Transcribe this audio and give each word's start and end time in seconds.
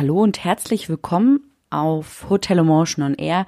Hallo 0.00 0.22
und 0.22 0.42
herzlich 0.42 0.88
willkommen 0.88 1.40
auf 1.68 2.30
Hotel 2.30 2.60
Emotion 2.60 3.04
on 3.04 3.14
Air, 3.16 3.44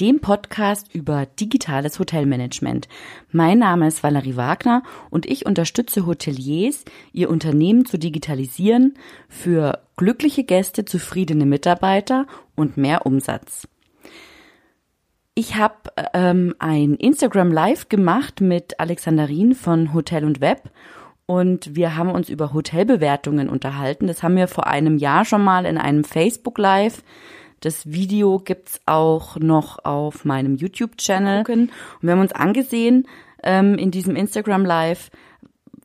dem 0.00 0.20
Podcast 0.20 0.94
über 0.94 1.24
digitales 1.24 1.98
Hotelmanagement. 1.98 2.88
Mein 3.32 3.60
Name 3.60 3.88
ist 3.88 4.02
Valerie 4.02 4.36
Wagner 4.36 4.82
und 5.08 5.24
ich 5.24 5.46
unterstütze 5.46 6.04
Hoteliers, 6.04 6.84
ihr 7.14 7.30
Unternehmen 7.30 7.86
zu 7.86 7.98
digitalisieren 7.98 8.98
für 9.30 9.80
glückliche 9.96 10.44
Gäste, 10.44 10.84
zufriedene 10.84 11.46
Mitarbeiter 11.46 12.26
und 12.54 12.76
mehr 12.76 13.06
Umsatz. 13.06 13.66
Ich 15.34 15.56
habe 15.56 15.90
ähm, 16.12 16.54
ein 16.58 16.96
Instagram 16.96 17.50
Live 17.50 17.88
gemacht 17.88 18.42
mit 18.42 18.78
Alexanderin 18.78 19.54
von 19.54 19.94
Hotel 19.94 20.26
und 20.26 20.42
Web 20.42 20.70
und 21.26 21.74
wir 21.74 21.96
haben 21.96 22.10
uns 22.10 22.28
über 22.28 22.52
Hotelbewertungen 22.52 23.48
unterhalten. 23.48 24.06
Das 24.06 24.22
haben 24.22 24.36
wir 24.36 24.48
vor 24.48 24.66
einem 24.66 24.98
Jahr 24.98 25.24
schon 25.24 25.42
mal 25.42 25.64
in 25.64 25.78
einem 25.78 26.04
Facebook 26.04 26.58
Live. 26.58 27.02
Das 27.60 27.90
Video 27.90 28.38
gibt's 28.38 28.80
auch 28.84 29.36
noch 29.36 29.84
auf 29.84 30.24
meinem 30.24 30.56
YouTube-Channel. 30.56 31.44
Und 31.48 31.70
wir 32.02 32.12
haben 32.12 32.20
uns 32.20 32.32
angesehen 32.32 33.06
ähm, 33.42 33.76
in 33.76 33.90
diesem 33.90 34.16
Instagram 34.16 34.66
Live, 34.66 35.10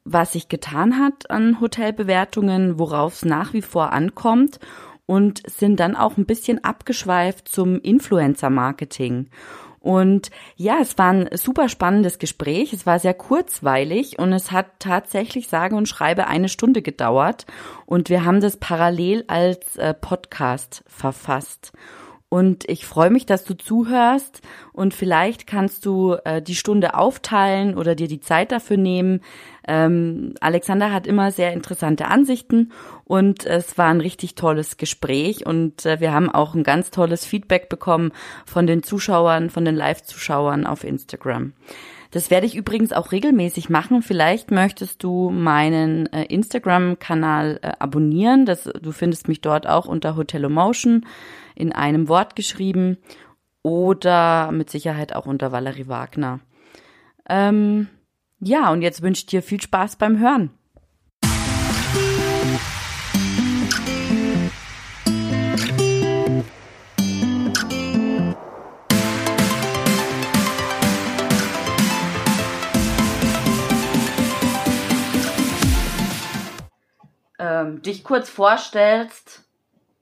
was 0.03 0.33
sich 0.33 0.49
getan 0.49 0.99
hat 0.99 1.29
an 1.29 1.61
Hotelbewertungen, 1.61 2.79
worauf 2.79 3.13
es 3.13 3.25
nach 3.25 3.53
wie 3.53 3.61
vor 3.61 3.93
ankommt 3.93 4.59
und 5.05 5.41
sind 5.49 5.79
dann 5.79 5.95
auch 5.95 6.17
ein 6.17 6.25
bisschen 6.25 6.63
abgeschweift 6.63 7.47
zum 7.47 7.79
Influencer-Marketing. 7.79 9.27
Und 9.79 10.29
ja, 10.55 10.77
es 10.81 10.97
war 10.97 11.11
ein 11.11 11.29
super 11.33 11.69
spannendes 11.69 12.19
Gespräch. 12.19 12.73
Es 12.73 12.85
war 12.85 12.99
sehr 12.99 13.13
kurzweilig 13.13 14.19
und 14.19 14.33
es 14.33 14.51
hat 14.51 14.67
tatsächlich 14.79 15.47
sage 15.47 15.75
und 15.75 15.87
schreibe 15.87 16.27
eine 16.27 16.49
Stunde 16.49 16.81
gedauert. 16.81 17.45
Und 17.85 18.09
wir 18.09 18.25
haben 18.25 18.41
das 18.41 18.57
parallel 18.57 19.23
als 19.27 19.77
äh, 19.77 19.93
Podcast 19.93 20.83
verfasst. 20.87 21.71
Und 22.29 22.69
ich 22.69 22.85
freue 22.85 23.09
mich, 23.09 23.25
dass 23.25 23.43
du 23.43 23.55
zuhörst 23.55 24.41
und 24.71 24.93
vielleicht 24.93 25.47
kannst 25.47 25.83
du 25.87 26.15
äh, 26.25 26.43
die 26.43 26.53
Stunde 26.53 26.93
aufteilen 26.93 27.75
oder 27.75 27.95
dir 27.95 28.07
die 28.07 28.19
Zeit 28.19 28.51
dafür 28.51 28.77
nehmen. 28.77 29.21
Ähm, 29.67 30.35
Alexander 30.39 30.93
hat 30.93 31.07
immer 31.07 31.31
sehr 31.31 31.53
interessante 31.53 32.05
Ansichten 32.05 32.71
und 33.03 33.47
es 33.47 33.79
war 33.79 33.87
ein 33.87 33.99
richtig 33.99 34.35
tolles 34.35 34.77
Gespräch 34.77 35.47
und 35.47 35.87
äh, 35.87 35.99
wir 36.01 36.13
haben 36.13 36.29
auch 36.29 36.53
ein 36.53 36.63
ganz 36.63 36.91
tolles 36.91 37.25
Feedback 37.25 37.67
bekommen 37.67 38.11
von 38.45 38.67
den 38.67 38.83
Zuschauern, 38.83 39.49
von 39.49 39.65
den 39.65 39.75
Live-Zuschauern 39.75 40.67
auf 40.67 40.83
Instagram. 40.83 41.53
Das 42.11 42.31
werde 42.31 42.47
ich 42.47 42.55
übrigens 42.55 42.91
auch 42.91 43.11
regelmäßig 43.11 43.69
machen. 43.69 44.01
Vielleicht 44.01 44.49
möchtest 44.49 45.03
du 45.03 45.29
meinen 45.29 46.11
äh, 46.11 46.25
Instagram-Kanal 46.25 47.59
äh, 47.61 47.71
abonnieren. 47.77 48.45
Das, 48.45 48.63
du 48.63 48.91
findest 48.91 49.27
mich 49.27 49.41
dort 49.41 49.67
auch 49.67 49.85
unter 49.85 50.15
Hotelomotion 50.15 51.05
in 51.59 51.71
einem 51.71 52.07
Wort 52.07 52.35
geschrieben 52.35 52.97
oder 53.61 54.51
mit 54.51 54.69
Sicherheit 54.69 55.13
auch 55.13 55.25
unter 55.25 55.51
Valerie 55.51 55.87
Wagner. 55.87 56.39
Ähm, 57.29 57.87
ja, 58.39 58.71
und 58.71 58.81
jetzt 58.81 59.01
wünsche 59.01 59.19
ich 59.19 59.25
dir 59.27 59.43
viel 59.43 59.61
Spaß 59.61 59.97
beim 59.97 60.19
Hören. 60.19 60.51
ähm, 77.59 77.81
dich 77.81 78.03
kurz 78.03 78.29
vorstellst, 78.29 79.43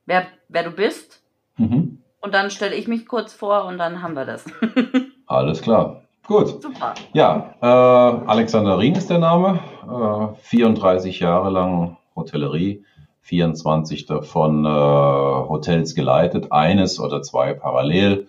wer, 0.05 0.27
wer 0.49 0.63
du 0.63 0.71
bist. 0.71 1.21
Mhm. 1.57 1.99
Und 2.21 2.33
dann 2.33 2.49
stelle 2.49 2.75
ich 2.75 2.87
mich 2.87 3.07
kurz 3.07 3.33
vor 3.33 3.65
und 3.65 3.77
dann 3.77 4.01
haben 4.01 4.15
wir 4.15 4.25
das. 4.25 4.45
Alles 5.27 5.61
klar. 5.61 6.03
Gut. 6.25 6.61
Super. 6.61 6.93
Ja, 7.13 7.55
äh, 7.61 7.65
Alexander 7.65 8.77
Rien 8.77 8.95
ist 8.95 9.09
der 9.09 9.19
Name. 9.19 9.59
Äh, 9.83 10.35
34 10.41 11.21
Jahre 11.21 11.49
lang 11.49 11.97
Hotellerie, 12.15 12.83
24 13.21 14.05
davon 14.07 14.65
äh, 14.65 14.69
Hotels 14.69 15.95
geleitet, 15.95 16.51
eines 16.51 16.99
oder 16.99 17.21
zwei 17.21 17.53
parallel. 17.53 18.27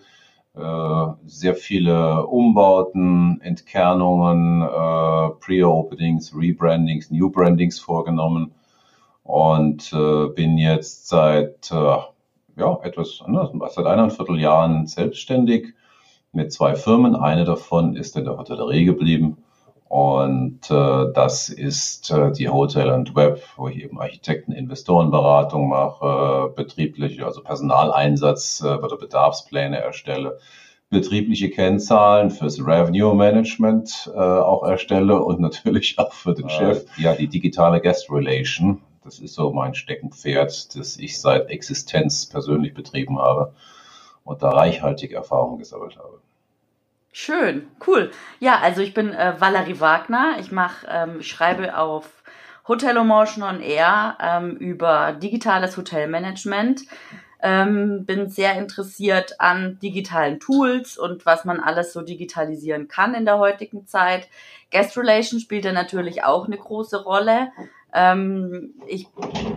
Äh, 0.55 1.05
sehr 1.25 1.55
viele 1.55 2.25
Umbauten, 2.25 3.41
Entkernungen, 3.41 4.61
äh, 4.61 5.29
Pre-Openings, 5.41 6.33
Rebrandings, 6.35 7.11
New 7.11 7.29
Brandings 7.29 7.79
vorgenommen 7.79 8.53
und 9.23 9.91
äh, 9.93 10.27
bin 10.29 10.57
jetzt 10.57 11.07
seit 11.07 11.71
ja, 12.59 12.79
etwas 12.83 13.21
anders, 13.25 13.49
seit 13.73 13.85
eineinviertel 13.85 14.39
Jahren 14.39 14.85
selbstständig 14.87 15.73
mit 16.31 16.51
zwei 16.53 16.75
Firmen. 16.75 17.15
Eine 17.15 17.45
davon 17.45 17.95
ist 17.95 18.15
in 18.15 18.25
der 18.25 18.37
Hotellerie 18.37 18.85
geblieben. 18.85 19.37
Und 19.89 20.69
äh, 20.69 21.05
das 21.15 21.49
ist 21.49 22.11
äh, 22.11 22.31
die 22.31 22.47
Hotel 22.47 22.91
and 22.91 23.15
Web, 23.15 23.41
wo 23.57 23.69
ich 23.69 23.83
eben 23.83 23.99
Architekten, 23.99 24.51
Investorenberatung 24.51 25.67
mache, 25.67 26.53
betriebliche, 26.55 27.25
also 27.25 27.41
Personaleinsatz 27.41 28.61
äh, 28.63 28.67
oder 28.67 28.97
Bedarfspläne 28.97 29.79
erstelle, 29.79 30.37
betriebliche 30.91 31.49
Kennzahlen 31.49 32.29
fürs 32.29 32.59
Revenue 32.59 33.15
Management 33.15 34.11
äh, 34.13 34.19
auch 34.19 34.63
erstelle 34.63 35.23
und 35.23 35.39
natürlich 35.39 35.95
auch 35.97 36.13
für 36.13 36.35
den 36.35 36.47
äh, 36.47 36.51
Chef. 36.51 36.85
ja 36.97 37.15
die 37.15 37.27
digitale 37.27 37.81
Guest 37.81 38.11
Relation, 38.11 38.81
das 39.09 39.19
ist 39.19 39.33
so 39.33 39.51
mein 39.51 39.73
Steckenpferd, 39.73 40.75
das 40.75 40.97
ich 40.97 41.19
seit 41.19 41.49
Existenz 41.49 42.27
persönlich 42.27 42.75
betrieben 42.75 43.17
habe 43.17 43.53
und 44.23 44.43
da 44.43 44.49
reichhaltig 44.49 45.13
Erfahrung 45.13 45.57
gesammelt 45.57 45.97
habe. 45.97 46.21
Schön, 47.11 47.67
cool. 47.87 48.11
Ja, 48.39 48.59
also 48.59 48.81
ich 48.81 48.93
bin 48.93 49.11
äh, 49.11 49.33
Valerie 49.39 49.79
Wagner. 49.79 50.37
Ich 50.39 50.51
mache, 50.51 50.85
ähm, 50.87 51.23
schreibe 51.23 51.75
auf 51.75 52.23
Hotel 52.67 52.97
Emotion 52.97 53.43
on 53.43 53.61
Air 53.61 54.15
ähm, 54.21 54.57
über 54.57 55.13
digitales 55.13 55.75
Hotelmanagement. 55.75 56.83
Ähm, 57.41 58.05
bin 58.05 58.29
sehr 58.29 58.59
interessiert 58.59 59.39
an 59.39 59.79
digitalen 59.79 60.39
Tools 60.39 60.99
und 60.99 61.25
was 61.25 61.45
man 61.45 61.59
alles 61.59 61.93
so 61.93 62.01
digitalisieren 62.01 62.87
kann 62.87 63.15
in 63.15 63.25
der 63.25 63.39
heutigen 63.39 63.87
Zeit. 63.87 64.27
Guest 64.71 64.95
Relation 64.97 65.39
spielt 65.39 65.65
da 65.65 65.71
natürlich 65.71 66.23
auch 66.23 66.45
eine 66.45 66.57
große 66.57 67.01
Rolle. 67.03 67.51
Ähm, 67.93 68.73
ich 68.87 69.07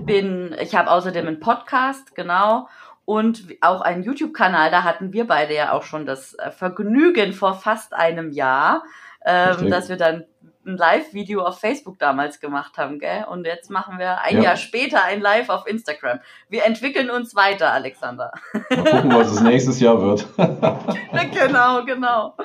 bin, 0.04 0.54
ich 0.60 0.74
habe 0.74 0.90
außerdem 0.90 1.26
einen 1.26 1.40
Podcast, 1.40 2.14
genau, 2.14 2.68
und 3.04 3.44
auch 3.60 3.80
einen 3.80 4.02
YouTube-Kanal. 4.02 4.70
Da 4.70 4.84
hatten 4.84 5.12
wir 5.12 5.26
beide 5.26 5.54
ja 5.54 5.72
auch 5.72 5.82
schon 5.82 6.06
das 6.06 6.34
äh, 6.34 6.50
Vergnügen 6.50 7.32
vor 7.32 7.54
fast 7.54 7.94
einem 7.94 8.30
Jahr, 8.30 8.84
ähm, 9.24 9.70
dass 9.70 9.88
wir 9.88 9.96
dann 9.96 10.24
ein 10.64 10.76
Live-Video 10.76 11.42
auf 11.42 11.58
Facebook 11.58 11.98
damals 11.98 12.40
gemacht 12.40 12.78
haben, 12.78 12.98
gell? 12.98 13.24
Und 13.28 13.46
jetzt 13.46 13.70
machen 13.70 13.98
wir 13.98 14.20
ein 14.20 14.36
ja. 14.36 14.42
Jahr 14.42 14.56
später 14.56 15.02
ein 15.02 15.20
Live 15.20 15.48
auf 15.48 15.66
Instagram. 15.66 16.20
Wir 16.48 16.64
entwickeln 16.64 17.10
uns 17.10 17.34
weiter, 17.34 17.72
Alexander. 17.72 18.32
Mal 18.52 18.84
gucken, 18.84 19.14
was 19.14 19.32
es 19.32 19.40
nächstes 19.40 19.80
Jahr 19.80 20.00
wird. 20.00 20.26
genau, 21.32 21.84
genau. 21.84 22.36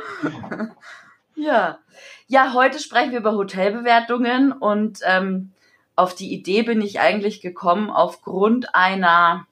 ja. 1.36 1.78
Ja, 2.28 2.54
heute 2.54 2.80
sprechen 2.80 3.12
wir 3.12 3.20
über 3.20 3.34
Hotelbewertungen 3.34 4.52
und 4.52 5.00
ähm, 5.06 5.54
auf 5.98 6.14
die 6.14 6.32
Idee 6.32 6.62
bin 6.62 6.80
ich 6.82 7.02
eigentlich 7.02 7.42
gekommen 7.42 7.90
aufgrund 7.90 8.74
einer, 8.76 9.48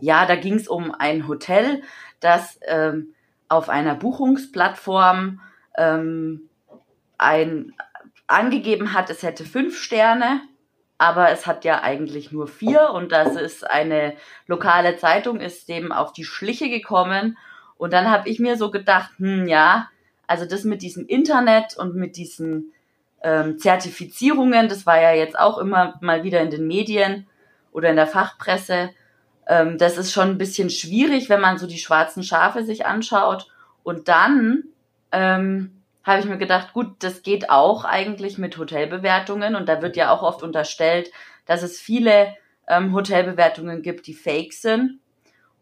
ja, 0.00 0.26
da 0.26 0.34
ging 0.34 0.54
es 0.54 0.66
um 0.66 0.92
ein 0.92 1.28
Hotel, 1.28 1.82
das 2.18 2.58
ähm, 2.66 3.14
auf 3.48 3.68
einer 3.68 3.94
Buchungsplattform 3.94 5.40
ähm, 5.76 6.48
ein, 7.18 7.74
angegeben 8.26 8.94
hat, 8.94 9.10
es 9.10 9.22
hätte 9.22 9.44
fünf 9.44 9.78
Sterne, 9.78 10.40
aber 10.96 11.30
es 11.30 11.46
hat 11.46 11.66
ja 11.66 11.82
eigentlich 11.82 12.32
nur 12.32 12.48
vier 12.48 12.90
und 12.94 13.12
das 13.12 13.36
ist 13.36 13.68
eine 13.68 14.14
lokale 14.46 14.96
Zeitung, 14.96 15.40
ist 15.40 15.68
dem 15.68 15.92
auf 15.92 16.14
die 16.14 16.24
Schliche 16.24 16.70
gekommen. 16.70 17.36
Und 17.76 17.92
dann 17.92 18.10
habe 18.10 18.30
ich 18.30 18.38
mir 18.38 18.56
so 18.56 18.70
gedacht, 18.70 19.10
hm, 19.18 19.46
ja, 19.46 19.90
also 20.26 20.46
das 20.46 20.64
mit 20.64 20.80
diesem 20.80 21.06
Internet 21.06 21.76
und 21.76 21.96
mit 21.96 22.16
diesen 22.16 22.72
ähm, 23.22 23.58
Zertifizierungen, 23.58 24.68
das 24.68 24.86
war 24.86 25.00
ja 25.00 25.12
jetzt 25.12 25.38
auch 25.38 25.58
immer 25.58 25.98
mal 26.00 26.24
wieder 26.24 26.40
in 26.40 26.50
den 26.50 26.66
Medien 26.66 27.26
oder 27.72 27.90
in 27.90 27.96
der 27.96 28.06
Fachpresse. 28.06 28.90
Ähm, 29.46 29.78
das 29.78 29.98
ist 29.98 30.12
schon 30.12 30.28
ein 30.28 30.38
bisschen 30.38 30.70
schwierig, 30.70 31.28
wenn 31.28 31.40
man 31.40 31.58
so 31.58 31.66
die 31.66 31.78
schwarzen 31.78 32.22
Schafe 32.22 32.64
sich 32.64 32.86
anschaut. 32.86 33.48
Und 33.82 34.08
dann 34.08 34.64
ähm, 35.12 35.82
habe 36.04 36.20
ich 36.20 36.26
mir 36.26 36.38
gedacht, 36.38 36.72
gut, 36.72 36.96
das 37.00 37.22
geht 37.22 37.50
auch 37.50 37.84
eigentlich 37.84 38.38
mit 38.38 38.56
Hotelbewertungen. 38.56 39.54
Und 39.54 39.68
da 39.68 39.82
wird 39.82 39.96
ja 39.96 40.10
auch 40.10 40.22
oft 40.22 40.42
unterstellt, 40.42 41.10
dass 41.46 41.62
es 41.62 41.78
viele 41.78 42.34
ähm, 42.68 42.94
Hotelbewertungen 42.94 43.82
gibt, 43.82 44.06
die 44.06 44.14
fake 44.14 44.52
sind. 44.52 45.00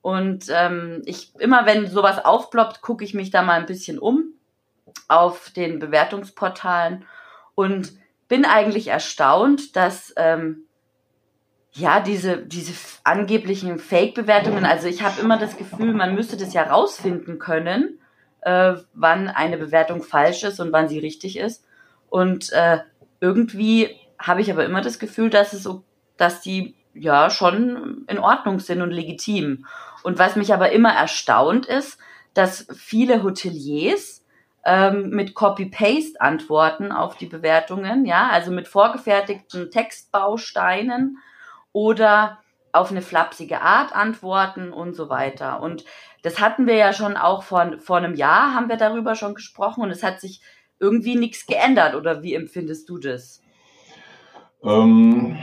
Und 0.01 0.47
ähm, 0.51 1.03
ich 1.07 1.35
immer, 1.39 1.67
wenn 1.67 1.87
sowas 1.89 2.25
aufploppt, 2.25 2.83
gucke 2.83 3.05
ich 3.05 3.15
mich 3.15 3.31
da 3.31 3.43
mal 3.43 3.59
ein 3.59 3.67
bisschen 3.67 3.99
um 3.99 4.35
auf 5.09 5.51
den 5.51 5.79
Bewertungsportalen 5.79 7.05
und 7.59 7.93
bin 8.29 8.45
eigentlich 8.45 8.87
erstaunt, 8.87 9.75
dass 9.75 10.15
ähm, 10.17 10.69
ja, 11.73 11.99
diese, 11.99 12.37
diese 12.37 12.73
angeblichen 13.03 13.81
Fake-Bewertungen, 13.81 14.65
also 14.65 14.87
ich 14.87 15.03
habe 15.03 15.21
immer 15.21 15.39
das 15.41 15.57
Gefühl, 15.57 15.93
man 15.93 16.15
müsste 16.15 16.37
das 16.37 16.55
ja 16.55 16.63
rausfinden 16.63 17.41
können, 17.41 17.99
äh, 18.43 18.75
wann 18.95 19.27
eine 19.27 19.59
Bewertung 19.59 20.05
falsch 20.05 20.45
ist 20.45 20.61
und 20.61 20.71
wann 20.71 20.89
sie 20.89 21.01
richtig 21.01 21.37
ist. 21.37 21.65
Und 22.09 22.53
äh, 22.53 22.79
irgendwie 23.21 23.91
habe 24.21 24.41
ich 24.41 24.53
aber 24.53 24.65
immer 24.65 24.81
das 24.81 25.01
Gefühl, 25.01 25.29
dass 25.29 25.53
es 25.53 25.65
so, 25.65 25.83
dass 26.17 26.41
die 26.41 26.77
ja 26.95 27.29
schon 27.29 28.05
in 28.07 28.21
Ordnung 28.21 28.61
sind 28.61 28.83
und 28.83 28.93
legitim. 28.93 29.67
Und 30.05 30.21
was 30.21 30.37
mich 30.37 30.55
aber 30.55 30.71
immer 30.71 30.93
erstaunt 30.93 31.67
ist, 31.67 31.99
dass 32.35 32.69
viele 32.77 33.25
Hoteliers 33.25 34.18
ähm, 34.69 35.09
mit 35.09 35.35
Copy-Paste 35.35 36.21
antworten 36.21 36.93
auf 36.93 37.17
die 37.17 37.25
Bewertungen, 37.25 38.05
ja, 38.05 38.29
also 38.29 38.51
mit 38.51 38.69
vorgefertigten 38.69 39.71
Textbausteinen 39.71 41.17
oder 41.73 42.41
auf 42.73 42.91
eine 42.91 43.01
flapsige 43.01 43.63
Art 43.63 43.97
antworten 43.97 44.75
und 44.75 44.95
so 44.95 45.09
weiter. 45.09 45.63
Und 45.63 45.87
das 46.23 46.39
hatten 46.39 46.67
wir 46.67 46.75
ja 46.75 46.93
schon 46.93 47.17
auch 47.17 47.45
vor, 47.45 47.79
vor 47.79 47.97
einem 47.97 48.15
Jahr, 48.15 48.55
haben 48.55 48.69
wir 48.69 48.77
darüber 48.77 49.15
schon 49.15 49.35
gesprochen 49.35 49.83
und 49.83 49.91
es 49.91 50.03
hat 50.03 50.21
sich 50.21 50.43
irgendwie 50.79 51.17
nichts 51.17 51.47
geändert. 51.47 51.95
Oder 51.95 52.23
wie 52.23 52.35
empfindest 52.35 52.91
du 52.91 52.99
das? 52.99 53.41
Ähm, 54.63 55.39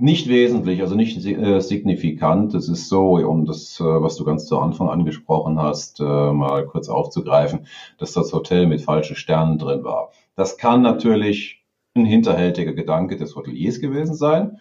nicht 0.00 0.28
wesentlich, 0.28 0.80
also 0.80 0.94
nicht 0.94 1.24
äh, 1.26 1.60
signifikant. 1.60 2.54
Es 2.54 2.68
ist 2.68 2.88
so, 2.88 3.16
um 3.16 3.46
das, 3.46 3.78
äh, 3.80 3.84
was 3.84 4.16
du 4.16 4.24
ganz 4.24 4.46
zu 4.46 4.58
Anfang 4.58 4.88
angesprochen 4.88 5.60
hast, 5.60 6.00
äh, 6.00 6.04
mal 6.04 6.66
kurz 6.66 6.88
aufzugreifen, 6.88 7.66
dass 7.98 8.12
das 8.12 8.32
Hotel 8.32 8.66
mit 8.66 8.82
falschen 8.82 9.16
Sternen 9.16 9.58
drin 9.58 9.84
war. 9.84 10.10
Das 10.36 10.58
kann 10.58 10.82
natürlich 10.82 11.64
ein 11.94 12.04
hinterhältiger 12.04 12.72
Gedanke 12.72 13.16
des 13.16 13.36
Hoteliers 13.36 13.80
gewesen 13.80 14.14
sein 14.14 14.60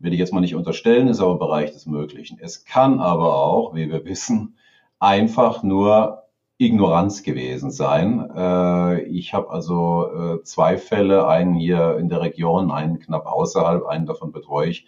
will 0.00 0.12
ich 0.12 0.18
jetzt 0.18 0.32
mal 0.32 0.40
nicht 0.40 0.54
unterstellen, 0.54 1.08
ist 1.08 1.20
aber 1.20 1.32
im 1.32 1.38
Bereich 1.38 1.72
des 1.72 1.86
Möglichen. 1.86 2.38
Es 2.40 2.64
kann 2.64 3.00
aber 3.00 3.34
auch, 3.34 3.74
wie 3.74 3.90
wir 3.90 4.04
wissen, 4.04 4.56
einfach 4.98 5.62
nur 5.62 6.24
Ignoranz 6.58 7.22
gewesen 7.22 7.70
sein. 7.70 8.28
Äh, 8.36 9.02
ich 9.02 9.32
habe 9.32 9.50
also 9.50 10.08
äh, 10.12 10.42
zwei 10.42 10.76
Fälle, 10.76 11.28
einen 11.28 11.54
hier 11.54 11.96
in 11.98 12.08
der 12.08 12.20
Region, 12.20 12.72
einen 12.72 12.98
knapp 12.98 13.26
außerhalb, 13.26 13.86
einen 13.86 14.06
davon 14.06 14.32
betreue 14.32 14.68
ich. 14.68 14.86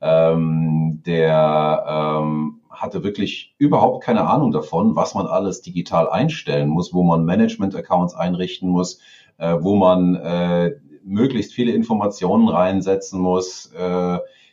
Ähm, 0.00 1.02
der 1.04 1.84
ähm, 2.22 2.60
hatte 2.70 3.02
wirklich 3.02 3.54
überhaupt 3.58 4.04
keine 4.04 4.26
Ahnung 4.26 4.52
davon, 4.52 4.96
was 4.96 5.14
man 5.14 5.26
alles 5.26 5.60
digital 5.62 6.08
einstellen 6.08 6.68
muss, 6.68 6.94
wo 6.94 7.02
man 7.02 7.24
Management-Accounts 7.24 8.14
einrichten 8.14 8.70
muss, 8.70 9.00
äh, 9.38 9.56
wo 9.60 9.76
man 9.76 10.14
äh, 10.14 10.76
möglichst 11.02 11.52
viele 11.52 11.72
Informationen 11.72 12.48
reinsetzen 12.48 13.20
muss. 13.20 13.72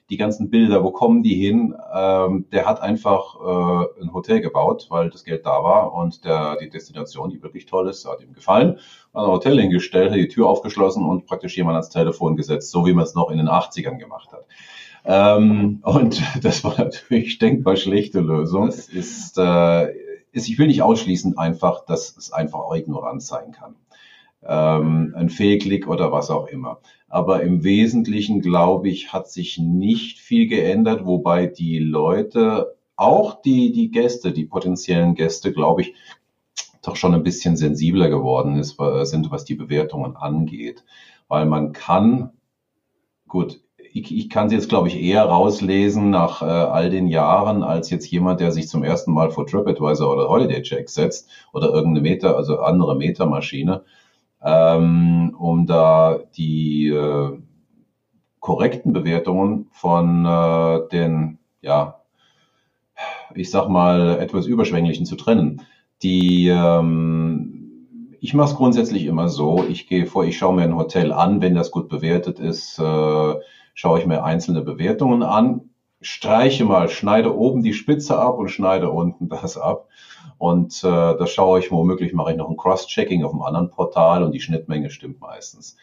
Äh, 0.08 0.10
die 0.10 0.18
ganzen 0.18 0.50
Bilder, 0.50 0.84
wo 0.84 0.92
kommen 0.92 1.24
die 1.24 1.36
hin? 1.36 1.76
Ähm, 1.94 2.46
der 2.52 2.66
hat 2.66 2.82
einfach 2.82 3.36
äh, 3.36 4.02
ein 4.02 4.14
Hotel 4.14 4.42
gebaut, 4.42 4.88
weil 4.90 5.10
das 5.10 5.24
Geld 5.24 5.46
da 5.46 5.64
war 5.64 5.94
und 5.94 6.26
der, 6.26 6.58
die 6.58 6.70
Destination, 6.70 7.30
die 7.30 7.44
wirklich 7.44 7.66
toll 7.66 7.90
ist, 7.90 8.08
hat 8.08 8.22
ihm 8.22 8.34
gefallen. 8.34 8.80
Hat 9.14 9.24
ein 9.24 9.32
Hotel 9.32 9.60
hingestellt, 9.60 10.12
hat 10.12 10.18
die 10.18 10.28
Tür 10.28 10.48
aufgeschlossen 10.48 11.06
und 11.06 11.26
praktisch 11.26 11.58
jemand 11.58 11.76
ans 11.76 11.90
Telefon 11.90 12.36
gesetzt, 12.36 12.72
so 12.72 12.86
wie 12.86 12.94
man 12.94 13.04
es 13.04 13.16
noch 13.16 13.30
in 13.30 13.38
den 13.38 13.50
80ern 13.50 13.98
gemacht 13.98 14.32
hat. 14.32 14.46
Ähm, 15.06 15.80
und 15.84 16.22
das 16.44 16.64
war 16.64 16.76
natürlich 16.78 17.38
denkbar 17.38 17.76
schlechte 17.76 18.20
Lösung. 18.20 18.68
Es 18.68 18.88
ist, 18.88 19.38
äh, 19.38 19.92
ist, 20.32 20.48
ich 20.48 20.58
will 20.58 20.68
nicht 20.68 20.82
ausschließen 20.82 21.38
einfach, 21.38 21.86
dass 21.86 22.16
es 22.18 22.32
einfach 22.32 22.60
auch 22.60 22.76
Ignoranz 22.76 23.28
sein 23.28 23.52
kann. 23.52 23.76
Ähm, 24.44 25.14
ein 25.16 25.30
Fehlklick 25.30 25.88
oder 25.88 26.12
was 26.12 26.30
auch 26.30 26.48
immer. 26.48 26.80
Aber 27.10 27.42
im 27.44 27.64
Wesentlichen, 27.64 28.42
glaube 28.42 28.90
ich, 28.90 29.14
hat 29.14 29.30
sich 29.30 29.58
nicht 29.58 30.20
viel 30.20 30.48
geändert, 30.48 31.06
wobei 31.06 31.48
die 31.48 31.80
Leute, 31.80 32.76
auch 32.96 33.42
die, 33.42 33.72
die 33.72 33.92
Gäste, 33.92 34.32
die 34.32 34.46
potenziellen 34.46 35.16
Gäste, 35.16 35.54
glaube 35.54 35.82
ich, 35.82 35.94
doch 36.82 36.96
schon 36.96 37.14
ein 37.14 37.24
bisschen 37.24 37.58
sensibler 37.58 38.10
geworden 38.10 38.56
ist, 38.56 38.78
sind, 39.04 39.32
was 39.32 39.46
die 39.46 39.56
Bewertungen 39.56 40.16
angeht. 40.16 40.84
Weil 41.28 41.46
man 41.46 41.74
kann, 41.74 42.32
gut, 43.28 43.62
ich, 43.78 44.16
ich 44.16 44.30
kann 44.30 44.50
sie 44.50 44.56
jetzt, 44.56 44.70
glaube 44.70 44.88
ich, 44.88 45.02
eher 45.02 45.24
rauslesen 45.24 46.10
nach 46.10 46.42
äh, 46.42 46.46
all 46.46 46.90
den 46.90 47.08
Jahren, 47.08 47.64
als 47.64 47.90
jetzt 47.90 48.10
jemand, 48.10 48.40
der 48.40 48.52
sich 48.52 48.68
zum 48.68 48.84
ersten 48.84 49.12
Mal 49.12 49.32
vor 49.32 49.46
TripAdvisor 49.46 50.12
oder 50.12 50.30
Holiday 50.30 50.62
Check 50.62 50.90
setzt 50.90 51.30
oder 51.54 51.70
irgendeine 51.70 52.02
Meta, 52.02 52.34
also 52.34 52.60
andere 52.60 52.96
Metamaschine 52.96 53.84
ähm, 54.48 55.36
um 55.38 55.66
da 55.66 56.20
die 56.38 56.88
äh, 56.88 57.38
korrekten 58.40 58.94
Bewertungen 58.94 59.68
von 59.72 60.26
äh, 60.26 60.88
den, 60.90 61.40
ja, 61.62 62.02
ich 63.36 63.52
sag 63.52 63.68
mal, 63.68 64.20
etwas 64.22 64.46
überschwänglichen 64.46 65.06
zu 65.06 65.18
trennen. 65.18 65.64
Die, 66.02 66.48
ähm, 66.48 68.16
ich 68.22 68.34
mache 68.34 68.52
es 68.52 68.56
grundsätzlich 68.56 69.06
immer 69.06 69.28
so, 69.28 69.66
ich 69.68 69.88
gehe 69.88 70.06
vor, 70.06 70.24
ich 70.24 70.38
schaue 70.38 70.56
mir 70.56 70.64
ein 70.64 70.78
Hotel 70.78 71.12
an, 71.12 71.42
wenn 71.42 71.54
das 71.54 71.72
gut 71.72 71.90
bewertet 71.90 72.40
ist, 72.40 72.80
äh, 72.80 73.36
schaue 73.74 74.00
ich 74.00 74.06
mir 74.06 74.24
einzelne 74.24 74.62
Bewertungen 74.62 75.24
an, 75.24 75.70
streiche 76.02 76.66
mal, 76.66 76.90
schneide 76.90 77.36
oben 77.36 77.64
die 77.64 77.74
Spitze 77.74 78.18
ab 78.18 78.38
und 78.38 78.50
schneide 78.50 78.90
unten 78.90 79.30
das 79.30 79.58
ab 79.58 79.88
und 80.38 80.84
äh, 80.84 80.88
da 80.88 81.28
schaue 81.28 81.60
ich, 81.60 81.72
womöglich 81.72 82.14
mache 82.14 82.32
ich 82.32 82.38
noch 82.38 82.50
ein 82.50 82.58
Cross-Checking 82.58 83.24
auf 83.24 83.32
einem 83.32 83.42
anderen 83.42 83.70
Portal 83.72 84.24
und 84.24 84.32
die 84.32 84.40
Schnittmenge 84.40 84.90
stimmt 84.90 85.20
meistens. 85.20 85.78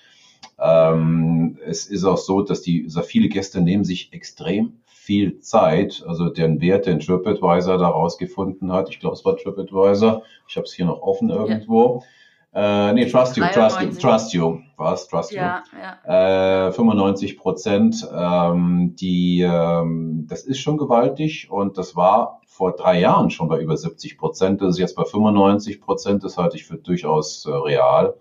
Ähm, 0.59 1.59
es 1.65 1.87
ist 1.87 2.05
auch 2.05 2.19
so, 2.19 2.43
dass 2.43 2.63
die 2.63 2.85
sehr 2.89 3.03
viele 3.03 3.29
Gäste 3.29 3.61
nehmen 3.61 3.85
sich 3.85 4.13
extrem 4.13 4.81
viel 4.87 5.41
Zeit, 5.41 6.03
also 6.07 6.31
den 6.31 6.61
Wert, 6.61 6.87
den 6.87 7.01
TripAdvisor 7.01 7.77
da 7.79 7.89
rausgefunden 7.89 8.73
hat. 8.73 8.89
Ich 8.89 9.01
glaube, 9.01 9.17
es 9.17 9.25
war 9.25 9.37
TripAdvisor. 9.37 10.23
Ich 10.49 10.57
habe 10.57 10.65
es 10.65 10.73
hier 10.73 10.87
noch 10.87 11.03
offen 11.03 11.29
irgendwo. 11.29 12.01
Ja. 12.01 12.07
Äh, 12.55 12.93
nee, 12.93 13.07
Trust 13.07 13.37
You, 13.37 13.45
Trust 13.53 13.81
You, 13.81 13.91
Trust 13.91 14.33
You, 14.33 14.61
was? 14.77 15.09
Trust 15.09 15.33
ja, 15.33 15.65
You. 15.73 15.79
Ja. 16.07 16.69
Äh, 16.69 16.73
95 16.73 17.37
Prozent, 17.37 18.09
ähm, 18.17 18.95
die, 18.95 19.41
ähm, 19.41 20.27
das 20.29 20.45
ist 20.45 20.61
schon 20.61 20.79
gewaltig 20.79 21.51
und 21.51 21.77
das 21.79 21.97
war 21.97 22.41
vor 22.47 22.77
drei 22.77 23.01
Jahren 23.01 23.31
schon 23.31 23.49
bei 23.49 23.61
über 23.61 23.77
70 23.77 24.17
Prozent. 24.17 24.63
Das 24.63 24.71
ist 24.71 24.79
jetzt 24.79 24.95
bei 24.95 25.05
95 25.05 25.81
Prozent. 25.81 26.23
Das 26.23 26.39
halte 26.39 26.57
ich 26.57 26.65
für 26.65 26.77
durchaus 26.77 27.45
äh, 27.47 27.51
real. 27.51 28.15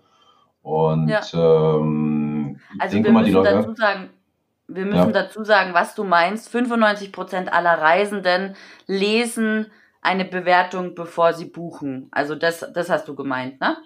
Und 0.62 1.08
ja. 1.08 1.20
ähm, 1.32 2.58
ich 2.74 2.80
also 2.80 2.94
denke 2.94 3.12
mal, 3.12 3.24
die 3.24 3.30
Leute. 3.30 3.50
Dazu 3.52 3.74
sagen, 3.74 4.10
wir 4.66 4.84
müssen 4.84 5.14
ja. 5.14 5.22
dazu 5.22 5.44
sagen, 5.44 5.74
was 5.74 5.94
du 5.94 6.02
meinst. 6.02 6.48
95 6.48 7.12
Prozent 7.12 7.52
aller 7.52 7.80
Reisenden 7.80 8.56
lesen 8.88 9.70
eine 10.02 10.24
Bewertung, 10.24 10.96
bevor 10.96 11.32
sie 11.34 11.44
buchen. 11.44 12.08
Also 12.10 12.34
das, 12.34 12.66
das 12.74 12.90
hast 12.90 13.06
du 13.06 13.14
gemeint, 13.14 13.60
ne? 13.60 13.76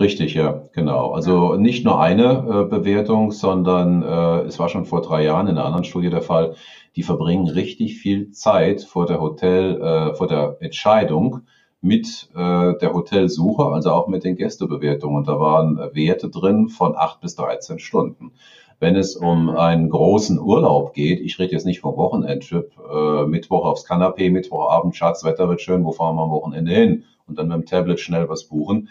Richtig, 0.00 0.34
ja, 0.34 0.64
genau. 0.72 1.12
Also 1.12 1.54
nicht 1.54 1.84
nur 1.84 2.00
eine 2.00 2.24
äh, 2.24 2.64
Bewertung, 2.68 3.30
sondern 3.30 4.02
äh, 4.02 4.40
es 4.42 4.58
war 4.58 4.68
schon 4.68 4.84
vor 4.84 5.02
drei 5.02 5.24
Jahren 5.24 5.46
in 5.46 5.56
einer 5.56 5.64
anderen 5.64 5.84
Studie 5.84 6.10
der 6.10 6.22
Fall, 6.22 6.54
die 6.96 7.02
verbringen 7.02 7.48
richtig 7.48 7.98
viel 7.98 8.30
Zeit 8.32 8.82
vor 8.82 9.06
der 9.06 9.20
Hotel, 9.20 9.80
äh, 9.80 10.14
vor 10.14 10.26
der 10.26 10.56
Entscheidung 10.60 11.42
mit 11.80 12.28
äh, 12.34 12.78
der 12.78 12.92
Hotelsuche, 12.92 13.64
also 13.66 13.90
auch 13.92 14.08
mit 14.08 14.24
den 14.24 14.36
Gästebewertungen. 14.36 15.24
Da 15.24 15.38
waren 15.38 15.78
Werte 15.92 16.30
drin 16.30 16.68
von 16.68 16.94
acht 16.96 17.20
bis 17.20 17.34
13 17.34 17.78
Stunden. 17.78 18.32
Wenn 18.78 18.96
es 18.96 19.14
um 19.14 19.50
einen 19.50 19.90
großen 19.90 20.40
Urlaub 20.40 20.92
geht, 20.94 21.20
ich 21.20 21.38
rede 21.38 21.52
jetzt 21.52 21.66
nicht 21.66 21.80
vom 21.80 21.96
Wochenendtrip, 21.96 22.72
äh, 22.92 23.26
Mittwoch 23.26 23.64
aufs 23.64 23.84
Kanapee, 23.84 24.30
Mittwochabend, 24.30 24.96
Schatz, 24.96 25.22
Wetter 25.24 25.48
wird 25.48 25.60
schön, 25.60 25.84
wo 25.84 25.92
fahren 25.92 26.16
wir 26.16 26.22
am 26.22 26.30
Wochenende 26.30 26.72
hin? 26.72 27.04
Und 27.28 27.38
dann 27.38 27.48
mit 27.48 27.56
dem 27.58 27.66
Tablet 27.66 28.00
schnell 28.00 28.28
was 28.28 28.44
buchen. 28.44 28.88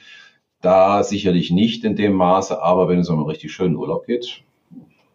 Da 0.61 1.03
sicherlich 1.03 1.51
nicht 1.51 1.83
in 1.83 1.95
dem 1.95 2.13
Maße, 2.13 2.61
aber 2.61 2.87
wenn 2.87 2.99
es 2.99 3.09
um 3.09 3.17
einen 3.17 3.29
richtig 3.29 3.51
schönen 3.51 3.75
Urlaub 3.75 4.05
geht, 4.05 4.43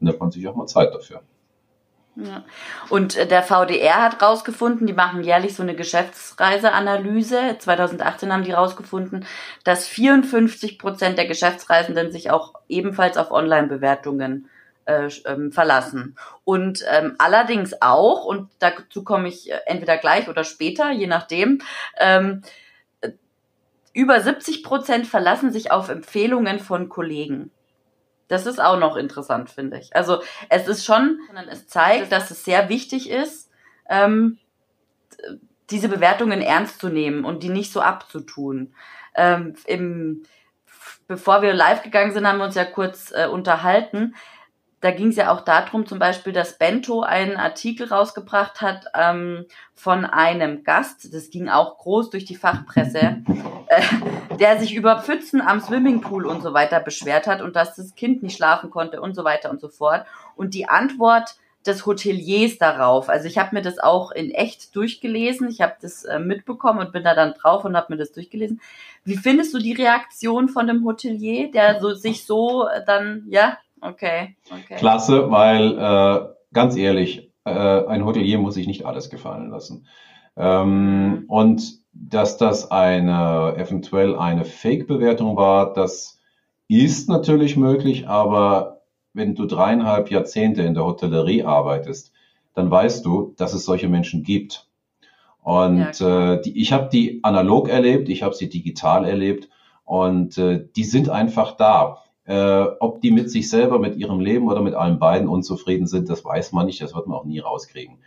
nimmt 0.00 0.20
man 0.20 0.30
sich 0.30 0.46
auch 0.48 0.56
mal 0.56 0.66
Zeit 0.66 0.92
dafür. 0.92 1.22
Ja. 2.16 2.44
Und 2.88 3.16
äh, 3.16 3.26
der 3.26 3.42
VDR 3.42 4.02
hat 4.02 4.22
rausgefunden, 4.22 4.86
die 4.86 4.94
machen 4.94 5.22
jährlich 5.22 5.54
so 5.54 5.62
eine 5.62 5.76
Geschäftsreiseanalyse. 5.76 7.56
2018 7.58 8.32
haben 8.32 8.42
die 8.42 8.52
rausgefunden, 8.52 9.26
dass 9.64 9.86
54 9.86 10.78
Prozent 10.78 11.18
der 11.18 11.26
Geschäftsreisenden 11.26 12.10
sich 12.10 12.30
auch 12.30 12.54
ebenfalls 12.68 13.18
auf 13.18 13.30
Online-Bewertungen 13.30 14.48
äh, 14.86 15.08
ähm, 15.26 15.52
verlassen. 15.52 16.16
Und 16.44 16.84
ähm, 16.90 17.16
allerdings 17.18 17.82
auch, 17.82 18.24
und 18.24 18.48
dazu 18.60 19.04
komme 19.04 19.28
ich 19.28 19.50
äh, 19.52 19.58
entweder 19.66 19.98
gleich 19.98 20.28
oder 20.28 20.44
später, 20.44 20.90
je 20.92 21.06
nachdem, 21.06 21.60
ähm, 21.98 22.42
über 23.96 24.20
70 24.20 24.62
Prozent 24.62 25.06
verlassen 25.06 25.50
sich 25.50 25.70
auf 25.70 25.88
Empfehlungen 25.88 26.60
von 26.60 26.90
Kollegen. 26.90 27.50
Das 28.28 28.44
ist 28.44 28.60
auch 28.60 28.78
noch 28.78 28.94
interessant, 28.94 29.48
finde 29.48 29.78
ich. 29.78 29.96
Also 29.96 30.22
es 30.50 30.68
ist 30.68 30.84
schon, 30.84 31.18
es 31.50 31.66
zeigt, 31.66 32.12
dass 32.12 32.30
es 32.30 32.44
sehr 32.44 32.68
wichtig 32.68 33.08
ist, 33.08 33.50
ähm, 33.88 34.38
diese 35.70 35.88
Bewertungen 35.88 36.42
ernst 36.42 36.78
zu 36.78 36.90
nehmen 36.90 37.24
und 37.24 37.42
die 37.42 37.48
nicht 37.48 37.72
so 37.72 37.80
abzutun. 37.80 38.74
Ähm, 39.14 39.54
im, 39.64 40.24
bevor 41.08 41.40
wir 41.40 41.54
live 41.54 41.82
gegangen 41.82 42.12
sind, 42.12 42.26
haben 42.28 42.38
wir 42.38 42.44
uns 42.44 42.54
ja 42.54 42.66
kurz 42.66 43.12
äh, 43.12 43.28
unterhalten. 43.28 44.14
Da 44.80 44.90
ging 44.90 45.08
es 45.08 45.16
ja 45.16 45.32
auch 45.32 45.40
darum, 45.40 45.86
zum 45.86 45.98
Beispiel, 45.98 46.32
dass 46.32 46.58
Bento 46.58 47.00
einen 47.00 47.36
Artikel 47.36 47.88
rausgebracht 47.88 48.60
hat 48.60 48.86
ähm, 48.94 49.46
von 49.74 50.04
einem 50.04 50.64
Gast, 50.64 51.12
das 51.14 51.30
ging 51.30 51.48
auch 51.48 51.78
groß 51.78 52.10
durch 52.10 52.26
die 52.26 52.36
Fachpresse, 52.36 53.22
äh, 53.68 54.36
der 54.38 54.58
sich 54.58 54.74
über 54.74 55.00
Pfützen 55.00 55.40
am 55.40 55.60
Swimmingpool 55.60 56.26
und 56.26 56.42
so 56.42 56.52
weiter 56.52 56.80
beschwert 56.80 57.26
hat 57.26 57.40
und 57.40 57.56
dass 57.56 57.74
das 57.74 57.94
Kind 57.94 58.22
nicht 58.22 58.36
schlafen 58.36 58.70
konnte 58.70 59.00
und 59.00 59.14
so 59.14 59.24
weiter 59.24 59.50
und 59.50 59.60
so 59.60 59.68
fort. 59.68 60.04
Und 60.36 60.52
die 60.52 60.68
Antwort 60.68 61.36
des 61.66 61.86
Hoteliers 61.86 62.58
darauf, 62.58 63.08
also 63.08 63.26
ich 63.26 63.38
habe 63.38 63.56
mir 63.56 63.62
das 63.62 63.78
auch 63.78 64.12
in 64.12 64.30
echt 64.30 64.76
durchgelesen, 64.76 65.48
ich 65.48 65.62
habe 65.62 65.74
das 65.80 66.04
äh, 66.04 66.18
mitbekommen 66.18 66.80
und 66.80 66.92
bin 66.92 67.02
da 67.02 67.14
dann 67.14 67.32
drauf 67.32 67.64
und 67.64 67.76
habe 67.76 67.94
mir 67.94 67.98
das 67.98 68.12
durchgelesen. 68.12 68.60
Wie 69.04 69.16
findest 69.16 69.54
du 69.54 69.58
die 69.58 69.72
Reaktion 69.72 70.48
von 70.48 70.66
dem 70.66 70.84
Hotelier, 70.84 71.50
der 71.50 71.80
so 71.80 71.94
sich 71.94 72.26
so 72.26 72.68
äh, 72.68 72.84
dann, 72.84 73.24
ja, 73.28 73.56
Okay. 73.80 74.36
okay. 74.50 74.76
Klasse, 74.76 75.30
weil 75.30 75.78
äh, 75.78 76.26
ganz 76.52 76.76
ehrlich, 76.76 77.30
äh, 77.44 77.50
ein 77.50 78.04
Hotelier 78.04 78.38
muss 78.38 78.54
sich 78.54 78.66
nicht 78.66 78.84
alles 78.86 79.10
gefallen 79.10 79.50
lassen. 79.50 79.86
Ähm, 80.38 81.08
mhm. 81.08 81.24
und 81.28 81.80
dass 81.92 82.36
das 82.36 82.70
eine 82.70 83.54
eventuell 83.56 84.16
eine 84.16 84.44
Fake-Bewertung 84.44 85.36
war, 85.36 85.72
das 85.72 86.20
ist 86.68 87.08
natürlich 87.08 87.56
möglich, 87.56 88.06
aber 88.06 88.82
wenn 89.14 89.34
du 89.34 89.46
dreieinhalb 89.46 90.10
Jahrzehnte 90.10 90.62
in 90.62 90.74
der 90.74 90.84
Hotellerie 90.84 91.44
arbeitest, 91.44 92.12
dann 92.54 92.70
weißt 92.70 93.04
du, 93.04 93.34
dass 93.38 93.54
es 93.54 93.64
solche 93.64 93.88
Menschen 93.88 94.22
gibt. 94.22 94.68
Und 95.42 95.98
ja, 96.00 96.34
äh, 96.34 96.42
die, 96.42 96.60
ich 96.60 96.72
habe 96.72 96.88
die 96.92 97.22
analog 97.22 97.68
erlebt, 97.68 98.08
ich 98.08 98.22
habe 98.22 98.34
sie 98.34 98.48
digital 98.48 99.04
erlebt 99.04 99.48
und 99.84 100.36
äh, 100.38 100.66
die 100.74 100.84
sind 100.84 101.08
einfach 101.08 101.56
da. 101.56 102.02
Äh, 102.26 102.64
ob 102.80 103.00
die 103.00 103.12
mit 103.12 103.30
sich 103.30 103.48
selber, 103.48 103.78
mit 103.78 103.96
ihrem 103.96 104.20
Leben 104.20 104.48
oder 104.48 104.60
mit 104.60 104.74
allen 104.74 104.98
beiden 104.98 105.28
unzufrieden 105.28 105.86
sind, 105.86 106.08
das 106.10 106.24
weiß 106.24 106.52
man 106.52 106.66
nicht, 106.66 106.82
das 106.82 106.94
wird 106.94 107.06
man 107.06 107.16
auch 107.16 107.24
nie 107.24 107.38
rauskriegen. 107.38 107.98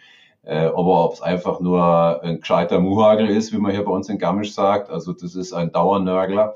Äh, 0.43 0.65
aber 0.65 1.05
ob 1.05 1.13
es 1.13 1.21
einfach 1.21 1.59
nur 1.61 2.21
ein 2.23 2.39
gescheiter 2.39 2.79
Muhagel 2.79 3.29
ist, 3.29 3.53
wie 3.53 3.57
man 3.57 3.71
hier 3.71 3.85
bei 3.85 3.91
uns 3.91 4.09
in 4.09 4.17
Garmisch 4.17 4.53
sagt, 4.53 4.89
also 4.89 5.13
das 5.13 5.35
ist 5.35 5.53
ein 5.53 5.71
Dauernörgler, 5.71 6.55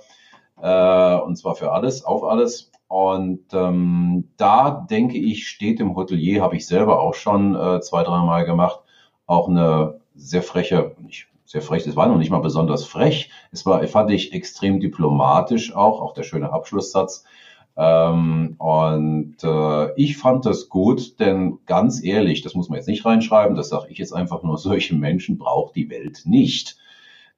äh, 0.61 1.15
und 1.15 1.37
zwar 1.37 1.55
für 1.55 1.71
alles, 1.71 2.03
auf 2.03 2.23
alles. 2.23 2.71
Und 2.87 3.53
ähm, 3.53 4.29
da 4.37 4.85
denke 4.89 5.17
ich, 5.17 5.47
steht 5.47 5.79
im 5.79 5.95
Hotelier, 5.95 6.41
habe 6.41 6.57
ich 6.57 6.67
selber 6.67 6.99
auch 6.99 7.15
schon 7.15 7.55
äh, 7.55 7.81
zwei, 7.81 8.03
dreimal 8.03 8.45
gemacht, 8.45 8.81
auch 9.25 9.47
eine 9.47 9.99
sehr 10.15 10.43
freche, 10.43 10.95
nicht 11.01 11.27
sehr 11.45 11.61
frech, 11.61 11.85
es 11.85 11.95
war 11.95 12.07
noch 12.07 12.17
nicht 12.17 12.31
mal 12.31 12.39
besonders 12.39 12.85
frech, 12.85 13.29
es 13.51 13.65
war, 13.65 13.85
fand 13.87 14.11
ich, 14.11 14.33
extrem 14.33 14.79
diplomatisch 14.79 15.75
auch, 15.75 16.01
auch 16.01 16.13
der 16.13 16.23
schöne 16.23 16.51
Abschlusssatz, 16.51 17.25
ähm, 17.75 18.55
und 18.59 19.37
äh, 19.43 19.93
ich 19.95 20.17
fand 20.17 20.45
das 20.45 20.69
gut, 20.69 21.19
denn 21.19 21.59
ganz 21.65 22.03
ehrlich, 22.03 22.41
das 22.41 22.53
muss 22.53 22.69
man 22.69 22.77
jetzt 22.77 22.87
nicht 22.87 23.05
reinschreiben, 23.05 23.55
das 23.55 23.69
sage 23.69 23.87
ich 23.89 23.97
jetzt 23.97 24.13
einfach 24.13 24.43
nur, 24.43 24.57
solche 24.59 24.95
Menschen 24.95 25.37
braucht 25.37 25.75
die 25.75 25.89
Welt 25.89 26.21
nicht. 26.25 26.77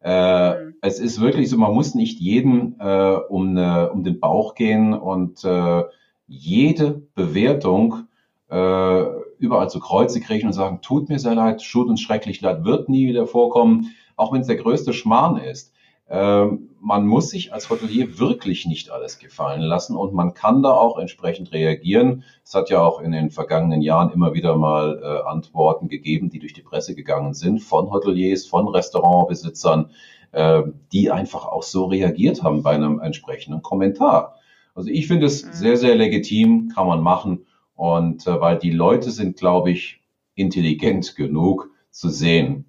Äh, 0.03 0.63
mhm. 0.63 0.75
Es 0.81 0.99
ist 0.99 1.21
wirklich 1.21 1.49
so, 1.49 1.57
man 1.57 1.73
muss 1.73 1.95
nicht 1.95 2.19
jedem 2.19 2.75
äh, 2.79 3.15
um, 3.29 3.49
eine, 3.49 3.91
um 3.91 4.03
den 4.03 4.19
Bauch 4.19 4.55
gehen 4.55 4.93
und 4.93 5.43
äh, 5.45 5.83
jede 6.27 7.01
Bewertung 7.15 8.07
äh, 8.49 9.03
überall 9.39 9.69
zu 9.69 9.79
Kreuze 9.79 10.19
kriegen 10.19 10.47
und 10.47 10.53
sagen, 10.53 10.81
tut 10.81 11.09
mir 11.09 11.19
sehr 11.19 11.35
leid, 11.35 11.63
tut 11.63 11.87
uns 11.87 12.01
schrecklich 12.01 12.41
leid, 12.41 12.65
wird 12.65 12.89
nie 12.89 13.07
wieder 13.07 13.25
vorkommen, 13.25 13.95
auch 14.15 14.33
wenn 14.33 14.41
es 14.41 14.47
der 14.47 14.57
größte 14.57 14.93
Schmarrn 14.93 15.37
ist. 15.37 15.73
Ähm, 16.07 16.69
man 16.79 17.07
muss 17.07 17.31
sich 17.31 17.51
als 17.51 17.69
Hotelier 17.69 18.19
wirklich 18.19 18.67
nicht 18.67 18.91
alles 18.91 19.17
gefallen 19.17 19.61
lassen 19.61 19.95
und 19.95 20.13
man 20.13 20.35
kann 20.35 20.61
da 20.61 20.71
auch 20.71 20.99
entsprechend 20.99 21.51
reagieren. 21.51 22.23
Es 22.43 22.53
hat 22.53 22.69
ja 22.69 22.81
auch 22.81 23.01
in 23.01 23.11
den 23.11 23.31
vergangenen 23.31 23.81
Jahren 23.81 24.11
immer 24.11 24.35
wieder 24.35 24.55
mal 24.55 25.01
äh, 25.01 25.27
Antworten 25.27 25.87
gegeben, 25.87 26.29
die 26.29 26.37
durch 26.37 26.53
die 26.53 26.61
Presse 26.61 26.93
gegangen 26.93 27.33
sind 27.33 27.59
von 27.59 27.89
Hoteliers, 27.91 28.45
von 28.45 28.67
Restaurantbesitzern, 28.67 29.89
äh, 30.31 30.61
die 30.91 31.09
einfach 31.09 31.45
auch 31.45 31.63
so 31.63 31.85
reagiert 31.85 32.43
haben 32.43 32.61
bei 32.61 32.75
einem 32.75 32.99
entsprechenden 32.99 33.63
Kommentar. 33.63 34.35
Also 34.75 34.91
ich 34.91 35.07
finde 35.07 35.25
es 35.25 35.43
mhm. 35.43 35.53
sehr, 35.53 35.77
sehr 35.77 35.95
legitim, 35.95 36.69
kann 36.69 36.85
man 36.85 37.01
machen 37.01 37.47
und 37.73 38.27
äh, 38.27 38.39
weil 38.39 38.59
die 38.59 38.71
Leute 38.71 39.09
sind, 39.09 39.37
glaube 39.37 39.71
ich, 39.71 40.01
intelligent 40.35 41.15
genug 41.15 41.71
zu 41.89 42.09
sehen, 42.09 42.64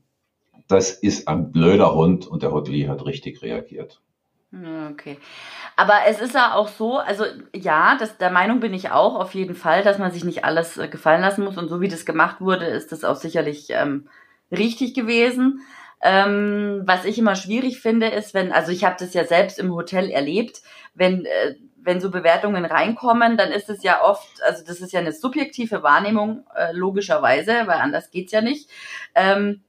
das 0.69 0.91
ist 0.93 1.29
ein 1.29 1.53
blöder 1.53 1.95
Hund 1.95 2.27
und 2.27 2.43
der 2.43 2.53
Hotelier 2.53 2.89
hat 2.89 3.05
richtig 3.05 3.43
reagiert. 3.43 4.01
Okay. 4.93 5.19
Aber 5.77 6.07
es 6.07 6.21
ist 6.21 6.35
ja 6.35 6.55
auch 6.55 6.69
so, 6.69 6.99
also 6.99 7.25
ja, 7.55 7.97
das, 7.99 8.17
der 8.17 8.31
Meinung 8.31 8.61
bin 8.61 8.73
ich 8.73 8.91
auch 8.91 9.15
auf 9.17 9.35
jeden 9.35 9.55
Fall, 9.55 9.83
dass 9.83 9.99
man 9.99 10.13
sich 10.13 10.25
nicht 10.25 10.45
alles 10.45 10.79
äh, 10.79 10.89
gefallen 10.89 11.21
lassen 11.21 11.45
muss. 11.45 11.59
Und 11.59 11.69
so 11.69 11.81
wie 11.81 11.89
das 11.89 12.07
gemacht 12.07 12.41
wurde, 12.41 12.65
ist 12.67 12.93
das 12.93 13.05
auch 13.05 13.17
sicherlich 13.17 13.69
ähm, 13.71 14.09
richtig 14.51 14.95
gewesen. 14.95 15.61
Ähm, 16.01 16.83
was 16.85 17.05
ich 17.05 17.19
immer 17.19 17.35
schwierig 17.35 17.81
finde, 17.81 18.07
ist, 18.09 18.35
wenn, 18.35 18.53
also 18.53 18.71
ich 18.71 18.85
habe 18.85 18.97
das 18.99 19.15
ja 19.15 19.25
selbst 19.25 19.59
im 19.59 19.75
Hotel 19.75 20.11
erlebt, 20.11 20.63
wenn, 20.95 21.25
äh, 21.27 21.57
wenn 21.77 22.01
so 22.01 22.11
Bewertungen 22.11 22.65
reinkommen, 22.65 23.37
dann 23.37 23.51
ist 23.51 23.69
es 23.69 23.83
ja 23.83 24.03
oft, 24.03 24.43
also 24.45 24.65
das 24.65 24.81
ist 24.81 24.93
ja 24.93 25.01
eine 25.01 25.13
subjektive 25.13 25.83
Wahrnehmung, 25.83 26.45
äh, 26.55 26.73
logischerweise, 26.73 27.67
weil 27.67 27.79
anders 27.81 28.11
geht's 28.11 28.33
ja 28.33 28.41
nicht. 28.41 28.71
Ähm, 29.15 29.63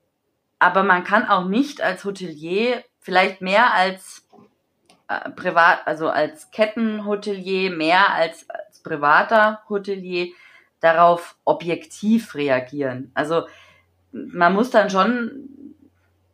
aber 0.59 0.83
man 0.83 1.03
kann 1.03 1.27
auch 1.27 1.45
nicht 1.45 1.81
als 1.81 2.03
Hotelier 2.03 2.83
vielleicht 2.99 3.41
mehr 3.41 3.73
als 3.73 4.27
äh, 5.07 5.29
privat, 5.31 5.85
also 5.85 6.09
als 6.09 6.51
Kettenhotelier, 6.51 7.71
mehr 7.71 8.13
als, 8.13 8.49
als 8.49 8.81
privater 8.81 9.61
Hotelier 9.69 10.27
darauf 10.79 11.37
objektiv 11.45 12.35
reagieren. 12.35 13.11
Also 13.13 13.47
man 14.11 14.53
muss 14.53 14.69
dann 14.69 14.89
schon 14.89 15.49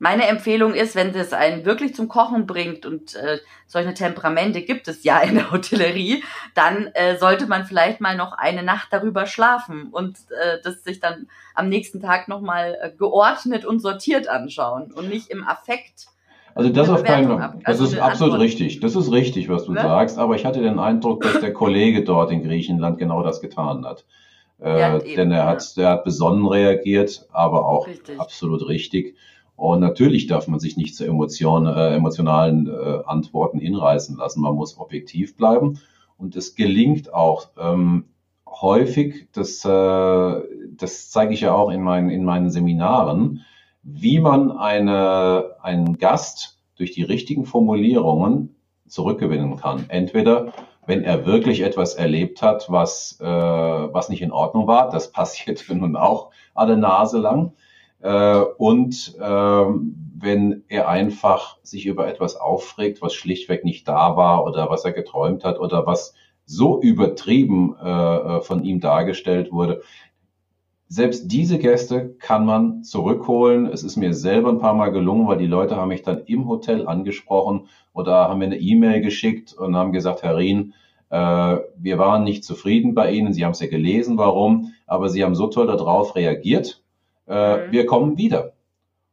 meine 0.04 0.28
Empfehlung 0.28 0.74
ist, 0.74 0.96
wenn 0.98 1.16
es 1.16 1.32
einen 1.32 1.64
wirklich 1.64 1.96
zum 1.96 2.10
Kochen 2.10 2.46
bringt 2.46 2.86
und 2.86 3.16
äh, 3.16 3.38
solche 3.68 3.94
Temperamente 3.94 4.62
gibt 4.62 4.90
es 4.90 5.06
ja 5.06 5.20
in 5.20 5.36
der 5.36 5.50
Hotellerie, 5.52 6.22
dann 6.56 6.88
äh, 6.88 7.18
sollte 7.18 7.48
man 7.48 7.64
vielleicht 7.64 8.02
mal 8.02 8.18
noch 8.18 8.34
eine 8.34 8.64
Nacht 8.64 8.90
darüber 8.92 9.26
schlafen 9.28 9.88
und 9.92 10.18
äh, 10.30 10.58
das 10.62 10.84
sich 10.84 11.00
dann 11.00 11.28
am 11.56 11.70
nächsten 11.70 12.02
Tag 12.02 12.28
nochmal 12.28 12.78
äh, 12.82 12.92
geordnet 12.92 13.64
und 13.64 13.80
sortiert 13.80 14.28
anschauen 14.28 14.92
und 14.92 15.08
nicht 15.08 15.30
im 15.30 15.48
Affekt. 15.48 16.08
Also 16.54 16.70
das 16.70 16.90
auf 16.90 17.04
keinen 17.06 17.30
Fall. 17.30 17.54
Das 17.64 17.80
also 17.80 17.86
ist 17.86 17.98
absolut 17.98 18.34
Antwort. 18.34 18.42
richtig. 18.42 18.82
Das 18.82 18.98
ist 18.98 19.10
richtig, 19.10 19.48
was 19.48 19.64
du 19.64 19.72
ne? 19.72 19.82
sagst. 19.82 20.20
Aber 20.20 20.36
ich 20.36 20.46
hatte 20.46 20.62
den 20.62 20.80
Eindruck, 20.80 21.22
dass 21.24 21.40
der 21.40 21.54
Kollege 21.54 22.04
dort 22.04 22.30
in 22.30 22.44
Griechenland 22.44 23.00
genau 23.00 23.24
das 23.24 23.40
getan 23.40 23.86
hat. 23.86 24.04
Äh, 24.62 24.80
ja, 24.80 25.00
denn 25.00 25.32
er 25.32 25.48
hat, 25.48 25.78
der 25.78 25.90
hat 25.90 26.04
besonnen 26.04 26.46
reagiert, 26.46 27.26
aber 27.32 27.66
auch 27.66 27.88
richtig. 27.88 28.20
absolut 28.20 28.68
richtig. 28.68 29.16
Und 29.56 29.80
natürlich 29.80 30.28
darf 30.28 30.48
man 30.48 30.60
sich 30.60 30.78
nicht 30.78 30.96
zu 30.96 31.06
Emotionen, 31.06 31.74
äh, 31.76 31.96
emotionalen 31.96 32.68
äh, 32.68 33.00
Antworten 33.06 33.60
hinreißen 33.60 34.18
lassen. 34.18 34.42
Man 34.42 34.56
muss 34.56 34.78
objektiv 34.78 35.36
bleiben. 35.36 35.80
Und 36.18 36.36
es 36.36 36.56
gelingt 36.56 37.14
auch 37.14 37.50
ähm, 37.60 38.06
häufig, 38.48 39.28
das, 39.34 39.64
äh, 39.66 40.42
das 40.72 41.10
zeige 41.10 41.34
ich 41.34 41.42
ja 41.42 41.54
auch 41.54 41.70
in 41.70 41.82
meinen, 41.82 42.10
in 42.10 42.24
meinen 42.24 42.50
Seminaren, 42.50 43.42
wie 43.84 44.20
man 44.20 44.52
eine, 44.52 45.56
einen 45.62 45.98
Gast 45.98 46.60
durch 46.76 46.92
die 46.92 47.04
richtigen 47.04 47.46
Formulierungen 47.46 48.56
zurückgewinnen 48.88 49.58
kann. 49.58 49.86
Entweder 49.90 50.54
wenn 50.86 51.04
er 51.04 51.26
wirklich 51.26 51.62
etwas 51.62 51.96
erlebt 51.96 52.42
hat, 52.42 52.70
was, 52.70 53.18
äh, 53.22 53.26
was 53.26 54.10
nicht 54.10 54.22
in 54.22 54.32
Ordnung 54.32 54.68
war, 54.68 54.90
das 54.90 55.12
passiert 55.14 55.64
nun 55.70 55.96
auch 55.96 56.32
alle 56.54 56.78
Nase 56.78 57.20
lang, 57.20 57.54
äh, 58.04 58.42
und 58.58 59.16
ähm, 59.22 59.96
wenn 60.18 60.64
er 60.68 60.90
einfach 60.90 61.58
sich 61.64 61.86
über 61.86 62.08
etwas 62.08 62.36
aufregt, 62.36 63.02
was 63.02 63.14
schlichtweg 63.14 63.64
nicht 63.64 63.88
da 63.88 64.18
war 64.18 64.46
oder 64.46 64.70
was 64.70 64.84
er 64.84 64.92
geträumt 64.92 65.46
hat 65.46 65.58
oder 65.58 65.86
was 65.88 66.14
so 66.46 66.82
übertrieben 66.82 67.76
äh, 67.82 67.90
äh, 67.90 68.42
von 68.42 68.66
ihm 68.66 68.82
dargestellt 68.82 69.54
wurde. 69.54 69.82
Selbst 70.90 71.32
diese 71.32 71.58
Gäste 71.58 72.14
kann 72.20 72.46
man 72.46 72.84
zurückholen. 72.84 73.68
Es 73.68 73.84
ist 73.84 73.96
mir 73.96 74.14
selber 74.14 74.50
ein 74.50 74.60
paar 74.60 74.74
Mal 74.74 74.92
gelungen, 74.92 75.28
weil 75.28 75.38
die 75.38 75.48
Leute 75.48 75.78
haben 75.78 75.88
mich 75.88 76.04
dann 76.04 76.24
im 76.26 76.48
Hotel 76.50 76.86
angesprochen 76.86 77.68
oder 77.94 78.28
haben 78.28 78.40
mir 78.40 78.46
eine 78.46 78.60
E-Mail 78.60 79.02
geschickt 79.02 79.54
und 79.54 79.78
haben 79.78 79.94
gesagt, 79.94 80.24
Herr 80.24 80.36
Rien, 80.36 80.74
äh, 81.10 81.58
wir 81.78 81.98
waren 82.00 82.26
nicht 82.26 82.44
zufrieden 82.44 82.96
bei 82.96 83.12
Ihnen. 83.12 83.32
Sie 83.32 83.46
haben 83.46 83.54
es 83.54 83.62
ja 83.62 83.68
gelesen, 83.68 84.18
warum, 84.18 84.74
aber 84.88 85.08
Sie 85.08 85.24
haben 85.24 85.36
so 85.36 85.48
toll 85.48 85.68
darauf 85.68 86.16
reagiert 86.16 86.83
äh, 87.28 87.68
mhm. 87.68 87.72
wir 87.72 87.86
kommen 87.86 88.18
wieder. 88.18 88.54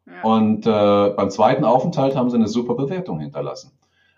Ja. 0.07 0.23
Und 0.23 0.67
äh, 0.67 1.15
beim 1.15 1.31
zweiten 1.31 1.65
Aufenthalt 1.65 2.17
haben 2.17 2.31
sie 2.31 2.37
eine 2.37 2.49
super 2.49 2.75
Bewertung 2.75 3.21
hinterlassen. 3.21 3.73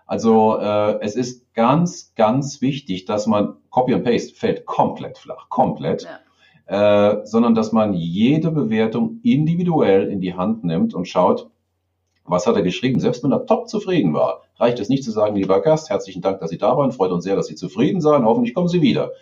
Also 0.07 0.59
äh, 0.59 1.01
es 1.01 1.17
ist 1.17 1.55
ganz, 1.55 2.15
ganz 2.15 2.61
wichtig, 2.61 3.05
dass 3.05 3.27
man 3.27 3.57
Copy 3.71 3.95
and 3.95 4.05
Paste 4.05 4.35
fällt 4.35 4.67
komplett 4.67 5.19
flach, 5.19 5.49
komplett, 5.49 6.07
ja. 6.69 7.13
äh, 7.21 7.27
sondern 7.27 7.55
dass 7.55 7.73
man 7.73 7.95
jede 7.95 8.51
Bewertung 8.51 9.21
individuell 9.23 10.09
in 10.09 10.21
die 10.21 10.35
Hand 10.35 10.65
nimmt 10.65 10.95
und 10.95 11.09
schaut, 11.09 11.51
was 12.25 12.47
hat 12.47 12.57
er 12.57 12.63
geschrieben? 12.63 13.01
Selbst 13.01 13.25
wenn 13.25 13.33
er 13.33 13.47
top 13.47 13.69
zufrieden 13.69 14.15
war, 14.15 14.43
reicht 14.57 14.79
es 14.81 14.89
nicht 14.89 15.03
zu 15.03 15.11
sagen, 15.11 15.35
lieber 15.35 15.61
Gast, 15.61 15.91
herzlichen 15.91 16.23
Dank, 16.23 16.41
dass 16.41 16.51
Sie 16.51 16.59
da 16.59 16.77
waren, 16.77 16.93
freut 16.93 17.11
uns 17.11 17.25
sehr, 17.25 17.37
dass 17.37 17.47
Sie 17.47 17.57
zufrieden 17.57 18.01
sind, 18.01 18.25
hoffentlich 18.25 18.55
kommen 18.55 18.69
Sie 18.69 18.83
wieder. 18.83 19.13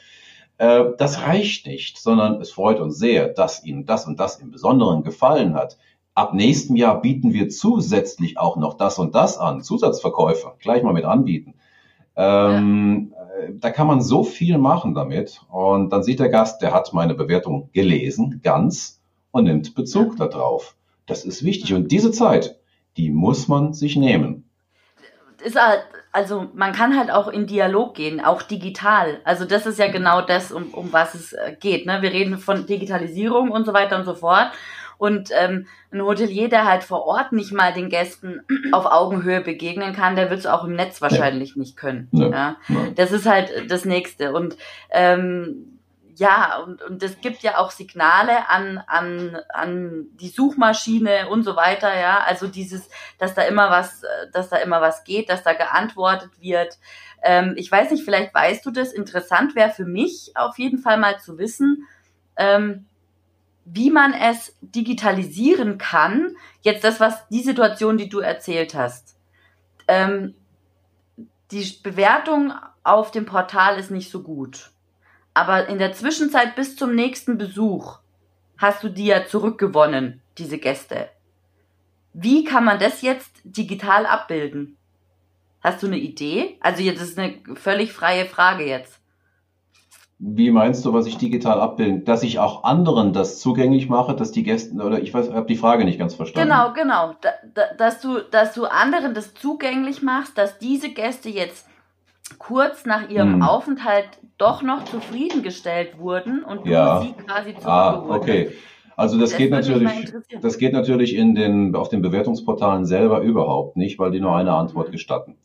Äh, 0.61 0.93
das 0.99 1.23
reicht 1.23 1.67
nicht, 1.67 1.97
sondern 1.99 2.39
es 2.43 2.53
freut 2.53 2.81
uns 2.81 2.99
sehr, 2.99 3.29
dass 3.29 3.65
Ihnen 3.65 3.87
das 3.87 4.07
und 4.07 4.21
das 4.21 4.37
im 4.41 4.51
Besonderen 4.51 5.03
gefallen 5.03 5.55
hat. 5.55 5.79
Ab 6.15 6.35
nächstem 6.35 6.77
Jahr 6.77 7.01
bieten 7.01 7.33
wir 7.33 7.49
zusätzlich 7.49 8.39
auch 8.39 8.59
noch 8.59 8.75
das 8.75 8.99
und 8.99 9.15
das 9.15 9.39
an, 9.39 9.63
Zusatzverkäufe, 9.63 10.53
gleich 10.59 10.83
mal 10.83 10.93
mit 10.93 11.07
anbieten. 11.07 11.55
Ähm, 12.15 13.15
ja. 13.15 13.47
Äh, 13.47 13.53
da 13.59 13.71
kann 13.71 13.87
man 13.87 14.03
so 14.03 14.23
viel 14.23 14.59
machen 14.59 14.95
damit. 14.95 15.41
Und 15.49 15.95
dann 15.95 16.03
sieht 16.03 16.21
der 16.21 16.29
Gast, 16.29 16.61
der 16.61 16.75
hat 16.75 16.93
meine 16.93 17.15
Bewertung 17.15 17.71
gelesen, 17.73 18.41
ganz, 18.43 19.01
und 19.31 19.45
nimmt 19.45 19.75
Bezug 19.75 20.19
ja. 20.19 20.27
darauf. 20.27 20.77
Das 21.07 21.25
ist 21.25 21.43
wichtig. 21.43 21.73
Und 21.73 21.91
diese 21.91 22.11
Zeit, 22.11 22.61
die 22.99 23.09
muss 23.09 23.49
man 23.49 23.73
sich 23.73 23.97
nehmen. 23.97 24.50
Ist 25.41 25.61
halt, 25.61 25.85
also 26.13 26.49
man 26.55 26.73
kann 26.73 26.99
halt 26.99 27.11
auch 27.11 27.29
in 27.29 27.47
Dialog 27.47 27.95
gehen, 27.95 28.21
auch 28.21 28.43
digital. 28.43 29.21
Also 29.25 29.45
das 29.45 29.67
ist 29.67 29.79
ja 29.79 29.91
genau 29.91 30.23
das, 30.23 30.53
um, 30.53 30.75
um 30.75 30.93
was 30.93 31.15
es 31.15 31.33
äh, 31.33 31.57
geht. 31.59 31.87
Ne? 31.87 32.03
Wir 32.03 32.13
reden 32.13 32.39
von 32.39 32.67
Digitalisierung 32.67 33.51
und 33.51 33.65
so 33.65 33.73
weiter 33.73 33.97
und 33.97 34.05
so 34.05 34.15
fort. 34.15 34.51
Und 34.99 35.31
ähm, 35.33 35.67
ein 35.91 36.03
Hotelier, 36.03 36.51
der 36.51 36.67
halt 36.67 36.85
vor 36.85 37.07
Ort 37.07 37.33
nicht 37.33 37.53
mal 37.53 37.73
den 37.73 37.89
Gästen 37.89 38.43
auf 38.73 38.85
Augenhöhe 38.85 39.41
begegnen 39.41 39.95
kann, 39.95 40.15
der 40.15 40.29
wird 40.29 40.41
es 40.41 40.47
auch 40.47 40.65
im 40.65 40.77
Netz 40.77 41.01
wahrscheinlich 41.01 41.55
ja. 41.55 41.61
nicht 41.61 41.77
können. 41.77 42.09
Ja. 42.13 42.29
ja. 42.29 42.57
Das 42.97 43.11
ist 43.11 43.27
halt 43.27 43.71
das 43.71 43.87
Nächste. 43.87 44.35
Und 44.35 44.59
ähm, 44.91 45.80
ja, 46.21 46.59
und, 46.59 46.83
und 46.83 47.03
es 47.03 47.23
gibt 47.23 47.43
ja 47.43 47.57
auch 47.57 47.71
Signale 47.71 48.51
an, 48.51 48.77
an, 48.87 49.39
an 49.49 50.05
die 50.13 50.29
Suchmaschine 50.29 51.31
und 51.31 51.45
so 51.45 51.57
weiter, 51.57 51.99
ja. 51.99 52.23
Also 52.23 52.47
dieses, 52.47 52.91
dass 53.17 53.33
da 53.33 53.41
immer 53.41 53.71
was, 53.71 54.03
dass 54.31 54.51
da 54.51 54.57
immer 54.59 54.83
was 54.83 55.05
geht, 55.05 55.31
dass 55.31 55.45
da 55.45 55.55
geantwortet 55.55 56.31
wird. 56.39 56.79
Ähm, 57.23 57.55
ich 57.57 57.73
weiß 57.73 57.91
nicht, 57.91 58.05
vielleicht 58.05 58.35
weißt 58.35 58.67
du 58.67 58.71
das. 58.71 58.93
Interessant 58.93 59.55
wäre 59.55 59.71
für 59.71 59.87
mich 59.87 60.33
auf 60.35 60.59
jeden 60.59 60.77
Fall 60.77 60.99
mal 60.99 61.19
zu 61.19 61.39
wissen, 61.39 61.89
ähm, 62.37 62.85
wie 63.65 63.91
man 63.91 64.13
es 64.13 64.55
digitalisieren 64.61 65.79
kann. 65.79 66.37
Jetzt 66.61 66.85
das, 66.85 67.01
was 67.01 67.27
die 67.29 67.43
Situation, 67.43 67.97
die 67.97 68.11
du 68.11 68.19
erzählt 68.19 68.75
hast. 68.75 69.17
Ähm, 69.89 70.35
die 71.51 71.79
Bewertung 71.83 72.53
auf 72.85 73.11
dem 73.11 73.25
Portal 73.25 73.79
ist 73.79 73.91
nicht 73.91 74.11
so 74.11 74.23
gut. 74.23 74.71
Aber 75.35 75.69
in 75.69 75.79
der 75.79 75.93
Zwischenzeit 75.93 76.57
bis 76.57 76.77
zum 76.77 76.95
nächsten 76.95 77.39
Besuch 77.39 77.99
hast 78.59 78.83
du 78.83 78.89
die 78.89 79.07
ja 79.07 79.27
zurückgewonnen, 79.27 80.21
diese 80.39 80.59
Gäste. 80.59 81.09
Wie 82.13 82.45
kann 82.45 82.65
man 82.65 82.79
das 82.79 83.03
jetzt 83.03 83.31
digital 83.45 84.07
abbilden? 84.07 84.77
Hast 85.63 85.83
du 85.83 85.87
eine 85.87 85.99
Idee? 85.99 86.59
Also 86.61 86.83
jetzt 86.83 87.01
ist 87.01 87.19
eine 87.19 87.39
völlig 87.55 87.93
freie 87.93 88.27
Frage 88.27 88.67
jetzt. 88.67 89.01
Wie 90.23 90.51
meinst 90.51 90.85
du, 90.85 90.93
was 90.93 91.07
ich 91.07 91.17
digital 91.17 91.61
abbilden? 91.61 92.05
Dass 92.05 92.23
ich 92.23 92.39
auch 92.39 92.65
anderen 92.65 93.15
das 93.15 93.41
zugänglich 93.41 93.89
mache, 93.89 94.15
dass 94.15 94.33
die 94.33 94.43
Gäste, 94.43 94.75
oder 94.75 95.01
ich 95.01 95.15
weiß, 95.15 95.33
habe 95.33 95.47
die 95.47 95.57
Frage 95.57 95.87
nicht 95.87 95.99
ganz 95.99 96.15
verstanden. 96.15 96.51
Genau, 96.51 96.75
genau. 96.75 97.15
Da, 97.23 97.31
da, 97.55 97.75
dass, 97.79 98.03
du, 98.03 98.21
dass 98.31 98.53
du 98.53 98.67
anderen 98.67 99.15
das 99.15 99.33
zugänglich 99.33 100.03
machst, 100.03 100.37
dass 100.37 100.59
diese 100.59 100.91
Gäste 100.91 101.31
jetzt 101.31 101.67
kurz 102.39 102.87
nach 102.87 103.09
ihrem 103.09 103.35
hm. 103.35 103.43
Aufenthalt 103.43 104.09
doch 104.39 104.63
noch 104.63 104.85
zufriedengestellt 104.85 105.99
wurden 105.99 106.43
und 106.43 106.67
ja. 106.67 107.01
sie 107.01 107.13
quasi 107.13 107.55
ah, 107.65 107.93
zurückgeholt 107.93 108.11
Ah, 108.11 108.17
okay. 108.17 108.51
Also 108.97 109.19
das, 109.19 109.31
das 109.31 109.39
geht 109.39 109.51
natürlich, 109.51 110.13
das 110.43 110.59
geht 110.59 110.73
natürlich 110.75 111.15
in 111.15 111.35
den, 111.35 111.75
auf 111.75 111.89
den 111.89 112.03
Bewertungsportalen 112.03 112.85
selber 112.85 113.21
überhaupt 113.21 113.77
nicht, 113.77 113.99
weil 113.99 114.11
die 114.11 114.21
nur 114.21 114.37
eine 114.37 114.53
Antwort 114.53 114.89
mhm. 114.89 114.93
gestatten. 114.93 115.37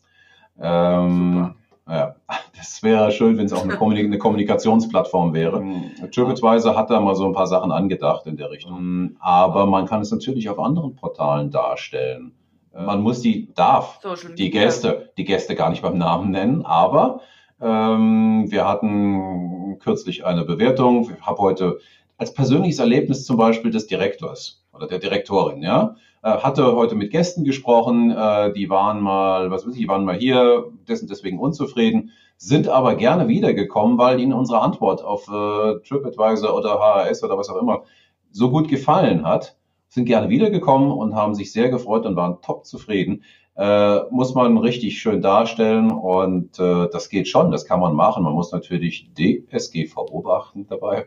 Ähm, 0.60 1.32
Super. 1.32 1.54
Ja, 1.88 2.16
das 2.56 2.82
wäre 2.82 3.12
schön, 3.12 3.38
wenn 3.38 3.46
es 3.46 3.52
auch 3.52 3.62
eine, 3.64 3.74
Kommunik 3.78 4.04
eine 4.06 4.18
Kommunikationsplattform 4.18 5.32
wäre. 5.32 5.60
Mhm. 5.60 6.10
TripAdvisor 6.10 6.76
hat 6.76 6.90
da 6.90 7.00
mal 7.00 7.14
so 7.14 7.26
ein 7.26 7.32
paar 7.32 7.46
Sachen 7.46 7.72
angedacht 7.72 8.26
in 8.26 8.36
der 8.36 8.50
Richtung. 8.50 8.82
Mhm. 8.82 9.16
Aber 9.20 9.66
man 9.66 9.86
kann 9.86 10.02
es 10.02 10.10
natürlich 10.10 10.48
auf 10.48 10.58
anderen 10.58 10.94
Portalen 10.96 11.50
darstellen. 11.50 12.32
Man 12.78 13.02
muss 13.02 13.20
die, 13.20 13.52
darf 13.54 14.00
die 14.36 14.50
Gäste, 14.50 15.12
die 15.16 15.24
Gäste 15.24 15.54
gar 15.54 15.70
nicht 15.70 15.82
beim 15.82 15.98
Namen 15.98 16.30
nennen, 16.30 16.64
aber 16.64 17.20
ähm, 17.60 18.46
wir 18.48 18.68
hatten 18.68 19.78
kürzlich 19.78 20.26
eine 20.26 20.44
Bewertung. 20.44 21.10
Ich 21.16 21.26
habe 21.26 21.38
heute 21.38 21.78
als 22.18 22.32
persönliches 22.32 22.78
Erlebnis 22.78 23.24
zum 23.24 23.36
Beispiel 23.36 23.70
des 23.70 23.86
Direktors 23.86 24.64
oder 24.72 24.86
der 24.86 24.98
Direktorin, 24.98 25.62
ja, 25.62 25.96
äh, 26.22 26.30
hatte 26.30 26.74
heute 26.74 26.94
mit 26.94 27.10
Gästen 27.10 27.44
gesprochen, 27.44 28.10
äh, 28.10 28.52
die 28.52 28.68
waren 28.68 29.00
mal, 29.00 29.50
was 29.50 29.66
weiß 29.66 29.74
ich, 29.74 29.80
die 29.80 29.88
waren 29.88 30.04
mal 30.04 30.16
hier, 30.16 30.66
dessen 30.86 31.08
deswegen 31.08 31.38
unzufrieden, 31.38 32.10
sind 32.36 32.68
aber 32.68 32.96
gerne 32.96 33.28
wiedergekommen, 33.28 33.96
weil 33.96 34.20
ihnen 34.20 34.34
unsere 34.34 34.60
Antwort 34.60 35.02
auf 35.02 35.28
äh, 35.28 35.80
TripAdvisor 35.86 36.54
oder 36.54 36.78
HRS 36.78 37.22
oder 37.22 37.38
was 37.38 37.48
auch 37.48 37.60
immer 37.60 37.84
so 38.30 38.50
gut 38.50 38.68
gefallen 38.68 39.24
hat, 39.24 39.55
sind 39.88 40.04
gerne 40.04 40.28
wiedergekommen 40.28 40.90
und 40.90 41.14
haben 41.14 41.34
sich 41.34 41.52
sehr 41.52 41.68
gefreut 41.68 42.06
und 42.06 42.16
waren 42.16 42.40
top 42.42 42.66
zufrieden. 42.66 43.22
Äh, 43.56 44.00
muss 44.10 44.34
man 44.34 44.58
richtig 44.58 44.98
schön 44.98 45.22
darstellen 45.22 45.90
und 45.90 46.58
äh, 46.58 46.88
das 46.92 47.08
geht 47.08 47.26
schon, 47.26 47.50
das 47.50 47.64
kann 47.64 47.80
man 47.80 47.94
machen. 47.94 48.22
Man 48.22 48.34
muss 48.34 48.52
natürlich 48.52 49.10
DSGVO 49.14 50.20
beachten 50.20 50.66
dabei. 50.68 51.06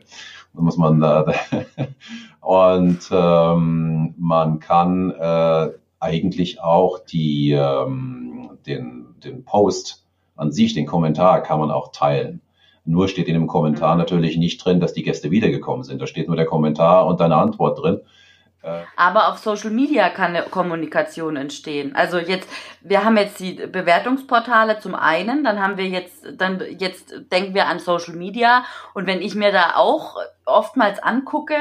Da 0.56 0.62
muss 0.62 0.76
man 0.76 1.04
äh, 1.04 1.34
und 2.42 3.08
ähm, 3.12 4.16
man 4.18 4.60
kann 4.60 5.12
äh, 5.12 5.70
eigentlich 6.00 6.60
auch 6.60 6.98
die 6.98 7.52
ähm, 7.52 8.58
den 8.66 9.06
den 9.24 9.44
Post 9.44 10.08
an 10.36 10.52
sich, 10.52 10.74
den 10.74 10.88
Kommentar 10.88 11.44
kann 11.44 11.60
man 11.60 11.70
auch 11.70 11.92
teilen. 11.92 12.42
Nur 12.86 13.08
steht 13.08 13.28
in 13.28 13.36
dem 13.36 13.46
Kommentar 13.46 13.94
mhm. 13.94 14.00
natürlich 14.00 14.38
nicht 14.38 14.64
drin, 14.64 14.80
dass 14.80 14.94
die 14.94 15.04
Gäste 15.04 15.30
wiedergekommen 15.30 15.84
sind. 15.84 16.02
Da 16.02 16.08
steht 16.08 16.28
nur 16.28 16.38
der 16.38 16.48
Kommentar 16.48 17.06
und 17.06 17.20
deine 17.20 17.36
Antwort 17.36 17.80
drin. 17.80 18.00
Aber 18.96 19.30
auf 19.30 19.38
Social 19.38 19.70
Media 19.70 20.10
kann 20.10 20.36
eine 20.36 20.46
Kommunikation 20.46 21.38
entstehen. 21.38 21.96
Also 21.96 22.18
jetzt, 22.18 22.50
wir 22.82 23.06
haben 23.06 23.16
jetzt 23.16 23.40
die 23.40 23.54
Bewertungsportale 23.54 24.80
zum 24.80 24.96
einen, 24.96 25.44
dann 25.44 25.62
haben 25.62 25.78
wir 25.78 25.88
jetzt, 25.88 26.26
dann 26.34 26.62
jetzt 26.78 27.14
denken 27.32 27.54
wir 27.54 27.68
an 27.68 27.80
Social 27.80 28.16
Media. 28.16 28.66
Und 28.94 29.08
wenn 29.08 29.22
ich 29.22 29.36
mir 29.36 29.52
da 29.52 29.76
auch 29.76 30.18
oftmals 30.46 31.00
angucke, 31.00 31.56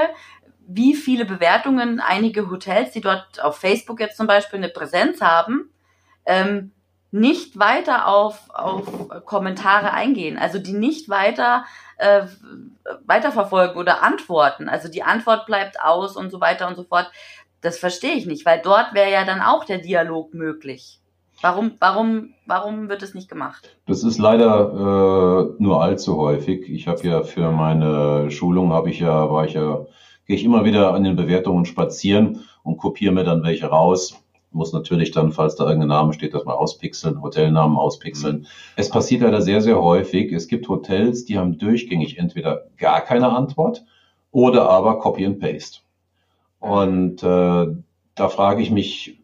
wie 0.66 0.94
viele 0.94 1.24
Bewertungen 1.24 2.00
einige 2.00 2.50
Hotels, 2.50 2.90
die 2.90 3.00
dort 3.00 3.42
auf 3.42 3.58
Facebook 3.58 4.00
jetzt 4.00 4.16
zum 4.16 4.26
Beispiel 4.26 4.58
eine 4.58 4.68
Präsenz 4.68 5.20
haben, 5.20 5.70
ähm, 6.26 6.72
nicht 7.11 7.58
weiter 7.58 8.06
auf, 8.06 8.50
auf 8.50 9.08
Kommentare 9.24 9.92
eingehen, 9.92 10.37
also 10.37 10.58
die 10.58 10.74
nicht 10.74 11.08
weiter 11.08 11.64
äh, 11.98 12.22
weiterverfolgen 13.06 13.76
oder 13.76 14.02
antworten. 14.02 14.68
Also 14.68 14.88
die 14.88 15.02
Antwort 15.02 15.46
bleibt 15.46 15.80
aus 15.80 16.16
und 16.16 16.30
so 16.30 16.40
weiter 16.40 16.68
und 16.68 16.76
so 16.76 16.84
fort. 16.84 17.11
Das 17.61 17.78
verstehe 17.78 18.14
ich 18.14 18.26
nicht, 18.26 18.46
weil 18.46 18.61
dort 18.62 18.94
wäre 18.94 19.11
ja 19.11 19.24
dann 19.24 19.40
auch 19.40 19.64
der 19.64 19.78
Dialog 19.78 20.32
möglich. 20.32 21.00
Warum, 21.40 21.72
warum, 21.78 22.34
warum 22.46 22.88
wird 22.88 23.02
es 23.02 23.14
nicht 23.14 23.28
gemacht? 23.28 23.76
Das 23.87 24.02
ist 24.02 24.18
leider 24.18 25.54
äh, 25.58 25.62
nur 25.62 25.82
allzu 25.82 26.16
häufig. 26.16 26.68
Ich 26.68 26.88
habe 26.88 27.06
ja 27.06 27.22
für 27.22 27.52
meine 27.52 28.30
Schulung 28.30 28.72
habe 28.72 28.90
ich 28.90 29.00
ja, 29.00 29.30
war 29.30 29.44
ich 29.44 29.54
ja, 29.54 29.87
gehe 30.26 30.37
ich 30.37 30.44
immer 30.44 30.64
wieder 30.64 30.94
an 30.94 31.04
den 31.04 31.14
Bewertungen 31.14 31.64
spazieren 31.64 32.44
und 32.64 32.78
kopiere 32.78 33.12
mir 33.12 33.24
dann 33.24 33.44
welche 33.44 33.66
raus 33.66 34.20
muss 34.50 34.72
natürlich 34.72 35.11
dann, 35.11 35.32
falls 35.32 35.56
da 35.56 35.64
irgendein 35.64 35.88
Name 35.88 36.12
steht, 36.12 36.34
das 36.34 36.44
mal 36.44 36.54
auspixeln, 36.54 37.22
Hotelnamen 37.22 37.76
auspixeln. 37.76 38.40
Mhm. 38.40 38.46
Es 38.76 38.88
passiert 38.88 39.22
leider 39.22 39.42
sehr, 39.42 39.61
sehr 39.61 39.80
häufig. 39.80 40.32
Es 40.32 40.48
gibt 40.48 40.68
Hotels, 40.68 41.24
die 41.24 41.38
haben 41.38 41.58
durchgängig 41.58 42.18
entweder 42.18 42.66
gar 42.76 43.00
keine 43.00 43.30
Antwort 43.30 43.84
oder 44.30 44.68
aber 44.68 44.98
Copy 44.98 45.26
and 45.26 45.38
Paste. 45.40 45.80
Und 46.61 47.22
äh, 47.22 47.66
da 48.14 48.28
frage 48.28 48.62
ich 48.62 48.70
mich, 48.70 49.20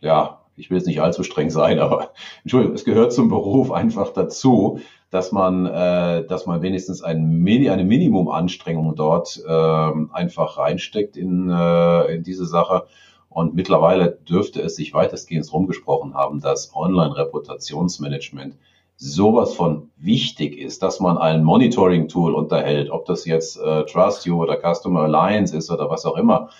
ja, 0.00 0.40
ich 0.56 0.70
will 0.70 0.78
jetzt 0.78 0.86
nicht 0.86 1.00
allzu 1.00 1.22
streng 1.22 1.50
sein, 1.50 1.78
aber 1.80 2.12
Entschuldigung, 2.42 2.74
es 2.74 2.84
gehört 2.84 3.12
zum 3.12 3.28
Beruf 3.28 3.70
einfach 3.70 4.12
dazu, 4.12 4.80
dass 5.10 5.30
man, 5.30 5.66
äh, 5.66 6.26
dass 6.26 6.46
man 6.46 6.62
wenigstens 6.62 7.02
ein 7.02 7.42
Mini, 7.42 7.68
eine 7.68 7.84
Minimumanstrengung 7.84 8.96
dort 8.96 9.42
äh, 9.46 9.90
einfach 10.12 10.56
reinsteckt 10.56 11.16
in, 11.18 11.50
äh, 11.50 12.14
in 12.14 12.22
diese 12.22 12.46
Sache. 12.46 12.86
Und 13.32 13.54
mittlerweile 13.54 14.18
dürfte 14.28 14.60
es 14.60 14.76
sich 14.76 14.92
weitestgehend 14.92 15.50
rumgesprochen 15.52 16.14
haben, 16.14 16.40
dass 16.40 16.74
Online-Reputationsmanagement 16.74 18.56
sowas 18.96 19.54
von 19.54 19.90
wichtig 19.96 20.56
ist, 20.58 20.82
dass 20.82 21.00
man 21.00 21.18
ein 21.18 21.42
Monitoring-Tool 21.42 22.34
unterhält, 22.34 22.90
ob 22.90 23.06
das 23.06 23.24
jetzt 23.24 23.58
äh, 23.58 23.84
Trust 23.84 24.26
You 24.26 24.42
oder 24.42 24.56
Customer 24.56 25.00
Alliance 25.00 25.56
ist 25.56 25.70
oder 25.70 25.90
was 25.90 26.04
auch 26.04 26.16
immer, 26.16 26.50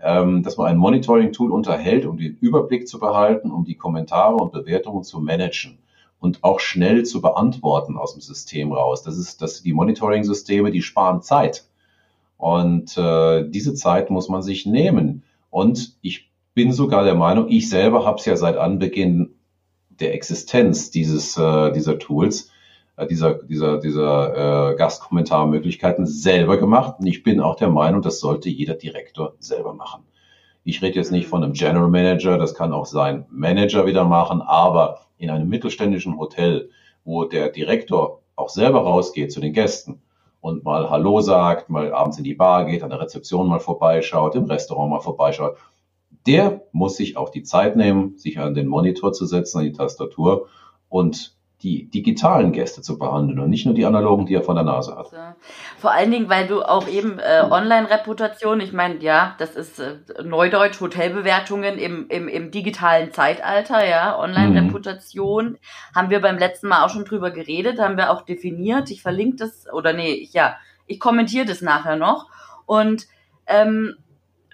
ähm, 0.00 0.42
dass 0.42 0.56
man 0.56 0.68
ein 0.68 0.78
Monitoring-Tool 0.78 1.50
unterhält, 1.50 2.06
um 2.06 2.16
den 2.16 2.38
Überblick 2.40 2.88
zu 2.88 2.98
behalten, 2.98 3.50
um 3.50 3.64
die 3.64 3.74
Kommentare 3.74 4.36
und 4.36 4.52
Bewertungen 4.52 5.02
zu 5.02 5.20
managen 5.20 5.78
und 6.20 6.44
auch 6.44 6.60
schnell 6.60 7.04
zu 7.04 7.20
beantworten 7.20 7.96
aus 7.96 8.12
dem 8.12 8.20
System 8.20 8.72
raus. 8.72 9.02
Das 9.02 9.18
ist, 9.18 9.42
dass 9.42 9.62
die 9.62 9.72
Monitoring-Systeme, 9.72 10.70
die 10.70 10.82
sparen 10.82 11.22
Zeit. 11.22 11.66
Und 12.36 12.96
äh, 12.96 13.48
diese 13.48 13.74
Zeit 13.74 14.10
muss 14.10 14.28
man 14.28 14.42
sich 14.42 14.64
nehmen. 14.64 15.24
Und 15.50 15.96
ich 16.00 16.30
bin 16.54 16.72
sogar 16.72 17.04
der 17.04 17.14
Meinung, 17.14 17.48
ich 17.48 17.68
selber 17.68 18.04
habe 18.04 18.18
es 18.18 18.26
ja 18.26 18.36
seit 18.36 18.56
Anbeginn 18.56 19.34
der 19.88 20.14
Existenz 20.14 20.90
dieses, 20.90 21.36
äh, 21.36 21.72
dieser 21.72 21.98
Tools 21.98 22.50
äh, 23.00 23.06
dieser, 23.06 23.34
dieser, 23.34 23.78
dieser 23.78 24.72
äh, 24.72 24.76
Gastkommentarmöglichkeiten 24.76 26.06
selber 26.06 26.58
gemacht. 26.58 26.96
Und 26.98 27.06
ich 27.06 27.22
bin 27.22 27.40
auch 27.40 27.56
der 27.56 27.70
Meinung, 27.70 28.02
das 28.02 28.20
sollte 28.20 28.48
jeder 28.48 28.74
Direktor 28.74 29.34
selber 29.38 29.74
machen. 29.74 30.04
Ich 30.64 30.82
rede 30.82 30.96
jetzt 30.96 31.10
nicht 31.10 31.26
von 31.26 31.42
einem 31.42 31.54
General 31.54 31.88
Manager, 31.88 32.36
das 32.36 32.54
kann 32.54 32.72
auch 32.72 32.84
sein 32.84 33.24
Manager 33.30 33.86
wieder 33.86 34.04
machen, 34.04 34.42
aber 34.42 35.00
in 35.16 35.30
einem 35.30 35.48
mittelständischen 35.48 36.18
Hotel, 36.18 36.70
wo 37.04 37.24
der 37.24 37.48
Direktor 37.48 38.20
auch 38.36 38.50
selber 38.50 38.80
rausgeht 38.80 39.32
zu 39.32 39.40
den 39.40 39.54
Gästen 39.54 40.02
und 40.40 40.64
mal 40.64 40.90
Hallo 40.90 41.20
sagt, 41.20 41.70
mal 41.70 41.92
abends 41.92 42.18
in 42.18 42.24
die 42.24 42.34
Bar 42.34 42.64
geht, 42.64 42.82
an 42.82 42.90
der 42.90 43.00
Rezeption 43.00 43.48
mal 43.48 43.60
vorbeischaut, 43.60 44.34
im 44.34 44.44
Restaurant 44.44 44.90
mal 44.90 45.00
vorbeischaut, 45.00 45.56
der 46.26 46.62
muss 46.72 46.96
sich 46.96 47.16
auch 47.16 47.30
die 47.30 47.42
Zeit 47.42 47.76
nehmen, 47.76 48.18
sich 48.18 48.38
an 48.38 48.54
den 48.54 48.66
Monitor 48.66 49.12
zu 49.12 49.26
setzen, 49.26 49.58
an 49.58 49.64
die 49.64 49.72
Tastatur 49.72 50.48
und 50.88 51.36
die 51.62 51.90
digitalen 51.90 52.52
Gäste 52.52 52.80
zu 52.80 52.98
behandeln 52.98 53.38
und 53.38 53.50
nicht 53.50 53.66
nur 53.66 53.74
die 53.74 53.84
analogen, 53.84 54.24
die 54.24 54.34
er 54.34 54.42
von 54.42 54.54
der 54.54 54.64
Nase 54.64 54.96
hat. 54.96 55.10
Vor 55.78 55.92
allen 55.92 56.10
Dingen, 56.10 56.28
weil 56.30 56.46
du 56.46 56.62
auch 56.62 56.88
eben 56.88 57.18
äh, 57.18 57.44
Online-Reputation, 57.50 58.60
ich 58.60 58.72
meine, 58.72 58.96
ja, 59.00 59.34
das 59.38 59.56
ist 59.56 59.78
äh, 59.78 59.96
Neudeutsch, 60.24 60.80
Hotelbewertungen 60.80 61.78
im, 61.78 62.08
im, 62.08 62.28
im 62.28 62.50
digitalen 62.50 63.12
Zeitalter, 63.12 63.86
ja, 63.86 64.18
Online-Reputation, 64.18 65.52
mhm. 65.52 65.58
haben 65.94 66.10
wir 66.10 66.20
beim 66.20 66.38
letzten 66.38 66.68
Mal 66.68 66.84
auch 66.84 66.90
schon 66.90 67.04
drüber 67.04 67.30
geredet, 67.30 67.78
haben 67.78 67.98
wir 67.98 68.10
auch 68.10 68.22
definiert, 68.22 68.90
ich 68.90 69.02
verlinke 69.02 69.36
das, 69.36 69.66
oder 69.72 69.92
nee, 69.92 70.12
ich, 70.12 70.32
ja, 70.32 70.56
ich 70.86 70.98
kommentiere 70.98 71.44
das 71.44 71.60
nachher 71.60 71.96
noch 71.96 72.26
und 72.66 73.06
ähm, 73.46 73.96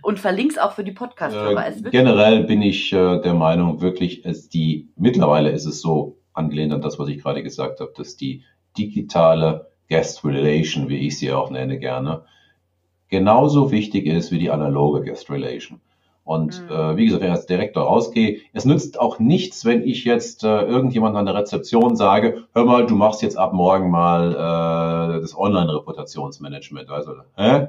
und 0.02 0.20
verlink's 0.20 0.56
auch 0.56 0.70
für 0.72 0.84
die 0.84 0.92
Podcast-Hörer. 0.92 1.66
Äh, 1.66 1.90
generell 1.90 2.44
bin 2.44 2.62
ich 2.62 2.92
äh, 2.92 3.20
der 3.20 3.34
Meinung, 3.34 3.80
wirklich, 3.80 4.24
es 4.24 4.48
die, 4.48 4.88
mittlerweile 4.94 5.50
ist 5.50 5.66
es 5.66 5.80
so, 5.80 6.15
angelehnt 6.36 6.72
an 6.72 6.80
das, 6.80 6.98
was 6.98 7.08
ich 7.08 7.22
gerade 7.22 7.42
gesagt 7.42 7.80
habe, 7.80 7.92
dass 7.96 8.16
die 8.16 8.42
digitale 8.76 9.70
Guest 9.88 10.24
Relation, 10.24 10.88
wie 10.88 11.06
ich 11.06 11.18
sie 11.18 11.32
auch 11.32 11.50
nenne 11.50 11.78
gerne, 11.78 12.22
genauso 13.08 13.70
wichtig 13.70 14.06
ist 14.06 14.32
wie 14.32 14.38
die 14.38 14.50
analoge 14.50 15.02
Guest 15.02 15.30
Relation. 15.30 15.80
Und 16.24 16.60
mhm. 16.60 16.74
äh, 16.74 16.96
wie 16.96 17.04
gesagt, 17.04 17.22
wenn 17.22 17.28
ich 17.28 17.36
als 17.36 17.46
Direktor 17.46 17.84
rausgehe, 17.84 18.40
es 18.52 18.64
nützt 18.64 18.98
auch 18.98 19.20
nichts, 19.20 19.64
wenn 19.64 19.82
ich 19.82 20.04
jetzt 20.04 20.42
äh, 20.42 20.62
irgendjemand 20.62 21.16
an 21.16 21.24
der 21.24 21.36
Rezeption 21.36 21.94
sage, 21.94 22.46
hör 22.52 22.64
mal, 22.64 22.84
du 22.84 22.96
machst 22.96 23.22
jetzt 23.22 23.38
ab 23.38 23.52
morgen 23.52 23.90
mal 23.90 24.32
äh, 24.32 25.20
das 25.20 25.38
Online-Reputationsmanagement. 25.38 26.90
Also, 26.90 27.12
hä? 27.36 27.68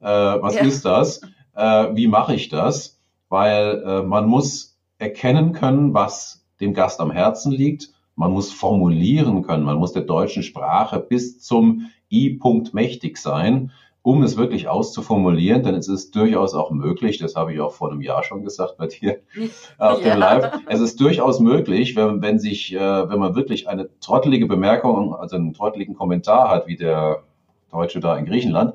Äh, 0.00 0.02
was 0.02 0.56
ja. 0.56 0.62
ist 0.62 0.84
das? 0.84 1.20
Äh, 1.54 1.94
wie 1.94 2.08
mache 2.08 2.34
ich 2.34 2.48
das? 2.48 3.00
Weil 3.28 3.82
äh, 3.86 4.02
man 4.02 4.26
muss 4.26 4.76
erkennen 4.98 5.52
können, 5.52 5.94
was 5.94 6.37
dem 6.60 6.74
Gast 6.74 7.00
am 7.00 7.10
Herzen 7.10 7.52
liegt. 7.52 7.90
Man 8.14 8.32
muss 8.32 8.52
formulieren 8.52 9.42
können, 9.42 9.64
man 9.64 9.78
muss 9.78 9.92
der 9.92 10.02
deutschen 10.02 10.42
Sprache 10.42 10.98
bis 10.98 11.40
zum 11.40 11.90
I-Punkt 12.10 12.74
mächtig 12.74 13.16
sein, 13.18 13.70
um 14.02 14.22
es 14.22 14.36
wirklich 14.36 14.68
auszuformulieren, 14.68 15.62
denn 15.62 15.74
es 15.74 15.86
ist 15.86 16.16
durchaus 16.16 16.54
auch 16.54 16.70
möglich, 16.70 17.18
das 17.18 17.36
habe 17.36 17.52
ich 17.52 17.60
auch 17.60 17.72
vor 17.72 17.90
einem 17.90 18.00
Jahr 18.00 18.22
schon 18.24 18.42
gesagt 18.42 18.76
bei 18.76 18.86
dir 18.86 19.20
auf 19.78 19.98
dem 19.98 20.08
ja. 20.08 20.14
Live, 20.14 20.50
es 20.66 20.80
ist 20.80 21.00
durchaus 21.00 21.40
möglich, 21.40 21.94
wenn, 21.94 22.22
wenn 22.22 22.38
sich, 22.38 22.74
äh, 22.74 22.78
wenn 22.78 23.18
man 23.18 23.34
wirklich 23.34 23.68
eine 23.68 23.88
trottelige 24.00 24.46
Bemerkung, 24.46 25.14
also 25.14 25.36
einen 25.36 25.52
trotteligen 25.52 25.94
Kommentar 25.94 26.50
hat, 26.50 26.66
wie 26.66 26.76
der 26.76 27.24
Deutsche 27.70 28.00
da 28.00 28.16
in 28.16 28.24
Griechenland, 28.24 28.74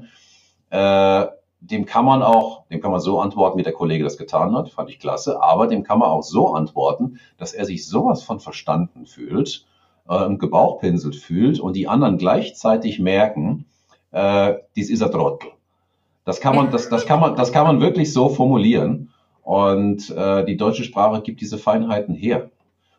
äh, 0.69 1.25
dem 1.69 1.85
kann 1.85 2.05
man 2.05 2.21
auch, 2.21 2.67
dem 2.67 2.81
kann 2.81 2.91
man 2.91 2.99
so 2.99 3.19
antworten, 3.19 3.57
wie 3.57 3.63
der 3.63 3.73
Kollege 3.73 4.03
das 4.03 4.17
getan 4.17 4.55
hat, 4.55 4.69
fand 4.69 4.89
ich 4.89 4.99
klasse, 4.99 5.41
aber 5.41 5.67
dem 5.67 5.83
kann 5.83 5.99
man 5.99 6.09
auch 6.09 6.23
so 6.23 6.53
antworten, 6.53 7.19
dass 7.37 7.53
er 7.53 7.65
sich 7.65 7.87
sowas 7.87 8.23
von 8.23 8.39
verstanden 8.39 9.05
fühlt 9.05 9.65
äh, 10.09 10.35
gebauchpinselt 10.35 11.15
fühlt 11.15 11.59
und 11.59 11.75
die 11.75 11.87
anderen 11.87 12.17
gleichzeitig 12.17 12.99
merken, 12.99 13.65
äh, 14.11 14.55
dies 14.75 14.89
ist 14.89 15.01
ein 15.01 15.11
Trottel. 15.11 15.51
Das 16.25 16.39
kann 16.39 16.55
man, 16.55 16.71
das, 16.71 16.89
das 16.89 17.05
kann 17.05 17.19
man, 17.19 17.35
das 17.35 17.51
kann 17.51 17.65
man 17.65 17.81
wirklich 17.81 18.13
so 18.13 18.29
formulieren 18.29 19.11
und 19.41 20.09
äh, 20.09 20.45
die 20.45 20.57
deutsche 20.57 20.83
Sprache 20.83 21.21
gibt 21.21 21.41
diese 21.41 21.57
Feinheiten 21.57 22.15
her. 22.15 22.49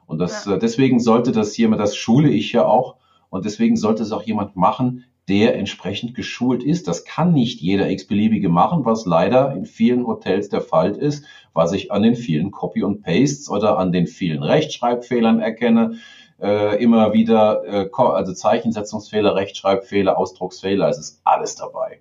Und 0.07 0.19
das, 0.19 0.45
ja. 0.45 0.55
äh, 0.55 0.59
deswegen 0.59 1.01
sollte 1.01 1.33
das 1.33 1.57
jemand, 1.57 1.81
das 1.81 1.97
schule 1.97 2.31
ich 2.31 2.53
ja 2.53 2.67
auch, 2.67 2.97
und 3.31 3.45
deswegen 3.45 3.77
sollte 3.77 4.03
es 4.03 4.13
auch 4.13 4.23
jemand 4.23 4.57
machen, 4.57 5.05
der 5.29 5.57
entsprechend 5.57 6.15
geschult 6.15 6.63
ist. 6.63 6.87
Das 6.87 7.05
kann 7.05 7.33
nicht 7.33 7.61
jeder 7.61 7.89
x-beliebige 7.89 8.49
machen, 8.49 8.85
was 8.85 9.07
leider 9.07 9.53
in 9.53 9.65
vielen 9.65 10.07
Hotels 10.07 10.49
der 10.49 10.61
Fall 10.61 10.93
ist, 10.93 11.25
was 11.53 11.73
ich 11.73 11.91
an 11.93 12.03
den 12.03 12.15
vielen 12.15 12.51
Copy 12.51 12.83
und 12.83 13.03
Pastes 13.03 13.49
oder 13.49 13.79
an 13.79 13.93
den 13.93 14.07
vielen 14.07 14.43
Rechtschreibfehlern 14.43 15.41
erkenne. 15.41 15.99
Äh, 16.41 16.83
immer 16.83 17.13
wieder, 17.13 17.65
äh, 17.65 17.91
also 17.97 18.35
Zeichensetzungsfehler, 18.35 19.35
Rechtschreibfehler, 19.35 20.19
Ausdrucksfehler, 20.19 20.89
es 20.89 20.99
ist 20.99 21.21
alles 21.25 21.55
dabei. 21.55 22.01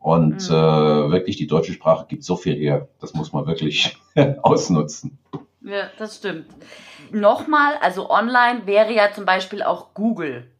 Und 0.00 0.48
mhm. 0.48 0.54
äh, 0.54 1.10
wirklich, 1.10 1.36
die 1.36 1.46
deutsche 1.46 1.72
Sprache 1.72 2.06
gibt 2.08 2.24
so 2.24 2.36
viel 2.36 2.54
her. 2.56 2.88
Das 3.00 3.14
muss 3.14 3.32
man 3.32 3.46
wirklich 3.46 3.96
ausnutzen. 4.42 5.18
Ja, 5.60 5.90
das 5.98 6.16
stimmt. 6.16 6.46
Nochmal, 7.10 7.74
also 7.80 8.10
online 8.10 8.66
wäre 8.66 8.92
ja 8.92 9.12
zum 9.12 9.24
Beispiel 9.24 9.62
auch 9.62 9.92
Google. 9.94 10.50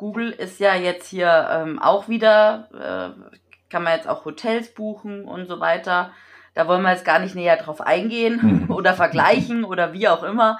Google 0.00 0.30
ist 0.30 0.60
ja 0.60 0.74
jetzt 0.74 1.08
hier 1.08 1.46
ähm, 1.52 1.78
auch 1.78 2.08
wieder, 2.08 2.70
äh, 2.72 3.40
kann 3.68 3.82
man 3.82 3.92
jetzt 3.92 4.08
auch 4.08 4.24
Hotels 4.24 4.72
buchen 4.72 5.26
und 5.26 5.46
so 5.46 5.60
weiter. 5.60 6.12
Da 6.54 6.66
wollen 6.66 6.80
wir 6.80 6.90
jetzt 6.90 7.04
gar 7.04 7.18
nicht 7.18 7.34
näher 7.34 7.58
drauf 7.58 7.82
eingehen 7.82 8.64
mhm. 8.66 8.70
oder 8.74 8.94
vergleichen 8.94 9.62
oder 9.62 9.92
wie 9.92 10.08
auch 10.08 10.22
immer. 10.22 10.58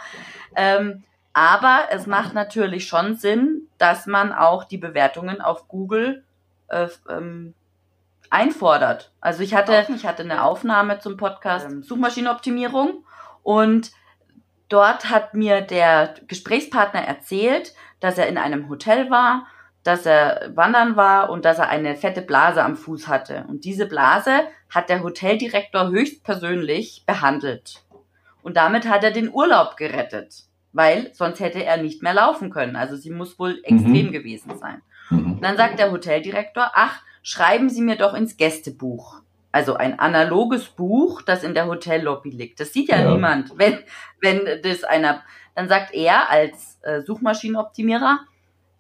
Ähm, 0.55 1.05
aber 1.33 1.85
es 1.91 2.07
macht 2.07 2.35
natürlich 2.35 2.87
schon 2.87 3.17
Sinn, 3.17 3.63
dass 3.79 4.05
man 4.05 4.35
auch 4.35 4.65
die 4.65 4.77
Bewertungen 4.77 5.41
auf 5.41 5.69
Google 5.69 6.23
äh, 6.69 6.89
ähm, 7.09 7.55
einfordert. 8.29 9.11
Also 9.23 9.43
ich 9.43 9.55
hatte, 9.55 9.87
ich 9.97 10.05
hatte 10.05 10.23
eine 10.23 10.45
Aufnahme 10.45 10.99
zum 10.99 11.17
Podcast 11.17 11.65
ähm, 11.65 11.83
Suchmaschinenoptimierung 11.83 13.07
und 13.43 13.91
dort 14.69 15.09
hat 15.09 15.33
mir 15.33 15.63
der 15.63 16.15
Gesprächspartner 16.29 17.01
erzählt, 17.01 17.73
dass 18.01 18.19
er 18.19 18.29
in 18.29 18.39
einem 18.39 18.69
Hotel 18.69 19.11
war, 19.11 19.47
dass 19.83 20.05
er 20.05 20.53
wandern 20.55 20.97
war 20.97 21.31
und 21.31 21.45
dass 21.45 21.59
er 21.59 21.69
eine 21.69 21.95
fette 21.97 22.23
Blase 22.23 22.63
am 22.63 22.77
Fuß 22.77 23.09
hatte. 23.09 23.45
Und 23.49 23.65
diese 23.65 23.87
Blase 23.87 24.43
hat 24.69 24.89
der 24.89 25.03
Hoteldirektor 25.03 25.89
höchstpersönlich 25.91 27.05
behandelt. 27.07 27.83
Und 28.43 28.57
damit 28.57 28.89
hat 28.89 29.05
er 29.05 29.11
den 29.11 29.33
Urlaub 29.33 29.77
gerettet, 29.77 30.45
weil 30.73 31.11
sonst 31.15 31.41
hätte 31.41 31.65
er 31.65 31.79
nicht 31.79 32.03
mehr 32.03 32.15
laufen 32.15 32.51
können. 32.51 32.77
Also 32.77 32.97
sie 32.97 33.11
muss 33.11 33.39
wohl 33.39 33.61
extrem 33.65 34.07
mhm. 34.07 34.13
gewesen 34.13 34.59
sein. 34.59 34.83
Mhm. 35.11 35.33
Und 35.35 35.43
dann 35.43 35.57
sagt 35.57 35.79
der 35.79 35.91
Hoteldirektor, 35.91 36.71
ach, 36.75 37.03
schreiben 37.23 37.69
Sie 37.69 37.83
mir 37.83 37.97
doch 37.97 38.15
ins 38.15 38.37
Gästebuch. 38.37 39.21
Also 39.53 39.75
ein 39.75 39.99
analoges 39.99 40.67
Buch, 40.67 41.23
das 41.23 41.43
in 41.43 41.55
der 41.55 41.67
Hotellobby 41.67 42.31
liegt. 42.31 42.61
Das 42.61 42.73
sieht 42.73 42.89
ja, 42.89 43.01
ja. 43.01 43.11
niemand. 43.11 43.59
Wenn, 43.59 43.79
wenn 44.21 44.63
das 44.63 44.85
einer, 44.85 45.23
dann 45.55 45.69
sagt 45.69 45.95
er 45.95 46.31
als 46.31 46.79
äh, 46.83 47.03
Suchmaschinenoptimierer, 47.03 48.21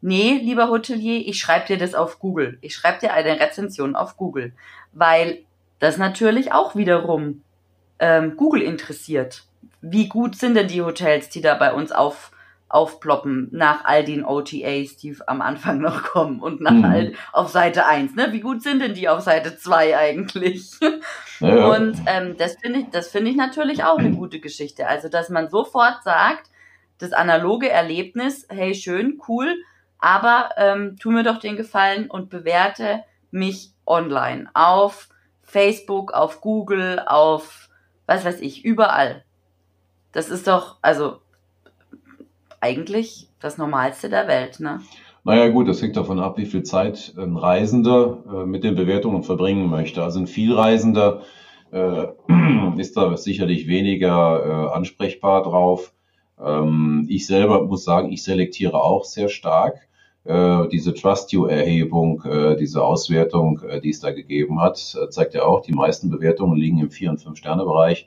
nee, 0.00 0.40
lieber 0.42 0.68
Hotelier, 0.68 1.26
ich 1.26 1.38
schreibe 1.38 1.66
dir 1.66 1.78
das 1.78 1.94
auf 1.94 2.18
Google. 2.18 2.58
Ich 2.60 2.74
schreibe 2.74 3.00
dir 3.00 3.12
eine 3.12 3.38
Rezension 3.40 3.96
auf 3.96 4.16
Google, 4.16 4.52
weil 4.92 5.44
das 5.78 5.96
natürlich 5.96 6.52
auch 6.52 6.74
wiederum 6.74 7.42
ähm, 7.98 8.36
Google 8.36 8.62
interessiert. 8.62 9.44
Wie 9.80 10.08
gut 10.08 10.36
sind 10.36 10.54
denn 10.54 10.68
die 10.68 10.82
Hotels, 10.82 11.28
die 11.28 11.40
da 11.40 11.54
bei 11.54 11.72
uns 11.72 11.90
auf, 11.90 12.32
aufploppen 12.68 13.48
nach 13.50 13.84
all 13.84 14.04
den 14.04 14.24
OTAs, 14.24 14.96
die 14.96 15.16
am 15.26 15.40
Anfang 15.40 15.80
noch 15.80 16.02
kommen 16.02 16.40
und 16.40 16.60
nach 16.60 16.72
mhm. 16.72 16.84
all, 16.84 17.12
auf 17.32 17.48
Seite 17.48 17.86
1, 17.86 18.14
ne? 18.14 18.28
Wie 18.32 18.40
gut 18.40 18.62
sind 18.62 18.80
denn 18.80 18.94
die 18.94 19.08
auf 19.08 19.20
Seite 19.20 19.56
2 19.56 19.96
eigentlich? 19.96 20.72
Ja. 21.42 21.68
Und 21.68 21.98
ähm, 22.04 22.36
das 22.36 22.56
finde 22.56 22.80
ich, 22.80 22.90
das 22.90 23.08
finde 23.08 23.30
ich 23.30 23.36
natürlich 23.38 23.82
auch 23.82 23.96
eine 23.96 24.10
gute 24.10 24.40
Geschichte. 24.40 24.86
Also, 24.86 25.08
dass 25.08 25.30
man 25.30 25.48
sofort 25.48 26.02
sagt, 26.04 26.50
das 27.00 27.12
analoge 27.12 27.68
Erlebnis, 27.68 28.46
hey, 28.48 28.74
schön, 28.74 29.20
cool, 29.28 29.56
aber 29.98 30.50
ähm, 30.56 30.96
tu 31.00 31.10
mir 31.10 31.22
doch 31.22 31.38
den 31.38 31.56
Gefallen 31.56 32.10
und 32.10 32.30
bewerte 32.30 33.02
mich 33.30 33.72
online 33.86 34.48
auf 34.54 35.08
Facebook, 35.42 36.12
auf 36.12 36.40
Google, 36.40 37.02
auf 37.06 37.68
was 38.06 38.24
weiß 38.24 38.40
ich, 38.40 38.64
überall. 38.64 39.24
Das 40.12 40.30
ist 40.30 40.46
doch, 40.48 40.78
also 40.82 41.20
eigentlich 42.60 43.28
das 43.40 43.56
Normalste 43.56 44.08
der 44.08 44.26
Welt, 44.28 44.60
ne? 44.60 44.80
Naja 45.22 45.48
gut, 45.48 45.68
das 45.68 45.82
hängt 45.82 45.96
davon 45.96 46.18
ab, 46.18 46.38
wie 46.38 46.46
viel 46.46 46.62
Zeit 46.62 47.14
ein 47.18 47.36
Reisender 47.36 48.24
äh, 48.26 48.46
mit 48.46 48.64
den 48.64 48.74
Bewertungen 48.74 49.22
verbringen 49.22 49.68
möchte. 49.68 50.02
Also 50.02 50.18
ein 50.18 50.26
Vielreisender 50.26 51.22
äh, 51.72 52.06
ist 52.78 52.96
da 52.96 53.16
sicherlich 53.16 53.68
weniger 53.68 54.44
äh, 54.44 54.74
ansprechbar 54.74 55.42
drauf. 55.42 55.92
Ähm, 56.42 57.06
ich 57.08 57.26
selber 57.26 57.64
muss 57.64 57.84
sagen, 57.84 58.12
ich 58.12 58.22
selektiere 58.22 58.82
auch 58.82 59.04
sehr 59.04 59.28
stark. 59.28 59.88
Äh, 60.24 60.68
diese 60.68 60.94
Trust 60.94 61.32
You 61.32 61.46
Erhebung, 61.46 62.22
äh, 62.24 62.56
diese 62.56 62.84
Auswertung, 62.84 63.62
äh, 63.62 63.80
die 63.80 63.90
es 63.90 64.00
da 64.00 64.12
gegeben 64.12 64.60
hat, 64.60 64.96
äh, 65.00 65.08
zeigt 65.08 65.34
ja 65.34 65.44
auch, 65.44 65.62
die 65.62 65.72
meisten 65.72 66.10
Bewertungen 66.10 66.56
liegen 66.56 66.78
im 66.78 66.90
4- 66.90 67.10
und 67.10 67.20
5-Sterne-Bereich. 67.20 68.06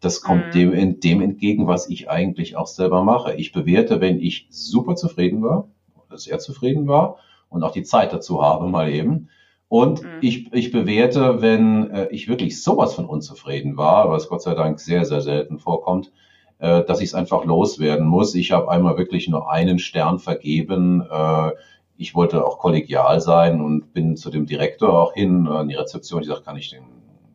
Das 0.00 0.20
kommt 0.20 0.48
mhm. 0.48 0.52
dem, 0.52 1.00
dem 1.00 1.20
entgegen, 1.20 1.66
was 1.66 1.88
ich 1.88 2.10
eigentlich 2.10 2.56
auch 2.56 2.66
selber 2.66 3.02
mache. 3.04 3.34
Ich 3.34 3.52
bewerte, 3.52 4.00
wenn 4.00 4.20
ich 4.20 4.46
super 4.50 4.96
zufrieden 4.96 5.42
war, 5.42 5.68
sehr 6.14 6.38
zufrieden 6.38 6.86
war 6.86 7.18
und 7.48 7.62
auch 7.62 7.72
die 7.72 7.82
Zeit 7.82 8.12
dazu 8.12 8.42
habe 8.42 8.66
mal 8.66 8.90
eben. 8.90 9.28
Und 9.68 10.02
mhm. 10.02 10.08
ich, 10.20 10.52
ich 10.52 10.72
bewerte, 10.72 11.40
wenn 11.40 11.90
äh, 11.90 12.08
ich 12.10 12.28
wirklich 12.28 12.62
sowas 12.62 12.94
von 12.94 13.06
unzufrieden 13.06 13.76
war, 13.76 14.10
was 14.10 14.28
Gott 14.28 14.42
sei 14.42 14.54
Dank 14.54 14.78
sehr, 14.78 15.04
sehr 15.04 15.20
selten 15.20 15.58
vorkommt, 15.58 16.12
äh, 16.58 16.84
dass 16.84 17.00
ich 17.00 17.08
es 17.08 17.14
einfach 17.14 17.44
loswerden 17.44 18.06
muss. 18.06 18.34
Ich 18.34 18.52
habe 18.52 18.70
einmal 18.70 18.96
wirklich 18.96 19.28
nur 19.28 19.50
einen 19.50 19.78
Stern 19.78 20.18
vergeben. 20.18 21.02
Äh, 21.10 21.52
ich 21.96 22.14
wollte 22.14 22.44
auch 22.44 22.58
kollegial 22.58 23.20
sein 23.20 23.60
und 23.60 23.92
bin 23.92 24.16
zu 24.16 24.30
dem 24.30 24.46
Direktor 24.46 25.00
auch 25.00 25.14
hin 25.14 25.46
an 25.46 25.68
die 25.68 25.74
Rezeption. 25.74 26.22
Ich 26.22 26.28
sagte, 26.28 26.44
kann 26.44 26.56
ich 26.56 26.70
den 26.70 26.84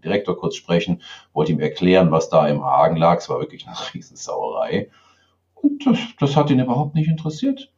Direktor 0.04 0.38
kurz 0.38 0.56
sprechen, 0.56 1.02
wollte 1.34 1.52
ihm 1.52 1.60
erklären, 1.60 2.12
was 2.12 2.30
da 2.30 2.48
im 2.48 2.62
Argen 2.62 2.96
lag. 2.96 3.18
Es 3.18 3.30
war 3.30 3.40
wirklich 3.40 3.68
eine 3.68 3.76
Riesensauerei. 3.94 4.90
Und 5.56 5.86
das, 5.86 5.98
das 6.20 6.36
hat 6.36 6.50
ihn 6.50 6.60
überhaupt 6.60 6.96
nicht 6.96 7.10
interessiert. 7.10 7.72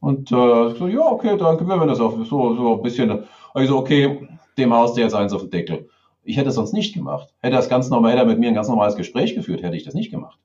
Und 0.00 0.30
äh, 0.30 0.74
so, 0.74 0.86
ja, 0.86 1.00
okay, 1.00 1.36
danke, 1.38 1.66
wir 1.66 1.76
werden 1.76 1.88
das 1.88 2.00
auch 2.00 2.16
so, 2.24 2.54
so 2.54 2.76
ein 2.76 2.82
bisschen. 2.82 3.24
Also, 3.54 3.78
okay, 3.78 4.28
dem 4.58 4.74
haust 4.74 4.96
du 4.96 5.00
jetzt 5.00 5.14
eins 5.14 5.32
auf 5.32 5.40
den 5.40 5.50
Deckel. 5.50 5.88
Ich 6.22 6.36
hätte 6.36 6.50
es 6.50 6.54
sonst 6.54 6.72
nicht 6.72 6.94
gemacht. 6.94 7.34
Hätte 7.40 7.56
das 7.56 7.68
ganz 7.68 7.88
normal, 7.88 8.12
hätte 8.12 8.22
er 8.22 8.26
mit 8.26 8.38
mir 8.38 8.48
ein 8.48 8.54
ganz 8.54 8.68
normales 8.68 8.96
Gespräch 8.96 9.34
geführt, 9.34 9.62
hätte 9.62 9.76
ich 9.76 9.84
das 9.84 9.94
nicht 9.94 10.10
gemacht. 10.10 10.38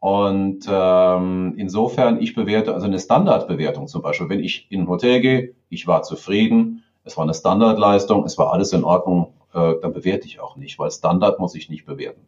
Und 0.00 0.60
ähm, 0.70 1.54
insofern, 1.56 2.20
ich 2.20 2.34
bewerte, 2.34 2.72
also 2.72 2.86
eine 2.86 3.00
Standardbewertung 3.00 3.88
zum 3.88 4.02
Beispiel, 4.02 4.28
wenn 4.28 4.40
ich 4.40 4.70
in 4.70 4.82
ein 4.82 4.88
Hotel 4.88 5.20
gehe, 5.20 5.54
ich 5.68 5.86
war 5.86 6.02
zufrieden, 6.02 6.84
es 7.04 7.16
war 7.16 7.24
eine 7.24 7.34
Standardleistung, 7.34 8.24
es 8.24 8.38
war 8.38 8.52
alles 8.52 8.72
in 8.72 8.84
Ordnung, 8.84 9.34
äh, 9.54 9.74
dann 9.80 9.92
bewerte 9.92 10.26
ich 10.26 10.40
auch 10.40 10.56
nicht, 10.56 10.78
weil 10.78 10.90
Standard 10.90 11.40
muss 11.40 11.54
ich 11.54 11.68
nicht 11.68 11.84
bewerten. 11.84 12.20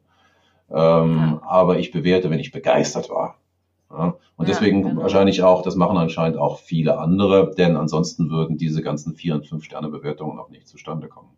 Ähm, 0.70 1.38
ja. 1.40 1.40
Aber 1.46 1.78
ich 1.78 1.92
bewerte, 1.92 2.30
wenn 2.30 2.40
ich 2.40 2.50
begeistert 2.50 3.09
war. 3.11 3.37
Ja? 3.90 4.14
Und 4.37 4.48
ja, 4.48 4.54
deswegen 4.54 4.83
genau. 4.83 5.02
wahrscheinlich 5.02 5.42
auch, 5.42 5.62
das 5.62 5.76
machen 5.76 5.96
anscheinend 5.96 6.38
auch 6.38 6.59
viele 6.59 6.98
andere, 6.98 7.52
denn 7.56 7.76
ansonsten 7.76 8.30
würden 8.30 8.56
diese 8.56 8.83
ganzen 8.83 9.14
vier 9.14 9.35
und 9.35 9.46
fünf 9.46 9.64
Sterne 9.64 9.88
Bewertungen 9.88 10.38
auch 10.38 10.48
nicht 10.50 10.66
zustande 10.66 11.09
kommen. 11.09 11.28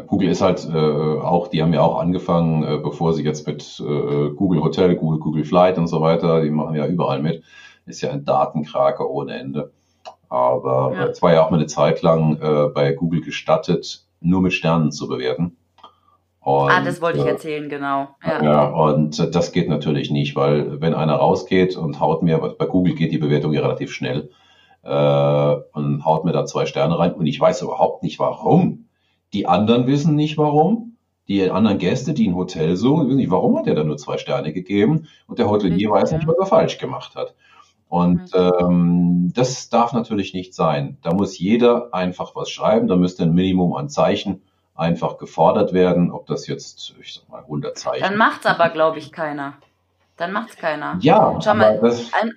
Google 0.00 0.28
ist 0.28 0.40
halt 0.40 0.68
äh, 0.72 0.76
auch, 0.76 1.48
die 1.48 1.62
haben 1.62 1.72
ja 1.72 1.82
auch 1.82 1.98
angefangen, 1.98 2.62
äh, 2.62 2.78
bevor 2.78 3.14
sie 3.14 3.24
jetzt 3.24 3.46
mit 3.46 3.80
äh, 3.80 4.30
Google 4.30 4.62
Hotel, 4.62 4.96
Google, 4.96 5.20
Google 5.20 5.44
Flight 5.44 5.78
und 5.78 5.86
so 5.86 6.00
weiter, 6.00 6.42
die 6.42 6.50
machen 6.50 6.74
ja 6.74 6.86
überall 6.86 7.20
mit, 7.20 7.42
ist 7.86 8.00
ja 8.00 8.10
ein 8.10 8.24
Datenkrake 8.24 9.08
ohne 9.08 9.38
Ende. 9.38 9.72
Aber 10.28 10.92
ja. 10.94 11.06
es 11.06 11.20
war 11.20 11.32
ja 11.32 11.44
auch 11.44 11.50
mal 11.50 11.58
eine 11.58 11.66
Zeit 11.66 12.02
lang 12.02 12.38
äh, 12.40 12.68
bei 12.74 12.92
Google 12.92 13.20
gestattet, 13.20 14.04
nur 14.20 14.40
mit 14.40 14.52
Sternen 14.52 14.90
zu 14.90 15.08
bewerten. 15.08 15.56
Und, 16.40 16.70
ah, 16.70 16.82
das 16.84 17.00
wollte 17.00 17.18
ich 17.18 17.24
äh, 17.24 17.30
erzählen, 17.30 17.68
genau. 17.68 18.08
Ja. 18.26 18.42
ja, 18.42 18.68
und 18.68 19.34
das 19.34 19.52
geht 19.52 19.68
natürlich 19.68 20.10
nicht, 20.10 20.34
weil 20.34 20.80
wenn 20.80 20.94
einer 20.94 21.14
rausgeht 21.14 21.76
und 21.76 22.00
haut 22.00 22.22
mir, 22.22 22.38
bei 22.38 22.66
Google 22.66 22.94
geht 22.94 23.12
die 23.12 23.18
Bewertung 23.18 23.52
ja 23.52 23.60
relativ 23.60 23.92
schnell, 23.92 24.30
äh, 24.82 25.56
und 25.72 26.04
haut 26.04 26.24
mir 26.24 26.32
da 26.32 26.44
zwei 26.44 26.66
Sterne 26.66 26.98
rein 26.98 27.12
und 27.14 27.26
ich 27.26 27.40
weiß 27.40 27.62
überhaupt 27.62 28.02
nicht 28.02 28.18
warum. 28.18 28.86
Die 29.32 29.46
anderen 29.46 29.86
wissen 29.86 30.14
nicht 30.14 30.38
warum. 30.38 30.96
Die 31.28 31.50
anderen 31.50 31.78
Gäste, 31.78 32.14
die 32.14 32.28
ein 32.28 32.34
Hotel 32.34 32.76
suchen, 32.76 33.06
wissen 33.06 33.18
nicht, 33.18 33.30
warum 33.30 33.56
hat 33.56 33.66
er 33.66 33.74
da 33.74 33.84
nur 33.84 33.96
zwei 33.96 34.18
Sterne 34.18 34.52
gegeben 34.52 35.08
und 35.28 35.38
der 35.38 35.48
Hotelier 35.48 35.90
weiß 35.90 36.12
nicht, 36.12 36.26
was 36.26 36.36
er 36.36 36.46
falsch 36.46 36.78
gemacht 36.78 37.14
hat. 37.14 37.34
Und 37.88 38.34
mhm. 38.34 38.50
ähm, 38.60 39.32
das 39.34 39.68
darf 39.68 39.92
natürlich 39.92 40.32
nicht 40.32 40.54
sein. 40.54 40.96
Da 41.02 41.12
muss 41.12 41.38
jeder 41.38 41.92
einfach 41.92 42.34
was 42.34 42.50
schreiben. 42.50 42.88
Da 42.88 42.96
müsste 42.96 43.24
ein 43.24 43.34
Minimum 43.34 43.74
an 43.74 43.90
Zeichen 43.90 44.40
einfach 44.74 45.18
gefordert 45.18 45.74
werden. 45.74 46.10
Ob 46.10 46.26
das 46.26 46.46
jetzt, 46.46 46.94
ich 47.00 47.12
sag 47.12 47.28
mal, 47.28 47.42
100 47.42 47.76
Zeichen. 47.78 48.02
Dann 48.02 48.16
macht's 48.16 48.46
aber, 48.46 48.70
glaube 48.70 48.98
ich, 48.98 49.12
keiner. 49.12 49.58
Dann 50.16 50.32
macht's 50.32 50.56
keiner. 50.56 50.96
Ja, 51.00 51.38
Schau 51.44 51.54
mal, 51.54 51.80
ein, 52.18 52.32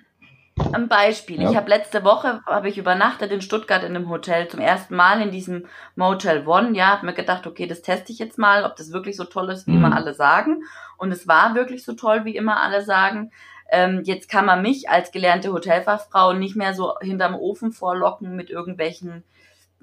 ein 0.72 0.88
Beispiel. 0.88 1.42
Ja. 1.42 1.50
Ich 1.50 1.56
habe 1.56 1.68
letzte 1.68 2.04
Woche 2.04 2.40
habe 2.46 2.68
ich 2.68 2.78
übernachtet 2.78 3.30
in 3.30 3.40
Stuttgart 3.40 3.82
in 3.82 3.96
einem 3.96 4.08
Hotel 4.08 4.48
zum 4.48 4.60
ersten 4.60 4.96
Mal 4.96 5.20
in 5.20 5.30
diesem 5.30 5.66
Motel 5.94 6.46
One. 6.46 6.76
Ja, 6.76 6.88
habe 6.88 7.06
mir 7.06 7.14
gedacht, 7.14 7.46
okay, 7.46 7.66
das 7.66 7.82
teste 7.82 8.12
ich 8.12 8.18
jetzt 8.18 8.38
mal, 8.38 8.64
ob 8.64 8.76
das 8.76 8.92
wirklich 8.92 9.16
so 9.16 9.24
toll 9.24 9.50
ist, 9.50 9.66
wie 9.66 9.72
mhm. 9.72 9.84
immer 9.84 9.96
alle 9.96 10.14
sagen. 10.14 10.62
Und 10.96 11.12
es 11.12 11.28
war 11.28 11.54
wirklich 11.54 11.84
so 11.84 11.94
toll, 11.94 12.24
wie 12.24 12.36
immer 12.36 12.60
alle 12.60 12.82
sagen. 12.82 13.30
Ähm, 13.70 14.02
jetzt 14.04 14.28
kann 14.28 14.46
man 14.46 14.62
mich 14.62 14.88
als 14.88 15.10
gelernte 15.10 15.52
Hotelfachfrau 15.52 16.32
nicht 16.32 16.56
mehr 16.56 16.74
so 16.74 16.94
hinterm 17.00 17.34
Ofen 17.34 17.72
vorlocken 17.72 18.36
mit 18.36 18.50
irgendwelchen 18.50 19.24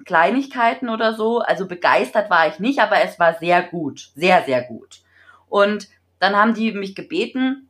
Kleinigkeiten 0.04 0.88
oder 0.88 1.14
so. 1.14 1.40
Also 1.40 1.66
begeistert 1.66 2.30
war 2.30 2.48
ich 2.48 2.58
nicht, 2.58 2.80
aber 2.80 3.02
es 3.02 3.18
war 3.18 3.34
sehr 3.34 3.62
gut, 3.62 4.10
sehr 4.14 4.42
sehr 4.44 4.62
gut. 4.62 5.02
Und 5.48 5.88
dann 6.18 6.36
haben 6.36 6.54
die 6.54 6.72
mich 6.72 6.94
gebeten, 6.94 7.68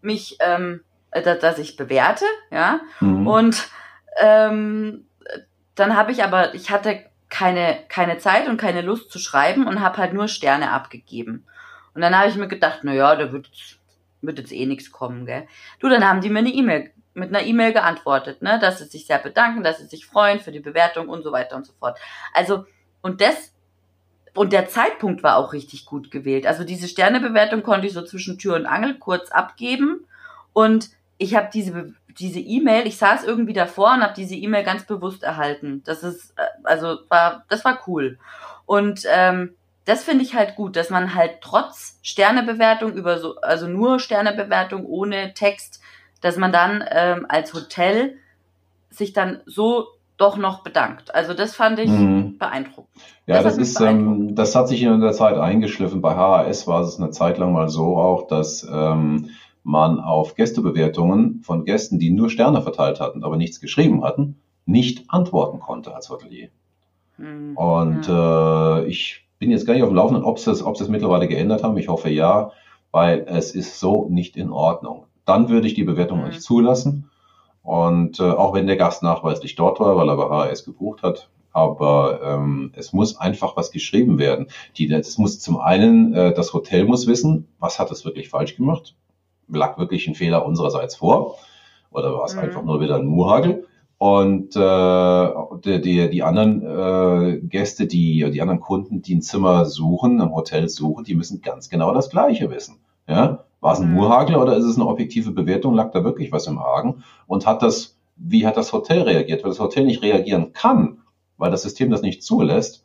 mich 0.00 0.36
ähm, 0.40 0.80
äh, 1.10 1.38
dass 1.38 1.58
ich 1.58 1.76
bewerte, 1.76 2.24
ja. 2.50 2.80
Mhm. 3.00 3.26
Und 3.26 3.68
ähm, 4.20 5.06
dann 5.74 5.96
habe 5.96 6.12
ich 6.12 6.24
aber, 6.24 6.54
ich 6.54 6.70
hatte 6.70 7.04
keine, 7.28 7.78
keine 7.88 8.18
Zeit 8.18 8.48
und 8.48 8.56
keine 8.56 8.82
Lust 8.82 9.10
zu 9.10 9.18
schreiben 9.18 9.66
und 9.66 9.80
habe 9.80 9.98
halt 9.98 10.12
nur 10.12 10.28
Sterne 10.28 10.70
abgegeben. 10.70 11.46
Und 11.94 12.00
dann 12.00 12.16
habe 12.16 12.28
ich 12.28 12.36
mir 12.36 12.48
gedacht, 12.48 12.80
na 12.82 12.92
ja, 12.92 13.14
da 13.16 13.32
wird, 13.32 13.50
wird 14.22 14.38
jetzt 14.38 14.52
eh 14.52 14.66
nichts 14.66 14.90
kommen, 14.90 15.26
gell. 15.26 15.46
Du, 15.80 15.88
dann 15.88 16.06
haben 16.06 16.20
die 16.20 16.30
mir 16.30 16.40
eine 16.40 16.50
E-Mail, 16.50 16.90
mit 17.14 17.34
einer 17.34 17.44
E-Mail 17.44 17.72
geantwortet, 17.72 18.42
ne, 18.42 18.58
dass 18.60 18.78
sie 18.78 18.84
sich 18.84 19.06
sehr 19.06 19.18
bedanken, 19.18 19.62
dass 19.62 19.78
sie 19.78 19.86
sich 19.86 20.06
freuen 20.06 20.40
für 20.40 20.52
die 20.52 20.60
Bewertung 20.60 21.08
und 21.08 21.22
so 21.22 21.32
weiter 21.32 21.56
und 21.56 21.66
so 21.66 21.72
fort. 21.78 21.98
Also, 22.32 22.66
und 23.02 23.20
das, 23.20 23.52
und 24.34 24.52
der 24.52 24.68
Zeitpunkt 24.68 25.22
war 25.22 25.36
auch 25.36 25.52
richtig 25.52 25.84
gut 25.84 26.10
gewählt. 26.10 26.46
Also 26.46 26.64
diese 26.64 26.88
Sternebewertung 26.88 27.62
konnte 27.62 27.86
ich 27.86 27.92
so 27.92 28.02
zwischen 28.02 28.38
Tür 28.38 28.54
und 28.54 28.66
Angel 28.66 28.94
kurz 28.98 29.30
abgeben 29.30 30.06
und 30.52 30.90
ich 31.18 31.34
habe 31.34 31.48
diese 31.52 31.92
diese 32.18 32.40
E-Mail, 32.40 32.86
ich 32.86 32.96
saß 32.96 33.22
irgendwie 33.24 33.52
davor 33.52 33.92
und 33.94 34.02
habe 34.02 34.14
diese 34.16 34.34
E-Mail 34.34 34.64
ganz 34.64 34.84
bewusst 34.84 35.22
erhalten. 35.22 35.82
Das 35.84 36.02
ist 36.02 36.32
äh, 36.36 36.42
also 36.64 36.98
war 37.08 37.44
das 37.48 37.64
war 37.64 37.80
cool 37.86 38.18
und 38.66 39.02
ähm, 39.12 39.54
das 39.84 40.04
finde 40.04 40.24
ich 40.24 40.34
halt 40.34 40.54
gut, 40.56 40.76
dass 40.76 40.90
man 40.90 41.14
halt 41.14 41.40
trotz 41.40 41.98
Sternebewertung 42.02 42.92
über 42.92 43.18
so 43.18 43.36
also 43.40 43.66
nur 43.66 44.00
Sternebewertung 44.00 44.84
ohne 44.84 45.34
Text, 45.34 45.80
dass 46.20 46.36
man 46.36 46.52
dann 46.52 46.84
ähm, 46.90 47.26
als 47.28 47.54
Hotel 47.54 48.16
sich 48.90 49.12
dann 49.12 49.40
so 49.46 49.86
doch 50.18 50.36
noch 50.36 50.62
bedankt. 50.64 51.14
Also 51.14 51.32
das 51.32 51.54
fand 51.54 51.78
ich 51.78 51.88
mhm. 51.88 52.38
beeindruckend. 52.38 52.90
Ja, 53.26 53.42
das, 53.42 53.56
das 53.56 53.68
ist, 53.68 53.80
ähm, 53.80 54.34
das 54.34 54.54
hat 54.54 54.68
sich 54.68 54.82
in 54.82 55.00
der 55.00 55.12
Zeit 55.12 55.38
eingeschliffen. 55.38 56.00
Bei 56.00 56.16
HAS 56.16 56.66
war 56.66 56.82
es 56.82 56.98
eine 56.98 57.10
Zeit 57.10 57.38
lang 57.38 57.52
mal 57.52 57.68
so 57.68 57.96
auch, 57.96 58.26
dass 58.26 58.66
ähm, 58.70 59.30
man 59.62 60.00
auf 60.00 60.34
Gästebewertungen 60.34 61.42
von 61.42 61.64
Gästen, 61.64 61.98
die 61.98 62.10
nur 62.10 62.30
Sterne 62.30 62.62
verteilt 62.62 63.00
hatten, 63.00 63.24
aber 63.24 63.36
nichts 63.36 63.60
geschrieben 63.60 64.04
hatten, 64.04 64.40
nicht 64.66 65.04
antworten 65.08 65.60
konnte 65.60 65.94
als 65.94 66.10
Hotelier. 66.10 66.48
Mhm. 67.16 67.56
Und 67.56 68.08
äh, 68.08 68.86
ich 68.86 69.26
bin 69.38 69.50
jetzt 69.50 69.66
gar 69.66 69.74
nicht 69.74 69.82
auf 69.82 69.90
dem 69.90 69.96
Laufenden, 69.96 70.24
ob 70.24 70.38
sie 70.38 70.50
es, 70.50 70.62
ob 70.62 70.76
sie 70.76 70.84
es 70.84 70.90
mittlerweile 70.90 71.28
geändert 71.28 71.62
haben. 71.62 71.76
Ich 71.78 71.88
hoffe 71.88 72.10
ja, 72.10 72.52
weil 72.90 73.24
es 73.28 73.54
ist 73.54 73.78
so 73.80 74.08
nicht 74.08 74.36
in 74.36 74.50
Ordnung. 74.50 75.06
Dann 75.24 75.48
würde 75.48 75.66
ich 75.66 75.74
die 75.74 75.84
Bewertung 75.84 76.20
mhm. 76.20 76.28
nicht 76.28 76.42
zulassen. 76.42 77.10
Und 77.62 78.18
äh, 78.20 78.22
auch 78.22 78.54
wenn 78.54 78.66
der 78.66 78.76
Gast 78.76 79.02
nachweislich 79.02 79.54
dort 79.54 79.78
war, 79.80 79.96
weil 79.96 80.08
er 80.08 80.16
bei 80.16 80.28
HRS 80.28 80.64
gebucht 80.64 81.02
hat, 81.02 81.28
aber 81.52 82.20
ähm, 82.22 82.72
es 82.74 82.92
muss 82.92 83.16
einfach 83.16 83.56
was 83.56 83.70
geschrieben 83.70 84.18
werden. 84.18 84.48
Die, 84.76 84.86
das 84.86 85.18
muss 85.18 85.40
zum 85.40 85.58
einen, 85.58 86.14
äh, 86.14 86.32
das 86.32 86.52
Hotel 86.54 86.84
muss 86.84 87.06
wissen, 87.06 87.48
was 87.58 87.78
hat 87.78 87.90
es 87.90 88.04
wirklich 88.04 88.28
falsch 88.28 88.56
gemacht, 88.56 88.94
lag 89.48 89.78
wirklich 89.78 90.06
ein 90.08 90.14
Fehler 90.14 90.44
unsererseits 90.44 90.96
vor 90.96 91.36
oder 91.90 92.12
war 92.14 92.24
es 92.24 92.34
mhm. 92.34 92.40
einfach 92.40 92.62
nur 92.62 92.80
wieder 92.80 92.96
ein 92.96 93.06
Murhagel. 93.06 93.66
Und 93.98 94.54
äh, 94.54 95.28
die, 95.64 95.80
die, 95.80 96.08
die 96.08 96.22
anderen 96.22 96.62
äh, 96.62 97.40
Gäste, 97.40 97.86
die, 97.86 98.30
die 98.30 98.40
anderen 98.40 98.60
Kunden, 98.60 99.02
die 99.02 99.16
ein 99.16 99.22
Zimmer 99.22 99.64
suchen, 99.64 100.20
ein 100.20 100.32
Hotel 100.32 100.68
suchen, 100.68 101.04
die 101.04 101.16
müssen 101.16 101.42
ganz 101.42 101.68
genau 101.68 101.92
das 101.92 102.08
Gleiche 102.08 102.48
wissen. 102.48 102.76
Ja? 103.08 103.44
War 103.60 103.72
es 103.72 103.80
ein 103.80 103.88
mhm. 103.88 103.96
Murhagel 103.96 104.36
oder 104.36 104.56
ist 104.56 104.64
es 104.64 104.76
eine 104.76 104.86
objektive 104.86 105.32
Bewertung? 105.32 105.74
Lag 105.74 105.90
da 105.90 106.04
wirklich 106.04 106.30
was 106.30 106.46
im 106.46 106.58
Argen? 106.58 107.02
Und 107.26 107.44
hat 107.44 107.62
das, 107.62 107.98
wie 108.16 108.46
hat 108.46 108.56
das 108.56 108.72
Hotel 108.72 109.02
reagiert? 109.02 109.42
Weil 109.42 109.50
das 109.50 109.58
Hotel 109.58 109.84
nicht 109.84 110.02
reagieren 110.02 110.52
kann, 110.52 110.98
weil 111.36 111.50
das 111.50 111.62
System 111.62 111.90
das 111.90 112.02
nicht 112.02 112.22
zulässt, 112.22 112.84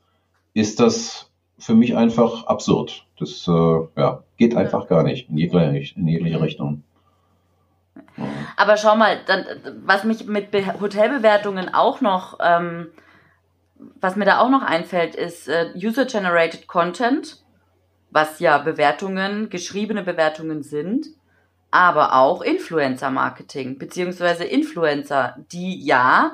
ist 0.56 0.80
das 0.80 1.32
für 1.60 1.76
mich 1.76 1.96
einfach 1.96 2.48
absurd. 2.48 3.06
Das 3.24 3.48
äh, 3.48 4.00
ja, 4.00 4.24
geht 4.38 4.56
einfach 4.56 4.88
gar 4.88 5.04
nicht 5.04 5.30
in 5.30 5.38
jegliche, 5.38 5.98
in 5.98 6.08
jegliche. 6.08 6.42
Richtung. 6.42 6.84
Aber 8.58 8.78
schau 8.78 8.96
mal, 8.96 9.20
dann, 9.26 9.46
was 9.86 10.04
mich 10.04 10.28
mit 10.28 10.52
Be 10.52 10.80
Hotelbewertungen 10.80 11.74
auch 11.74 12.02
noch, 12.02 12.40
ähm, 12.42 12.88
was 14.00 14.16
mir 14.16 14.26
da 14.26 14.40
auch 14.40 14.50
noch 14.50 14.62
einfällt, 14.62 15.16
ist 15.16 15.48
äh, 15.48 15.72
User-Generated 15.76 16.68
Content, 16.68 17.44
was 18.12 18.40
ja 18.40 18.58
Bewertungen, 18.58 19.50
geschriebene 19.50 20.04
Bewertungen 20.04 20.64
sind, 20.64 21.08
aber 21.72 22.16
auch 22.16 22.42
Influencer-Marketing, 22.42 23.80
beziehungsweise 23.80 24.44
Influencer, 24.44 25.38
die 25.52 25.84
ja 25.84 26.34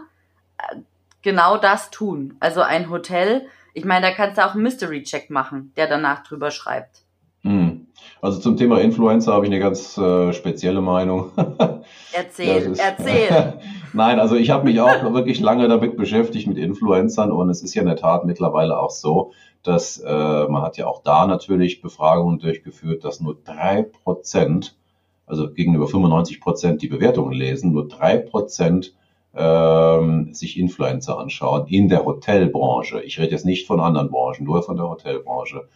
äh, 0.58 0.78
genau 1.22 1.58
das 1.58 1.92
tun. 1.92 2.36
Also 2.40 2.62
ein 2.62 2.90
Hotel 2.90 3.48
ich 3.74 3.86
meine, 3.86 4.08
da 4.08 4.14
kannst 4.14 4.38
du 4.38 4.46
auch 4.46 4.54
einen 4.54 4.64
Mystery-Check 4.64 5.30
machen, 5.30 5.74
der 5.78 5.88
danach 5.88 6.24
drüber 6.24 6.52
schreibt. 6.52 7.04
Mhm. 7.44 7.88
Also 8.22 8.40
zum 8.40 8.58
Thema 8.58 8.82
Influencer 8.82 9.34
habe 9.34 9.46
ich 9.46 9.52
eine 9.52 9.62
ganz 9.62 9.98
äh, 9.98 10.34
spezielle 10.34 10.82
Meinung. 10.82 11.32
Erzähl, 12.14 12.72
ist, 12.72 12.80
erzähl. 12.80 13.60
Nein, 13.94 14.20
also 14.20 14.36
ich 14.36 14.50
habe 14.50 14.66
mich 14.66 14.80
auch 14.82 15.14
wirklich 15.14 15.40
lange 15.40 15.68
damit 15.68 15.96
beschäftigt 15.96 16.48
mit 16.48 16.58
Influencern 16.58 17.32
und 17.32 17.50
es 17.50 17.64
ist 17.64 17.74
ja 17.76 17.82
in 17.82 17.88
der 17.88 17.96
Tat 17.96 18.26
mittlerweile 18.26 18.78
auch 18.78 18.92
so, 18.92 19.32
dass 19.64 20.00
äh, 20.00 20.48
man 20.48 20.62
hat 20.62 20.78
ja 20.78 20.88
auch 20.88 21.02
da 21.04 21.28
natürlich 21.28 21.82
Befragungen 21.82 22.40
durchgeführt, 22.40 23.04
dass 23.04 23.22
nur 23.22 23.38
drei 23.44 23.84
Prozent, 23.84 24.78
also 25.26 25.52
gegenüber 25.52 25.88
95 25.88 26.42
Prozent 26.42 26.82
die 26.82 26.88
Bewertungen 26.88 27.34
lesen, 27.34 27.72
nur 27.72 27.88
drei 27.88 28.18
Prozent 28.18 28.94
ähm, 29.36 30.34
sich 30.34 30.58
Influencer 30.58 31.18
anschauen 31.20 31.68
in 31.68 31.90
der 31.90 32.06
Hotelbranche. 32.06 33.02
Ich 33.02 33.20
rede 33.20 33.32
jetzt 33.32 33.46
nicht 33.46 33.68
von 33.68 33.80
anderen 33.80 34.10
Branchen, 34.10 34.44
nur 34.44 34.64
von 34.64 34.76
der 34.76 34.90
Hotelbranche. 34.90 35.68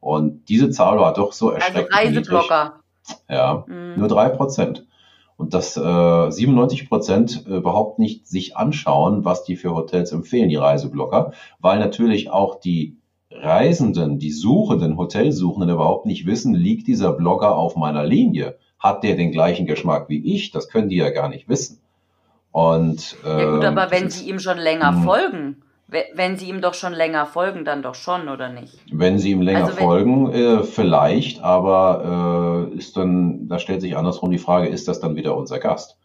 Und 0.00 0.48
diese 0.48 0.70
Zahl 0.70 0.98
war 0.98 1.14
doch 1.14 1.32
so 1.32 1.50
also 1.50 1.56
erschreckend. 1.56 1.94
Also 1.94 2.08
Reiseblogger. 2.08 2.74
Ja, 3.28 3.64
mhm. 3.66 3.94
nur 3.96 4.08
drei 4.08 4.28
Prozent. 4.28 4.86
Und 5.36 5.52
dass 5.52 5.76
äh, 5.76 6.30
97 6.30 6.88
Prozent 6.88 7.44
überhaupt 7.46 7.98
nicht 7.98 8.26
sich 8.26 8.56
anschauen, 8.56 9.24
was 9.24 9.44
die 9.44 9.56
für 9.56 9.74
Hotels 9.74 10.12
empfehlen, 10.12 10.48
die 10.48 10.56
Reiseblogger, 10.56 11.32
weil 11.60 11.78
natürlich 11.78 12.30
auch 12.30 12.58
die 12.58 12.96
Reisenden, 13.30 14.18
die 14.18 14.30
Suchenden, 14.30 14.96
Hotelsuchenden 14.96 15.70
überhaupt 15.70 16.06
nicht 16.06 16.26
wissen, 16.26 16.54
liegt 16.54 16.86
dieser 16.86 17.12
Blogger 17.12 17.56
auf 17.56 17.76
meiner 17.76 18.04
Linie? 18.04 18.56
Hat 18.78 19.02
der 19.02 19.16
den 19.16 19.30
gleichen 19.30 19.66
Geschmack 19.66 20.08
wie 20.08 20.34
ich? 20.34 20.52
Das 20.52 20.68
können 20.68 20.88
die 20.88 20.96
ja 20.96 21.10
gar 21.10 21.28
nicht 21.28 21.48
wissen. 21.48 21.80
Und, 22.56 23.18
äh, 23.22 23.28
ja 23.28 23.50
gut, 23.50 23.64
ähm, 23.64 23.76
aber 23.76 23.90
wenn 23.90 24.08
sie 24.08 24.30
ihm 24.30 24.38
schon 24.38 24.56
länger 24.56 24.90
mh. 24.90 25.02
folgen, 25.02 25.62
wenn 25.88 26.38
sie 26.38 26.48
ihm 26.48 26.62
doch 26.62 26.72
schon 26.72 26.94
länger 26.94 27.26
folgen, 27.26 27.66
dann 27.66 27.82
doch 27.82 27.94
schon, 27.94 28.30
oder 28.30 28.48
nicht? 28.48 28.78
Wenn 28.90 29.18
sie 29.18 29.32
ihm 29.32 29.42
länger 29.42 29.66
also 29.66 29.76
folgen, 29.76 30.32
äh, 30.32 30.62
vielleicht, 30.62 31.42
aber 31.42 32.70
äh, 32.72 32.78
ist 32.78 32.96
dann, 32.96 33.46
da 33.46 33.58
stellt 33.58 33.82
sich 33.82 33.94
andersrum 33.94 34.30
die 34.30 34.38
Frage, 34.38 34.68
ist 34.68 34.88
das 34.88 35.00
dann 35.00 35.16
wieder 35.16 35.36
unser 35.36 35.58
Gast? 35.58 35.98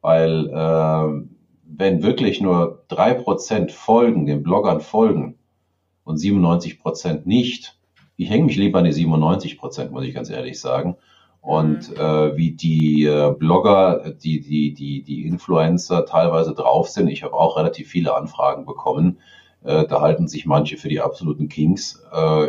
Weil 0.00 0.48
äh, 0.48 1.26
wenn 1.64 2.02
wirklich 2.02 2.40
nur 2.40 2.82
drei 2.88 3.12
Prozent 3.12 3.70
folgen, 3.70 4.24
den 4.24 4.42
Bloggern 4.42 4.80
folgen 4.80 5.34
und 6.04 6.16
97 6.16 6.80
Prozent 6.80 7.26
nicht, 7.26 7.76
ich 8.16 8.30
hänge 8.30 8.46
mich 8.46 8.56
lieber 8.56 8.78
an 8.78 8.86
die 8.86 8.92
97%, 8.92 9.58
Prozent, 9.58 9.92
muss 9.92 10.06
ich 10.06 10.14
ganz 10.14 10.30
ehrlich 10.30 10.58
sagen, 10.58 10.96
und 11.40 11.90
mhm. 11.90 11.96
äh, 11.96 12.36
wie 12.36 12.52
die 12.52 13.04
äh, 13.04 13.34
Blogger, 13.36 14.12
die, 14.22 14.40
die, 14.40 14.74
die, 14.74 15.02
die 15.02 15.26
Influencer 15.26 16.04
teilweise 16.06 16.54
drauf 16.54 16.88
sind. 16.88 17.08
Ich 17.08 17.22
habe 17.22 17.34
auch 17.34 17.56
relativ 17.56 17.88
viele 17.88 18.14
Anfragen 18.14 18.66
bekommen. 18.66 19.18
Äh, 19.64 19.86
da 19.86 20.00
halten 20.00 20.28
sich 20.28 20.46
manche 20.46 20.76
für 20.76 20.88
die 20.88 21.00
absoluten 21.00 21.48
Kings, 21.48 22.02
äh, 22.12 22.48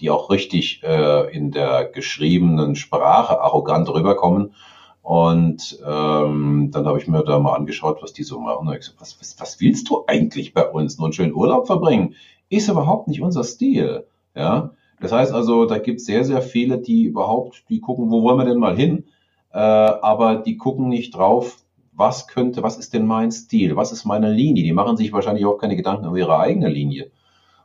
die 0.00 0.10
auch 0.10 0.30
richtig 0.30 0.82
äh, 0.82 1.34
in 1.34 1.50
der 1.50 1.86
geschriebenen 1.86 2.76
Sprache 2.76 3.40
arrogant 3.40 3.88
rüberkommen. 3.88 4.54
Und 5.00 5.78
ähm, 5.86 6.70
dann 6.72 6.86
habe 6.86 6.98
ich 6.98 7.06
mir 7.06 7.22
da 7.22 7.38
mal 7.38 7.54
angeschaut, 7.54 8.02
was 8.02 8.12
die 8.12 8.24
so 8.24 8.40
machen. 8.40 8.66
Und 8.66 8.74
ich 8.74 8.82
so, 8.84 8.92
was, 8.98 9.18
was, 9.20 9.38
was 9.38 9.60
willst 9.60 9.88
du 9.88 10.04
eigentlich 10.08 10.52
bei 10.52 10.68
uns? 10.68 10.98
Nur 10.98 11.06
einen 11.06 11.12
schönen 11.12 11.34
Urlaub 11.34 11.66
verbringen? 11.66 12.14
Ist 12.48 12.68
überhaupt 12.68 13.08
nicht 13.08 13.22
unser 13.22 13.44
Stil. 13.44 14.06
Ja, 14.34 14.72
das 15.00 15.12
heißt 15.12 15.32
also, 15.32 15.66
da 15.66 15.78
gibt 15.78 16.00
es 16.00 16.06
sehr, 16.06 16.24
sehr 16.24 16.42
viele, 16.42 16.78
die 16.78 17.04
überhaupt, 17.04 17.64
die 17.68 17.80
gucken, 17.80 18.10
wo 18.10 18.22
wollen 18.22 18.38
wir 18.38 18.44
denn 18.44 18.58
mal 18.58 18.76
hin? 18.76 19.04
Äh, 19.52 19.58
aber 19.58 20.36
die 20.36 20.56
gucken 20.56 20.88
nicht 20.88 21.14
drauf, 21.14 21.58
was 21.92 22.28
könnte, 22.28 22.62
was 22.62 22.76
ist 22.76 22.94
denn 22.94 23.06
mein 23.06 23.32
Stil, 23.32 23.76
was 23.76 23.92
ist 23.92 24.04
meine 24.04 24.30
Linie? 24.30 24.64
Die 24.64 24.72
machen 24.72 24.96
sich 24.96 25.12
wahrscheinlich 25.12 25.46
auch 25.46 25.58
keine 25.58 25.76
Gedanken 25.76 26.06
über 26.06 26.18
ihre 26.18 26.38
eigene 26.38 26.68
Linie. 26.68 27.10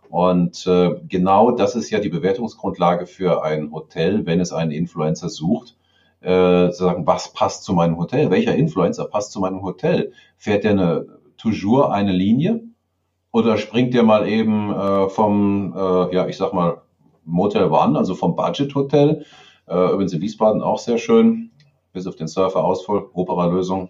Und 0.09 0.67
äh, 0.67 0.95
genau 1.07 1.51
das 1.51 1.75
ist 1.75 1.89
ja 1.89 1.99
die 1.99 2.09
Bewertungsgrundlage 2.09 3.05
für 3.07 3.43
ein 3.43 3.71
Hotel, 3.71 4.25
wenn 4.25 4.41
es 4.41 4.51
einen 4.51 4.71
Influencer 4.71 5.29
sucht. 5.29 5.77
Äh, 6.21 6.69
zu 6.71 6.83
sagen, 6.83 7.07
was 7.07 7.33
passt 7.33 7.63
zu 7.63 7.73
meinem 7.73 7.97
Hotel? 7.97 8.29
Welcher 8.29 8.53
Influencer 8.53 9.05
passt 9.05 9.31
zu 9.31 9.39
meinem 9.39 9.63
Hotel? 9.63 10.11
Fährt 10.37 10.63
der 10.63 10.71
eine 10.71 11.07
toujours 11.37 11.89
eine 11.89 12.11
Linie? 12.11 12.61
Oder 13.31 13.57
springt 13.57 13.93
der 13.93 14.03
mal 14.03 14.27
eben 14.27 14.71
äh, 14.71 15.09
vom, 15.09 15.73
äh, 15.75 16.13
ja, 16.13 16.27
ich 16.27 16.37
sag 16.37 16.53
mal, 16.53 16.81
Motel 17.23 17.71
One, 17.71 17.97
also 17.97 18.15
vom 18.15 18.35
Budget 18.35 18.73
Hotel. 18.75 19.25
Äh, 19.67 19.93
übrigens 19.93 20.13
in 20.13 20.21
Wiesbaden 20.21 20.61
auch 20.61 20.79
sehr 20.79 20.97
schön, 20.97 21.51
bis 21.93 22.07
auf 22.07 22.15
den 22.15 22.27
Surfer-Ausfall, 22.27 23.05
Opera-Lösung. 23.13 23.89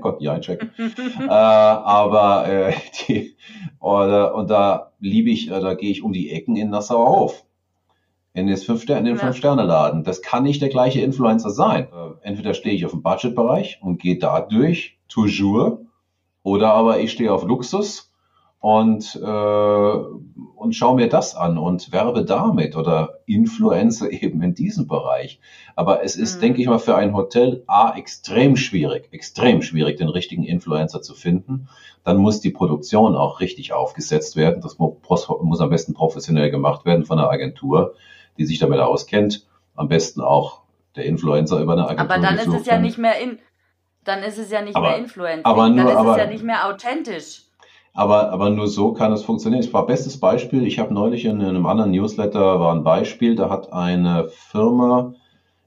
Gott, 0.00 0.16
ja, 0.20 0.32
einchecken. 0.32 0.70
äh, 1.20 1.28
aber 1.28 2.48
äh, 2.48 2.74
die, 3.08 3.36
oder, 3.80 4.34
und 4.34 4.50
da 4.50 4.92
liebe 5.00 5.30
ich, 5.30 5.50
äh, 5.50 5.60
da 5.60 5.74
gehe 5.74 5.90
ich 5.90 6.02
um 6.02 6.12
die 6.12 6.30
Ecken 6.30 6.56
in 6.56 6.70
Nassau 6.70 7.04
auf. 7.04 7.44
In, 8.34 8.46
das 8.46 8.64
Fünf 8.64 8.88
in 8.88 9.04
den 9.04 9.18
Fünf-Sterne-Laden. 9.18 10.04
Das 10.04 10.22
kann 10.22 10.44
nicht 10.44 10.62
der 10.62 10.70
gleiche 10.70 11.02
Influencer 11.02 11.50
sein. 11.50 11.84
Äh, 11.84 12.26
entweder 12.26 12.54
stehe 12.54 12.74
ich 12.74 12.86
auf 12.86 12.92
dem 12.92 13.02
Budget-Bereich 13.02 13.78
und 13.82 14.00
gehe 14.00 14.18
da 14.18 14.40
durch, 14.40 14.98
toujours, 15.08 15.80
oder 16.42 16.72
aber 16.72 17.00
ich 17.00 17.12
stehe 17.12 17.32
auf 17.32 17.44
Luxus 17.44 18.11
und, 18.62 19.20
äh, 19.20 19.92
und 20.54 20.72
schau 20.72 20.94
mir 20.94 21.08
das 21.08 21.34
an 21.34 21.58
und 21.58 21.90
werbe 21.90 22.24
damit 22.24 22.76
oder 22.76 23.18
Influencer 23.26 24.08
eben 24.22 24.40
in 24.40 24.54
diesem 24.54 24.86
Bereich. 24.86 25.40
Aber 25.74 26.04
es 26.04 26.14
ist, 26.14 26.36
mhm. 26.36 26.40
denke 26.42 26.62
ich 26.62 26.68
mal, 26.68 26.78
für 26.78 26.94
ein 26.94 27.12
Hotel 27.12 27.64
A 27.66 27.96
extrem 27.96 28.54
schwierig, 28.54 29.08
extrem 29.10 29.62
schwierig, 29.62 29.96
den 29.96 30.08
richtigen 30.08 30.44
Influencer 30.44 31.02
zu 31.02 31.14
finden. 31.14 31.68
Dann 32.04 32.18
muss 32.18 32.40
die 32.40 32.50
Produktion 32.50 33.16
auch 33.16 33.40
richtig 33.40 33.72
aufgesetzt 33.72 34.36
werden. 34.36 34.62
Das 34.62 34.78
muss 34.78 35.60
am 35.60 35.70
besten 35.70 35.92
professionell 35.92 36.52
gemacht 36.52 36.84
werden 36.84 37.04
von 37.04 37.18
einer 37.18 37.30
Agentur, 37.30 37.94
die 38.38 38.46
sich 38.46 38.60
damit 38.60 38.78
auskennt. 38.78 39.44
Am 39.74 39.88
besten 39.88 40.20
auch 40.20 40.62
der 40.94 41.06
Influencer 41.06 41.58
über 41.58 41.72
eine 41.72 41.88
Agentur. 41.88 42.14
Aber 42.14 42.22
dann 42.22 42.38
ist 42.38 42.60
es 42.60 42.66
ja 42.66 42.78
nicht 42.78 42.96
mehr 42.96 43.18
in, 43.18 43.40
dann 44.04 44.22
ist 44.22 44.38
es 44.38 44.52
ja 44.52 44.62
nicht 44.62 44.76
aber, 44.76 44.90
mehr 44.90 44.98
Influencer. 44.98 45.46
Aber 45.46 45.68
nur, 45.68 45.78
dann 45.78 45.88
ist 45.88 45.96
aber, 45.96 46.12
es 46.12 46.18
ja 46.18 46.26
nicht 46.26 46.44
mehr 46.44 46.68
authentisch. 46.68 47.42
Aber, 47.94 48.30
aber 48.30 48.48
nur 48.48 48.68
so 48.68 48.92
kann 48.92 49.12
es 49.12 49.22
funktionieren. 49.22 49.62
Es 49.62 49.72
war 49.72 49.86
bestes 49.86 50.18
Beispiel. 50.18 50.66
Ich 50.66 50.78
habe 50.78 50.94
neulich 50.94 51.26
in 51.26 51.42
einem 51.42 51.66
anderen 51.66 51.90
Newsletter 51.90 52.58
war 52.58 52.74
ein 52.74 52.84
Beispiel, 52.84 53.34
da 53.36 53.50
hat 53.50 53.72
eine 53.72 54.28
Firma, 54.28 55.14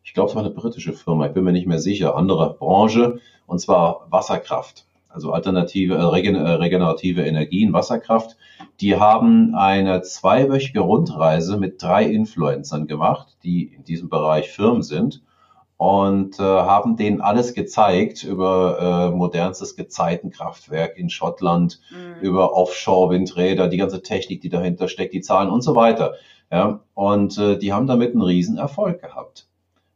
ich 0.03 0.13
glaube, 0.13 0.29
es 0.29 0.35
war 0.35 0.43
eine 0.43 0.53
britische 0.53 0.93
Firma, 0.93 1.27
ich 1.27 1.33
bin 1.33 1.43
mir 1.43 1.51
nicht 1.51 1.67
mehr 1.67 1.79
sicher, 1.79 2.15
andere 2.15 2.55
Branche, 2.55 3.19
und 3.45 3.59
zwar 3.59 4.07
Wasserkraft, 4.09 4.87
also 5.07 5.33
alternative, 5.33 5.95
äh, 5.95 5.97
äh 5.97 6.51
regenerative 6.53 7.21
Energien, 7.21 7.73
Wasserkraft. 7.73 8.37
Die 8.81 8.95
haben 8.95 9.53
eine 9.53 10.01
zweiwöchige 10.01 10.79
Rundreise 10.79 11.57
mit 11.57 11.81
drei 11.81 12.05
Influencern 12.05 12.87
gemacht, 12.87 13.37
die 13.43 13.65
in 13.65 13.83
diesem 13.83 14.09
Bereich 14.09 14.49
Firmen 14.49 14.81
sind 14.81 15.21
und 15.77 16.39
äh, 16.39 16.43
haben 16.43 16.95
denen 16.95 17.19
alles 17.21 17.53
gezeigt 17.53 18.23
über 18.23 19.11
äh, 19.11 19.15
modernstes 19.15 19.75
Gezeitenkraftwerk 19.75 20.97
in 20.97 21.09
Schottland, 21.09 21.81
mhm. 21.91 22.21
über 22.21 22.53
Offshore-Windräder, 22.53 23.67
die 23.67 23.77
ganze 23.77 24.01
Technik, 24.01 24.41
die 24.41 24.49
dahinter 24.49 24.87
steckt, 24.87 25.13
die 25.13 25.21
Zahlen 25.21 25.49
und 25.49 25.61
so 25.61 25.75
weiter. 25.75 26.13
Ja, 26.51 26.79
und 26.93 27.37
äh, 27.37 27.57
die 27.57 27.73
haben 27.73 27.87
damit 27.87 28.11
einen 28.11 28.21
riesen 28.21 28.57
Erfolg 28.57 29.01
gehabt. 29.01 29.47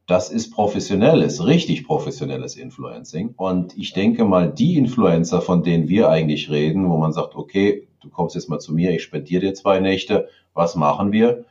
Das 0.08 0.32
ist 0.32 0.52
professionelles, 0.52 1.46
richtig 1.46 1.86
professionelles 1.86 2.56
Influencing. 2.58 3.36
Und 3.38 3.78
ich 3.78 3.94
denke 3.94 4.26
mal, 4.26 4.52
die 4.52 4.76
Influencer, 4.76 5.42
von 5.42 5.64
denen 5.64 5.88
wir 5.88 6.10
eigentlich 6.10 6.50
reden, 6.50 6.90
wo 6.90 6.98
man 6.98 7.14
sagt, 7.14 7.36
okay, 7.36 7.88
du 8.02 8.10
kommst 8.10 8.34
jetzt 8.34 8.50
mal 8.50 8.60
zu 8.60 8.74
mir, 8.74 8.92
ich 8.92 9.04
spendiere 9.04 9.42
dir 9.42 9.54
zwei 9.54 9.80
Nächte, 9.80 10.28
was 10.56 10.76
machen 10.76 11.12
wir? 11.12 11.46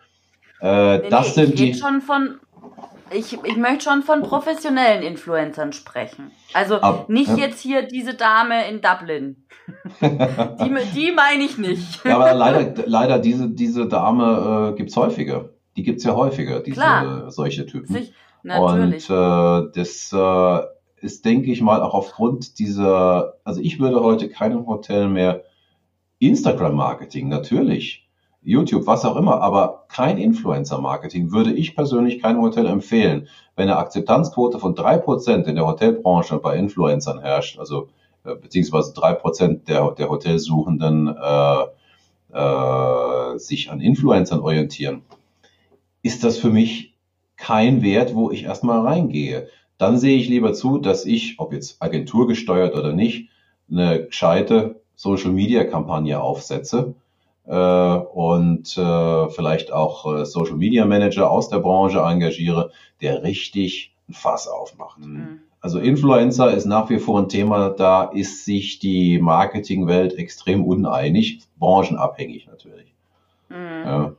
Äh, 0.60 0.98
nee, 0.98 1.08
das 1.08 1.36
nee, 1.36 1.44
sind 1.44 1.58
die. 1.58 1.74
schon 1.74 2.00
von 2.00 2.40
ich, 3.12 3.32
ich 3.44 3.56
möchte 3.56 3.84
schon 3.84 4.02
von 4.02 4.22
professionellen 4.22 5.02
Influencern 5.02 5.72
sprechen. 5.72 6.30
Also 6.52 6.76
Ab, 6.76 7.08
nicht 7.08 7.30
ja. 7.30 7.36
jetzt 7.36 7.60
hier 7.60 7.82
diese 7.82 8.14
Dame 8.14 8.68
in 8.68 8.80
Dublin. 8.80 9.44
die, 10.00 10.76
die 10.94 11.12
meine 11.12 11.44
ich 11.44 11.58
nicht. 11.58 12.04
ja, 12.04 12.16
aber 12.16 12.34
leider, 12.34 12.84
leider 12.86 13.18
diese, 13.18 13.50
diese 13.50 13.86
Dame 13.86 14.72
äh, 14.72 14.76
gibt 14.76 14.90
es 14.90 14.96
häufiger. 14.96 15.50
Die 15.76 15.82
gibt 15.82 15.98
es 15.98 16.04
ja 16.04 16.16
häufiger, 16.16 16.60
diese 16.60 16.80
Klar. 16.80 17.30
solche 17.30 17.66
Typen. 17.66 17.94
Sich, 17.94 18.12
natürlich. 18.42 19.08
Und 19.10 19.16
äh, 19.16 19.70
das 19.74 20.12
äh, 20.12 20.66
ist, 21.04 21.24
denke 21.24 21.52
ich 21.52 21.60
mal, 21.60 21.82
auch 21.82 21.94
aufgrund 21.94 22.58
dieser, 22.58 23.34
also 23.44 23.60
ich 23.60 23.78
würde 23.78 24.00
heute 24.00 24.28
keinem 24.28 24.66
Hotel 24.66 25.08
mehr 25.08 25.44
Instagram-Marketing, 26.18 27.28
natürlich 27.28 28.07
YouTube, 28.48 28.86
was 28.86 29.04
auch 29.04 29.16
immer, 29.16 29.42
aber 29.42 29.84
kein 29.88 30.16
Influencer-Marketing 30.16 31.32
würde 31.32 31.52
ich 31.52 31.76
persönlich 31.76 32.22
keinem 32.22 32.40
Hotel 32.40 32.66
empfehlen. 32.66 33.28
Wenn 33.56 33.68
eine 33.68 33.76
Akzeptanzquote 33.76 34.58
von 34.58 34.74
drei 34.74 34.96
Prozent 34.96 35.46
in 35.46 35.56
der 35.56 35.66
Hotelbranche 35.66 36.38
bei 36.38 36.56
Influencern 36.56 37.20
herrscht, 37.20 37.58
also 37.58 37.88
äh, 38.24 38.34
beziehungsweise 38.34 38.94
drei 38.94 39.12
Prozent 39.12 39.68
der, 39.68 39.90
der 39.90 40.08
Hotelsuchenden 40.08 41.08
äh, 41.08 41.64
äh, 42.32 43.38
sich 43.38 43.70
an 43.70 43.82
Influencern 43.82 44.40
orientieren, 44.40 45.02
ist 46.02 46.24
das 46.24 46.38
für 46.38 46.50
mich 46.50 46.94
kein 47.36 47.82
Wert, 47.82 48.14
wo 48.14 48.30
ich 48.30 48.44
erstmal 48.44 48.80
reingehe. 48.80 49.48
Dann 49.76 49.98
sehe 49.98 50.16
ich 50.16 50.28
lieber 50.28 50.54
zu, 50.54 50.78
dass 50.78 51.04
ich, 51.04 51.38
ob 51.38 51.52
jetzt 51.52 51.82
agenturgesteuert 51.82 52.74
oder 52.74 52.94
nicht, 52.94 53.28
eine 53.70 54.06
gescheite 54.06 54.80
Social-Media-Kampagne 54.96 56.18
aufsetze, 56.18 56.94
äh, 57.48 57.52
und 58.38 58.78
äh, 58.78 59.28
vielleicht 59.30 59.72
auch 59.72 60.06
äh, 60.14 60.24
Social 60.24 60.56
Media 60.56 60.84
Manager 60.84 61.30
aus 61.30 61.48
der 61.48 61.58
Branche 61.58 61.98
engagiere, 61.98 62.70
der 63.02 63.22
richtig 63.22 63.92
ein 64.08 64.14
Fass 64.14 64.46
aufmacht. 64.46 65.00
Mhm. 65.00 65.40
Also 65.60 65.80
Influencer 65.80 66.52
ist 66.52 66.66
nach 66.66 66.88
wie 66.88 67.00
vor 67.00 67.18
ein 67.18 67.28
Thema, 67.28 67.70
da 67.70 68.04
ist 68.04 68.44
sich 68.44 68.78
die 68.78 69.18
Marketingwelt 69.18 70.14
extrem 70.14 70.64
uneinig, 70.64 71.40
branchenabhängig 71.58 72.46
natürlich. 72.46 72.94
Mhm. 73.48 73.84
Ja. 73.84 74.12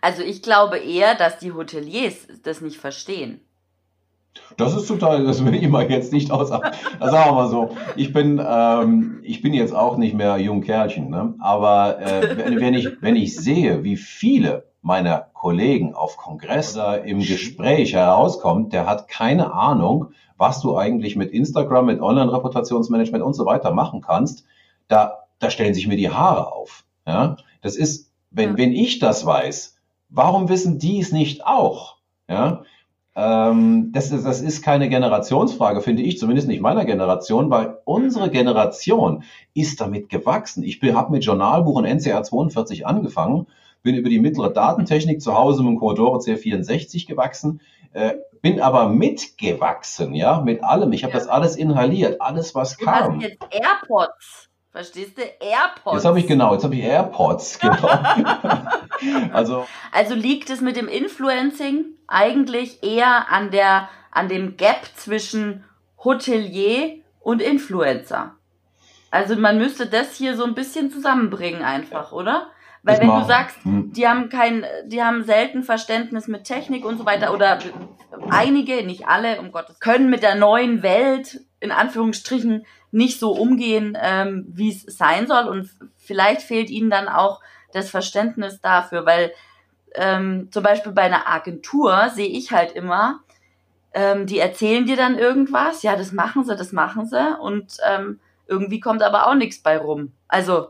Also 0.00 0.22
ich 0.22 0.42
glaube 0.42 0.78
eher, 0.78 1.14
dass 1.14 1.38
die 1.38 1.52
Hoteliers 1.52 2.28
das 2.42 2.60
nicht 2.60 2.76
verstehen. 2.76 3.40
Das 4.56 4.74
ist 4.74 4.86
total, 4.86 5.24
das 5.24 5.44
will 5.44 5.54
ich 5.54 5.68
mal 5.68 5.90
jetzt 5.90 6.12
nicht 6.12 6.30
aus. 6.30 6.48
Sagen 6.48 6.72
wir 7.00 7.32
mal 7.32 7.48
so, 7.48 7.70
ich 7.96 8.12
bin, 8.12 8.40
ähm, 8.44 9.20
ich 9.22 9.42
bin 9.42 9.54
jetzt 9.54 9.74
auch 9.74 9.96
nicht 9.96 10.14
mehr 10.14 10.38
jung 10.38 10.60
Kerlchen, 10.60 11.10
ne? 11.10 11.34
aber 11.38 12.00
äh, 12.00 12.36
wenn, 12.36 12.60
wenn, 12.60 12.74
ich, 12.74 12.88
wenn 13.00 13.16
ich 13.16 13.36
sehe, 13.36 13.84
wie 13.84 13.96
viele 13.96 14.64
meiner 14.82 15.28
Kollegen 15.32 15.94
auf 15.94 16.16
Kongress 16.16 16.78
im 17.04 17.20
Gespräch 17.20 17.94
herauskommt, 17.94 18.72
der 18.72 18.86
hat 18.86 19.08
keine 19.08 19.52
Ahnung, 19.52 20.08
was 20.36 20.60
du 20.60 20.76
eigentlich 20.76 21.16
mit 21.16 21.32
Instagram, 21.32 21.86
mit 21.86 22.00
Online-Reputationsmanagement 22.00 23.24
und 23.24 23.34
so 23.34 23.46
weiter 23.46 23.72
machen 23.72 24.02
kannst, 24.02 24.44
da, 24.88 25.24
da 25.38 25.50
stellen 25.50 25.74
sich 25.74 25.86
mir 25.86 25.96
die 25.96 26.10
Haare 26.10 26.52
auf. 26.52 26.84
Ja? 27.06 27.36
Das 27.62 27.76
ist, 27.76 28.10
wenn, 28.30 28.50
ja. 28.50 28.58
wenn 28.58 28.72
ich 28.72 28.98
das 28.98 29.24
weiß, 29.24 29.78
warum 30.10 30.48
wissen 30.48 30.78
die 30.78 31.00
es 31.00 31.12
nicht 31.12 31.46
auch? 31.46 31.96
Ja? 32.28 32.62
Ähm, 33.16 33.92
das, 33.92 34.10
ist, 34.10 34.26
das 34.26 34.40
ist 34.40 34.62
keine 34.62 34.88
Generationsfrage, 34.88 35.80
finde 35.80 36.02
ich, 36.02 36.18
zumindest 36.18 36.48
nicht 36.48 36.60
meiner 36.60 36.84
Generation, 36.84 37.48
weil 37.50 37.78
unsere 37.84 38.28
Generation 38.30 39.22
ist 39.54 39.80
damit 39.80 40.08
gewachsen. 40.08 40.64
Ich 40.64 40.82
habe 40.82 41.12
mit 41.12 41.24
Journalbuch 41.24 41.76
und 41.76 41.84
NCR 41.84 42.22
42 42.24 42.86
angefangen, 42.86 43.46
bin 43.82 43.94
über 43.94 44.08
die 44.08 44.18
mittlere 44.18 44.52
Datentechnik 44.52 45.20
zu 45.20 45.34
Hause 45.34 45.62
mit 45.62 45.72
dem 45.72 45.78
Commodore 45.78 46.18
C64 46.18 47.06
gewachsen, 47.06 47.60
äh, 47.92 48.14
bin 48.42 48.60
aber 48.60 48.88
mitgewachsen, 48.88 50.14
ja, 50.14 50.40
mit 50.40 50.64
allem. 50.64 50.92
Ich 50.92 51.04
habe 51.04 51.12
ja. 51.12 51.18
das 51.20 51.28
alles 51.28 51.54
inhaliert, 51.54 52.20
alles 52.20 52.54
was 52.54 52.76
du 52.76 52.84
kam. 52.84 53.16
Hast 53.16 53.22
jetzt 53.22 53.42
AirPods. 53.50 54.50
Verstehst 54.74 55.16
du? 55.16 55.22
AirPods. 55.22 55.94
Jetzt 55.94 56.04
habe 56.04 56.18
ich 56.18 56.26
genau, 56.26 56.52
jetzt 56.52 56.64
habe 56.64 56.74
ich 56.74 56.82
AirPods, 56.82 57.58
genau. 57.60 57.88
also, 59.32 59.68
also 59.92 60.14
liegt 60.14 60.50
es 60.50 60.60
mit 60.60 60.74
dem 60.74 60.88
Influencing 60.88 61.84
eigentlich 62.08 62.82
eher 62.82 63.30
an 63.30 63.52
der, 63.52 63.88
an 64.10 64.28
dem 64.28 64.56
Gap 64.56 64.84
zwischen 64.96 65.62
Hotelier 66.02 66.96
und 67.20 67.40
Influencer. 67.40 68.34
Also 69.12 69.36
man 69.36 69.58
müsste 69.58 69.86
das 69.86 70.16
hier 70.16 70.36
so 70.36 70.42
ein 70.42 70.56
bisschen 70.56 70.90
zusammenbringen 70.90 71.62
einfach, 71.62 72.10
oder? 72.10 72.48
Weil 72.82 72.98
wenn 72.98 73.06
du 73.06 73.24
sagst, 73.24 73.56
hm. 73.62 73.92
die 73.92 74.08
haben 74.08 74.28
kein, 74.28 74.66
die 74.86 75.04
haben 75.04 75.22
selten 75.22 75.62
Verständnis 75.62 76.26
mit 76.26 76.42
Technik 76.42 76.84
und 76.84 76.98
so 76.98 77.06
weiter 77.06 77.32
oder 77.32 77.60
einige, 78.28 78.84
nicht 78.84 79.06
alle, 79.06 79.40
um 79.40 79.52
Gottes, 79.52 79.78
können 79.78 80.10
mit 80.10 80.24
der 80.24 80.34
neuen 80.34 80.82
Welt 80.82 81.42
in 81.60 81.70
Anführungsstrichen 81.70 82.66
nicht 82.94 83.18
so 83.18 83.32
umgehen, 83.32 83.98
ähm, 84.00 84.46
wie 84.48 84.70
es 84.70 84.82
sein 84.82 85.26
soll. 85.26 85.48
Und 85.48 85.68
vielleicht 85.96 86.42
fehlt 86.42 86.70
ihnen 86.70 86.90
dann 86.90 87.08
auch 87.08 87.40
das 87.72 87.90
Verständnis 87.90 88.60
dafür, 88.60 89.04
weil 89.04 89.32
ähm, 89.96 90.48
zum 90.52 90.62
Beispiel 90.62 90.92
bei 90.92 91.02
einer 91.02 91.28
Agentur 91.28 92.10
sehe 92.14 92.28
ich 92.28 92.52
halt 92.52 92.72
immer, 92.72 93.20
ähm, 93.94 94.26
die 94.26 94.38
erzählen 94.38 94.86
dir 94.86 94.96
dann 94.96 95.18
irgendwas, 95.18 95.82
ja, 95.82 95.96
das 95.96 96.12
machen 96.12 96.44
sie, 96.44 96.56
das 96.56 96.72
machen 96.72 97.06
sie 97.06 97.36
und 97.40 97.76
ähm, 97.88 98.20
irgendwie 98.46 98.80
kommt 98.80 99.02
aber 99.02 99.26
auch 99.26 99.34
nichts 99.34 99.60
bei 99.60 99.76
rum. 99.76 100.12
Also, 100.28 100.68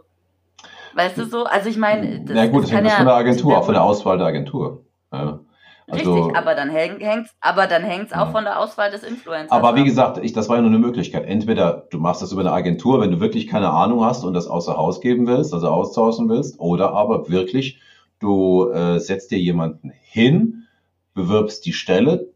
weißt 0.95 1.19
du 1.19 1.27
so? 1.27 1.45
Also 1.45 1.69
ich 1.69 1.77
meine, 1.77 2.25
das, 2.25 2.37
ja 2.37 2.47
gut, 2.47 2.65
das 2.65 2.73
hängt 2.73 2.87
ja, 2.87 2.97
von 2.97 3.07
der 3.07 3.15
Agentur, 3.15 3.59
auch 3.59 3.65
von 3.65 3.75
der 3.75 3.83
Auswahl 3.83 4.17
der 4.19 4.29
Agentur. 4.29 4.83
Ja. 5.13 5.41
Also, 5.87 6.15
Richtig, 6.15 6.37
aber 6.37 6.55
dann 6.55 6.71
hängt's, 6.71 7.35
aber 7.41 7.67
dann 7.67 7.83
hängt's 7.83 8.13
auch 8.13 8.33
von 8.33 8.45
der 8.45 8.59
Auswahl 8.59 8.91
des 8.91 9.03
Influencers. 9.03 9.51
Aber 9.51 9.77
wie 9.77 9.85
gesagt, 9.85 10.19
ich, 10.23 10.33
das 10.33 10.49
war 10.49 10.57
ja 10.57 10.63
nur 10.63 10.71
eine 10.71 10.79
Möglichkeit. 10.79 11.27
Entweder 11.27 11.87
du 11.91 11.99
machst 11.99 12.23
das 12.23 12.33
über 12.33 12.41
eine 12.41 12.53
Agentur, 12.53 13.01
wenn 13.01 13.11
du 13.11 13.21
wirklich 13.21 13.47
keine 13.47 13.71
Ahnung 13.71 14.03
hast 14.03 14.25
und 14.25 14.33
das 14.33 14.47
außer 14.47 14.77
Haus 14.77 15.03
geben 15.03 15.27
willst, 15.27 15.53
also 15.53 15.69
austauschen 15.69 16.29
willst, 16.31 16.59
oder 16.59 16.93
aber 16.93 17.29
wirklich, 17.29 17.81
du 18.19 18.71
äh, 18.71 18.99
setzt 18.99 19.31
dir 19.31 19.39
jemanden 19.39 19.93
hin, 20.03 20.65
bewirbst 21.13 21.67
die 21.67 21.75
Stelle, 21.75 22.29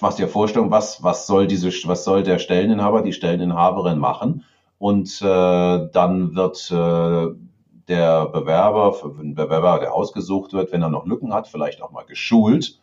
machst 0.00 0.18
dir 0.18 0.28
Vorstellung, 0.28 0.70
was, 0.70 1.02
was 1.02 1.26
soll 1.26 1.46
diese, 1.46 1.68
was 1.86 2.04
soll 2.04 2.22
der 2.22 2.38
Stelleninhaber, 2.38 3.02
die 3.02 3.12
Stelleninhaberin 3.12 3.98
machen, 3.98 4.44
und 4.78 5.20
äh, 5.22 5.88
dann 5.92 6.34
wird 6.34 6.70
äh, 6.70 7.34
der 7.88 8.26
Bewerber, 8.26 8.92
für 8.92 9.14
einen 9.18 9.34
Bewerber, 9.34 9.78
der 9.78 9.94
ausgesucht 9.94 10.52
wird, 10.52 10.72
wenn 10.72 10.82
er 10.82 10.88
noch 10.88 11.06
Lücken 11.06 11.32
hat, 11.32 11.48
vielleicht 11.48 11.82
auch 11.82 11.92
mal 11.92 12.04
geschult. 12.04 12.78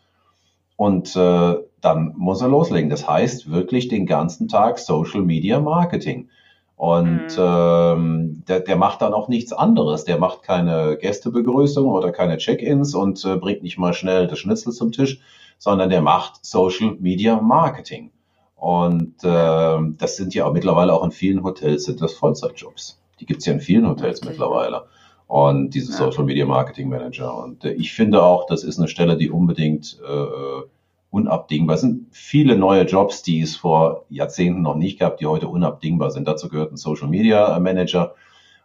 Und 0.75 1.15
äh, 1.15 1.55
dann 1.81 2.13
muss 2.17 2.41
er 2.41 2.47
loslegen. 2.47 2.89
Das 2.89 3.07
heißt 3.07 3.51
wirklich 3.51 3.87
den 3.87 4.05
ganzen 4.05 4.47
Tag 4.47 4.79
Social 4.79 5.21
Media 5.21 5.59
Marketing. 5.59 6.29
Und 6.75 7.37
mhm. 7.37 7.37
ähm, 7.37 8.43
der, 8.47 8.59
der 8.61 8.75
macht 8.75 9.01
dann 9.01 9.13
auch 9.13 9.27
nichts 9.27 9.53
anderes. 9.53 10.05
Der 10.05 10.17
macht 10.17 10.43
keine 10.43 10.97
Gästebegrüßung 10.97 11.87
oder 11.87 12.11
keine 12.11 12.37
Check-ins 12.37 12.95
und 12.95 13.23
äh, 13.25 13.35
bringt 13.35 13.63
nicht 13.63 13.77
mal 13.77 13.93
schnell 13.93 14.27
das 14.27 14.39
Schnitzel 14.39 14.73
zum 14.73 14.91
Tisch, 14.91 15.19
sondern 15.57 15.89
der 15.89 16.01
macht 16.01 16.43
Social 16.45 16.97
Media 16.99 17.39
Marketing. 17.39 18.11
Und 18.55 19.23
äh, 19.23 19.77
das 19.97 20.15
sind 20.15 20.33
ja 20.33 20.45
auch 20.45 20.53
mittlerweile 20.53 20.93
auch 20.93 21.03
in 21.03 21.11
vielen 21.11 21.43
Hotels 21.43 21.83
sind 21.83 22.01
das 22.01 22.13
Vollzeitjobs. 22.13 23.02
Die 23.19 23.25
gibt 23.25 23.39
es 23.39 23.45
ja 23.45 23.53
in 23.53 23.59
vielen 23.59 23.87
Hotels 23.87 24.21
okay. 24.21 24.29
mittlerweile. 24.29 24.85
Und 25.27 25.71
diese 25.71 25.91
ja. 25.91 25.97
Social 25.97 26.23
Media 26.23 26.45
Marketing 26.45 26.89
Manager. 26.89 27.37
Und 27.37 27.63
äh, 27.65 27.73
ich 27.73 27.93
finde 27.93 28.23
auch, 28.23 28.45
das 28.45 28.63
ist 28.63 28.77
eine 28.77 28.87
Stelle, 28.87 29.17
die 29.17 29.29
unbedingt 29.29 29.99
äh, 30.07 30.61
unabdingbar 31.09 31.77
sind. 31.77 32.07
Viele 32.11 32.57
neue 32.57 32.83
Jobs, 32.83 33.21
die 33.21 33.41
es 33.41 33.55
vor 33.55 34.05
Jahrzehnten 34.09 34.61
noch 34.61 34.75
nicht 34.75 34.99
gab, 34.99 35.17
die 35.17 35.27
heute 35.27 35.47
unabdingbar 35.47 36.11
sind. 36.11 36.27
Dazu 36.27 36.49
gehört 36.49 36.71
ein 36.71 36.77
Social 36.77 37.07
Media 37.07 37.57
Manager, 37.59 38.15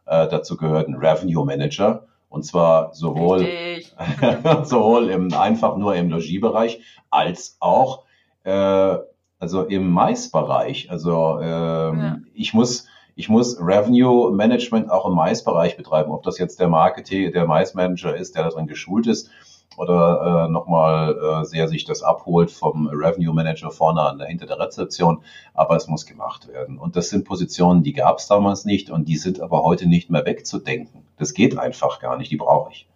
äh, 0.07 0.27
dazu 0.29 0.57
gehört 0.57 0.89
ein 0.89 0.95
Revenue 0.95 1.45
Manager. 1.45 2.07
Und 2.31 2.45
zwar 2.45 2.95
sowohl, 2.95 3.47
sowohl 4.65 5.11
im, 5.11 5.33
einfach 5.33 5.77
nur 5.77 5.95
im 5.95 6.11
Logiebereich 6.11 6.81
als 7.11 7.57
auch 7.61 8.05
äh, 8.45 8.97
also 9.39 9.63
im 9.65 9.91
Mais-Bereich. 9.91 10.91
Also 10.91 11.39
ähm, 11.41 11.99
ja. 11.99 12.19
ich 12.35 12.55
muss 12.55 12.87
ich 13.19 13.29
muss 13.29 13.59
Revenue 13.61 14.31
Management 14.31 14.93
auch 14.93 15.05
im 15.05 15.15
Mais-Bereich 15.15 15.77
betreiben, 15.77 16.13
ob 16.13 16.23
das 16.23 16.39
jetzt 16.39 16.61
der 16.61 16.69
Marketing, 16.69 17.33
der 17.33 17.47
Mais-Manager 17.47 18.15
ist, 18.17 18.37
der 18.37 18.45
darin 18.45 18.69
geschult 18.69 19.09
ist 19.09 19.29
oder 19.77 20.47
äh, 20.47 20.53
nochmal 20.53 21.19
äh, 21.19 21.45
sehr 21.45 21.67
sich 21.67 21.85
das 21.85 22.05
abholt 22.05 22.53
vom 22.53 22.87
Revenue 22.87 23.35
Manager 23.35 23.73
vorne 23.73 24.03
an, 24.03 24.21
hinter 24.21 24.47
der 24.47 24.61
Rezeption. 24.61 25.23
Aber 25.53 25.75
es 25.75 25.89
muss 25.89 26.07
gemacht 26.07 26.47
werden. 26.47 26.79
Und 26.79 26.95
das 26.95 27.11
sind 27.11 27.25
Positionen, 27.25 27.83
die 27.83 27.93
gab 27.93 28.19
es 28.19 28.29
damals 28.29 28.65
nicht 28.65 28.89
und 28.89 29.09
die 29.09 29.17
sind 29.17 29.41
aber 29.41 29.65
heute 29.65 29.89
nicht 29.89 30.11
mehr 30.11 30.25
wegzudenken. 30.25 31.03
Das 31.17 31.35
geht 31.35 31.59
einfach 31.59 31.99
gar 31.99 32.19
nicht, 32.19 32.31
die 32.31 32.37
brauche 32.37 32.71
ich. 32.71 32.89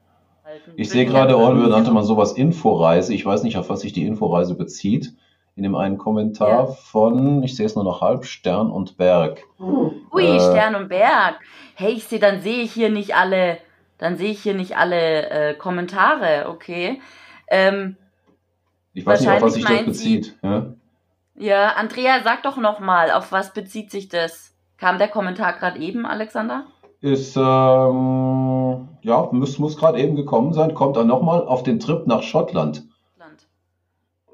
Ich 0.76 0.88
sehe 0.88 1.04
gerade, 1.04 1.36
Orwell 1.36 1.68
nannte 1.68 1.90
man 1.90 2.04
sowas 2.04 2.30
Inforeise. 2.30 3.12
Ich 3.12 3.26
weiß 3.26 3.42
nicht, 3.42 3.56
auf 3.56 3.68
was 3.68 3.80
sich 3.80 3.92
die 3.92 4.06
Inforeise 4.06 4.54
bezieht 4.54 5.14
in 5.54 5.62
dem 5.62 5.74
einen 5.74 5.98
Kommentar 5.98 6.48
ja. 6.48 6.66
von, 6.66 7.42
ich 7.42 7.56
sehe 7.56 7.66
es 7.66 7.74
nur 7.74 7.84
noch 7.84 8.00
halb, 8.00 8.24
Stern 8.24 8.70
und 8.70 8.96
Berg. 8.96 9.42
Ui, 9.58 10.24
äh, 10.24 10.40
Stern 10.40 10.74
und 10.74 10.88
Berg. 10.88 11.36
Hey, 11.74 11.92
ich 11.92 12.04
sehe, 12.04 12.18
dann 12.18 12.40
sehe 12.40 12.62
ich 12.62 12.72
hier 12.72 12.90
nicht 12.90 13.14
alle, 13.14 13.58
dann 13.98 14.16
sehe 14.16 14.30
ich 14.30 14.42
hier 14.42 14.54
nicht 14.54 14.76
alle 14.76 15.30
äh, 15.30 15.54
Kommentare, 15.54 16.46
okay. 16.48 17.00
Ähm, 17.48 17.96
ich 18.94 19.04
weiß 19.04 19.20
nicht, 19.20 19.30
auf 19.30 19.42
was 19.42 19.54
sich 19.54 19.64
das 19.64 19.84
bezieht. 19.84 20.24
Sie, 20.24 20.46
ja? 20.46 20.66
ja, 21.34 21.68
Andrea, 21.76 22.22
sag 22.22 22.42
doch 22.42 22.56
nochmal, 22.56 23.10
auf 23.10 23.32
was 23.32 23.52
bezieht 23.52 23.90
sich 23.90 24.08
das? 24.08 24.54
Kam 24.78 24.98
der 24.98 25.08
Kommentar 25.08 25.52
gerade 25.52 25.78
eben, 25.78 26.06
Alexander? 26.06 26.64
Ist, 27.00 27.36
ähm, 27.36 28.88
ja, 29.02 29.28
muss, 29.32 29.58
muss 29.58 29.76
gerade 29.76 29.98
eben 30.00 30.16
gekommen 30.16 30.52
sein, 30.52 30.74
kommt 30.74 30.96
dann 30.96 31.08
nochmal 31.08 31.46
auf 31.46 31.62
den 31.62 31.78
Trip 31.78 32.06
nach 32.06 32.22
Schottland. 32.22 32.84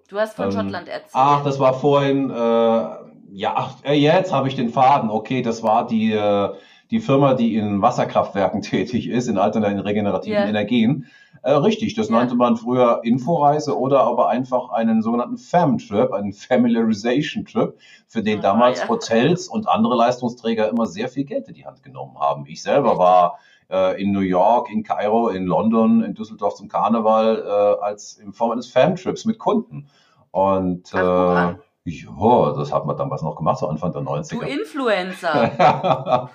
Du 0.09 0.18
hast 0.18 0.36
von 0.36 0.46
ähm, 0.46 0.52
Schottland 0.52 0.88
erzählt. 0.88 1.11
Ach, 1.12 1.44
das 1.44 1.61
war 1.61 1.74
vorhin, 1.74 2.30
äh, 2.30 2.34
ja, 2.34 3.52
ach, 3.54 3.74
äh, 3.84 3.92
jetzt 3.92 4.32
habe 4.32 4.48
ich 4.48 4.56
den 4.56 4.70
Faden. 4.70 5.11
Okay, 5.11 5.42
das 5.42 5.62
war 5.62 5.86
die, 5.86 6.12
äh, 6.12 6.48
die 6.90 7.00
Firma, 7.00 7.34
die 7.34 7.56
in 7.56 7.82
Wasserkraftwerken 7.82 8.62
tätig 8.62 9.09
ist, 9.09 9.28
in 9.28 9.36
alternativen 9.36 9.80
regenerativen 9.80 10.38
yeah. 10.38 10.48
Energien. 10.48 11.06
Äh, 11.42 11.52
richtig, 11.52 11.94
das 11.94 12.09
yeah. 12.09 12.20
nannte 12.20 12.36
man 12.36 12.56
früher 12.56 13.02
Inforeise 13.04 13.78
oder 13.78 14.00
aber 14.00 14.30
einfach 14.30 14.70
einen 14.70 15.02
sogenannten 15.02 15.36
FAM-Trip, 15.36 16.11
einen 16.12 16.32
Familiarization 16.32 17.44
Trip, 17.44 17.78
für 18.06 18.22
den 18.22 18.38
oh, 18.38 18.42
damals 18.42 18.80
ja. 18.80 18.88
Hotels 18.88 19.46
und 19.46 19.68
andere 19.68 19.94
Leistungsträger 19.94 20.70
immer 20.70 20.86
sehr 20.86 21.11
viel 21.11 21.24
Geld 21.24 21.48
in 21.48 21.54
die 21.54 21.66
Hand 21.66 21.82
genommen 21.82 22.18
haben. 22.18 22.46
Ich 22.46 22.62
selber 22.62 22.96
war 22.96 23.38
äh, 23.71 24.01
in 24.01 24.12
New 24.12 24.21
York, 24.21 24.71
in 24.71 24.83
Kairo, 24.83 25.29
in 25.29 25.47
London, 25.47 26.03
in 26.03 26.14
Düsseldorf 26.14 26.55
zum 26.55 26.69
Karneval 26.69 27.45
äh, 27.47 27.85
als 27.85 28.14
in 28.14 28.33
Form 28.33 28.53
eines 28.53 28.69
Fan-Trips 28.69 29.25
mit 29.25 29.39
Kunden. 29.39 29.89
Und 30.31 30.93
äh, 30.95 31.55
Ja, 31.89 32.53
das 32.53 32.73
hat 32.73 32.87
man 32.87 32.97
damals 32.97 33.23
noch 33.23 33.37
gemacht, 33.37 33.59
so 33.59 33.66
Anfang 33.66 33.93
der 33.93 34.03
90er. 34.03 34.41
Du 34.41 34.41
Influencer. 34.41 35.51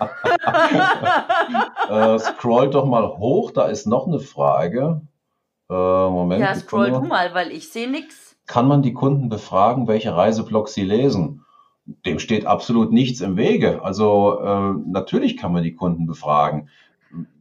äh, 1.90 2.20
scroll 2.20 2.70
doch 2.70 2.86
mal 2.86 3.08
hoch, 3.18 3.52
da 3.52 3.66
ist 3.66 3.86
noch 3.86 4.08
eine 4.08 4.20
Frage. 4.20 5.02
Äh, 5.70 5.74
Moment. 5.74 6.42
Ja, 6.42 6.56
scroll 6.56 6.92
du 6.92 7.02
mal, 7.02 7.34
weil 7.34 7.52
ich 7.52 7.70
sehe 7.70 7.90
nichts. 7.90 8.36
Kann 8.46 8.68
man 8.68 8.82
die 8.82 8.94
Kunden 8.94 9.30
befragen, 9.30 9.88
welche 9.88 10.16
Reiseblogs 10.16 10.74
sie 10.74 10.84
lesen? 10.84 11.46
Dem 12.06 12.20
steht 12.20 12.46
absolut 12.46 12.92
nichts 12.92 13.22
im 13.22 13.38
Wege. 13.38 13.82
Also 13.84 14.40
äh, 14.42 14.74
natürlich 14.86 15.38
kann 15.38 15.54
man 15.54 15.64
die 15.64 15.76
Kunden 15.76 16.08
befragen. 16.08 16.70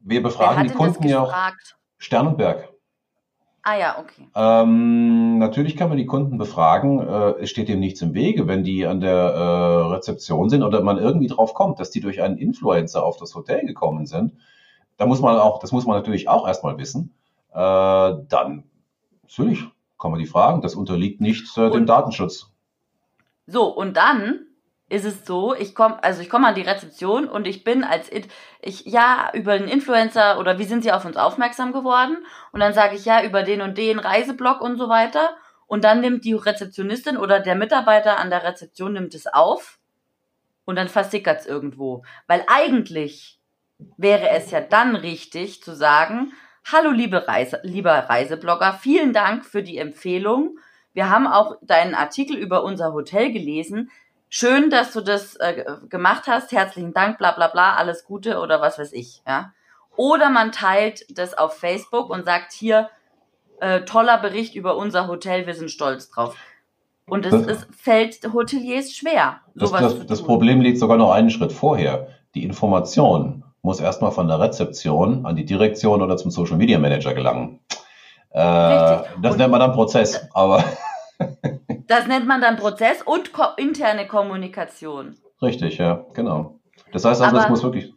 Wir 0.03 0.23
befragen 0.23 0.69
die 0.69 0.75
Kunden 0.75 1.09
ja 1.09 1.21
auch. 1.21 1.35
Sternenberg. 1.99 2.73
Ah 3.65 3.79
ja, 3.79 3.99
okay. 4.01 4.29
Ähm, 4.35 5.39
natürlich 5.39 5.77
kann 5.77 5.89
man 5.89 5.97
die 5.97 6.07
Kunden 6.07 6.37
befragen. 6.37 6.99
Äh, 6.99 7.43
es 7.43 7.51
steht 7.51 7.69
dem 7.69 7.79
nichts 7.79 8.03
im 8.03 8.13
Wege, 8.13 8.49
wenn 8.49 8.65
die 8.65 8.87
an 8.87 9.01
der 9.01 9.15
äh, 9.15 9.93
Rezeption 9.93 10.51
sind 10.51 10.65
oder 10.65 10.83
man 10.83 10.99
irgendwie 10.99 11.29
drauf 11.29 11.55
kommt, 11.55 11.79
dass 11.79 11.91
die 11.91 12.01
durch 12.01 12.23
einen 12.23 12.39
Influencer 12.39 13.05
auf 13.05 13.19
das 13.19 13.37
Hotel 13.37 13.65
gekommen 13.65 14.07
sind. 14.07 14.33
Da 14.97 15.07
muss 15.07 15.21
man 15.21 15.39
auch, 15.39 15.61
das 15.61 15.71
muss 15.71 15.87
man 15.87 15.97
natürlich 15.97 16.29
auch 16.29 16.47
erstmal 16.47 16.77
wissen. 16.79 17.15
Äh, 17.53 17.55
dann 17.55 18.65
natürlich 19.23 19.65
kann 19.97 20.11
man 20.11 20.19
die 20.19 20.27
fragen. 20.27 20.61
Das 20.61 20.75
unterliegt 20.75 21.21
nicht 21.21 21.57
äh, 21.57 21.71
dem 21.71 21.87
Datenschutz. 21.87 22.51
So 23.47 23.67
und 23.67 23.97
dann 23.97 24.47
ist 24.93 25.07
es 25.07 25.25
so, 25.25 25.55
ich 25.55 25.75
komme, 25.75 26.05
also 26.05 26.21
ich 26.21 26.29
komme 26.29 26.47
an 26.47 26.55
die 26.55 26.61
Rezeption 26.61 27.27
und 27.27 27.47
ich 27.47 27.65
bin 27.65 27.83
als 27.83 28.11
ich 28.61 28.85
ja 28.85 29.31
über 29.33 29.59
den 29.59 29.67
Influencer 29.67 30.39
oder 30.39 30.59
wie 30.59 30.65
sind 30.65 30.83
sie 30.83 30.93
auf 30.93 31.07
uns 31.07 31.17
aufmerksam 31.17 31.73
geworden? 31.73 32.19
Und 32.53 32.61
dann 32.61 32.75
sage 32.75 32.95
ich 32.95 33.07
ja 33.07 33.25
über 33.25 33.43
den 33.43 33.63
und 33.63 33.79
den 33.79 33.99
Reiseblog 33.99 34.61
und 34.61 34.77
so 34.77 34.91
weiter. 34.91 35.31
Und 35.67 35.85
dann 35.85 36.03
nimmt 36.03 36.27
die 36.27 36.35
Rezeptionistin 36.35 37.17
oder 37.17 37.41
der 37.41 37.55
Mitarbeiter 37.55 38.19
an 38.19 38.29
der 38.29 38.45
Rezeption 38.45 38.93
nimmt 38.93 39.15
es 39.15 39.27
auf 39.27 39.79
und 40.67 40.77
dann 40.77 40.89
versickert 40.89 41.41
es 41.41 41.47
irgendwo, 41.47 42.05
weil 42.27 42.45
eigentlich 42.47 43.41
wäre 43.97 44.29
es 44.29 44.51
ja 44.51 44.61
dann 44.61 44.95
richtig 44.95 45.63
zu 45.63 45.75
sagen, 45.75 46.35
hallo 46.71 46.91
liebe 46.91 47.27
Reise, 47.27 47.61
lieber 47.63 47.93
Reiseblogger, 47.93 48.75
vielen 48.75 49.15
Dank 49.15 49.47
für 49.47 49.63
die 49.63 49.79
Empfehlung. 49.79 50.59
Wir 50.93 51.09
haben 51.09 51.27
auch 51.27 51.57
deinen 51.63 51.95
Artikel 51.95 52.37
über 52.37 52.63
unser 52.63 52.93
Hotel 52.93 53.33
gelesen 53.33 53.91
schön, 54.33 54.71
dass 54.71 54.93
du 54.93 55.03
das 55.03 55.37
äh, 55.37 55.63
gemacht 55.91 56.25
hast, 56.27 56.53
herzlichen 56.53 56.95
Dank, 56.95 57.19
bla 57.19 57.33
bla 57.33 57.49
bla, 57.49 57.75
alles 57.75 58.05
Gute 58.05 58.41
oder 58.41 58.61
was 58.61 58.79
weiß 58.79 58.93
ich, 58.95 59.23
ja. 59.29 59.53
Oder 59.95 60.31
man 60.31 60.53
teilt 60.53 61.05
das 61.15 61.37
auf 61.37 61.59
Facebook 61.59 62.09
und 62.09 62.25
sagt 62.25 62.53
hier, 62.53 62.89
äh, 63.61 63.83
toller 63.83 64.17
Bericht 64.17 64.55
über 64.55 64.77
unser 64.79 65.07
Hotel, 65.07 65.47
wir 65.47 65.55
sind 65.55 65.71
stolz 65.71 66.11
drauf. 66.11 66.35
Und 67.07 67.27
es, 67.27 67.47
es 67.47 67.67
fällt 67.77 68.21
Hoteliers 68.33 68.93
schwer. 68.93 69.41
Das, 69.55 69.71
das, 69.71 70.07
das 70.07 70.23
Problem 70.23 70.63
liegt 70.63 70.79
sogar 70.79 70.97
noch 70.97 71.13
einen 71.13 71.29
Schritt 71.29 71.53
vorher. 71.53 72.09
Die 72.35 72.45
Information 72.45 73.45
muss 73.61 73.81
erstmal 73.81 74.13
von 74.13 74.29
der 74.29 74.41
Rezeption 74.41 75.27
an 75.27 75.37
die 75.37 75.45
Direktion 75.45 76.01
oder 76.01 76.17
zum 76.17 76.31
Social 76.31 76.57
Media 76.57 76.79
Manager 76.79 77.13
gelangen. 77.13 77.61
Äh, 78.31 78.39
das 78.41 79.33
und 79.33 79.37
nennt 79.37 79.51
man 79.51 79.61
dann 79.61 79.73
Prozess, 79.73 80.27
aber. 80.33 80.65
Das 81.93 82.07
nennt 82.07 82.27
man 82.27 82.41
dann 82.41 82.57
Prozess 82.57 83.03
und 83.03 83.35
ko 83.35 83.43
interne 83.59 84.07
Kommunikation. 84.07 85.15
Richtig, 85.43 85.77
ja, 85.77 86.07
genau. 86.15 86.59
Das 86.91 87.05
heißt 87.05 87.21
also, 87.21 87.37
es 87.37 87.49
muss 87.51 87.63
wirklich. 87.63 87.93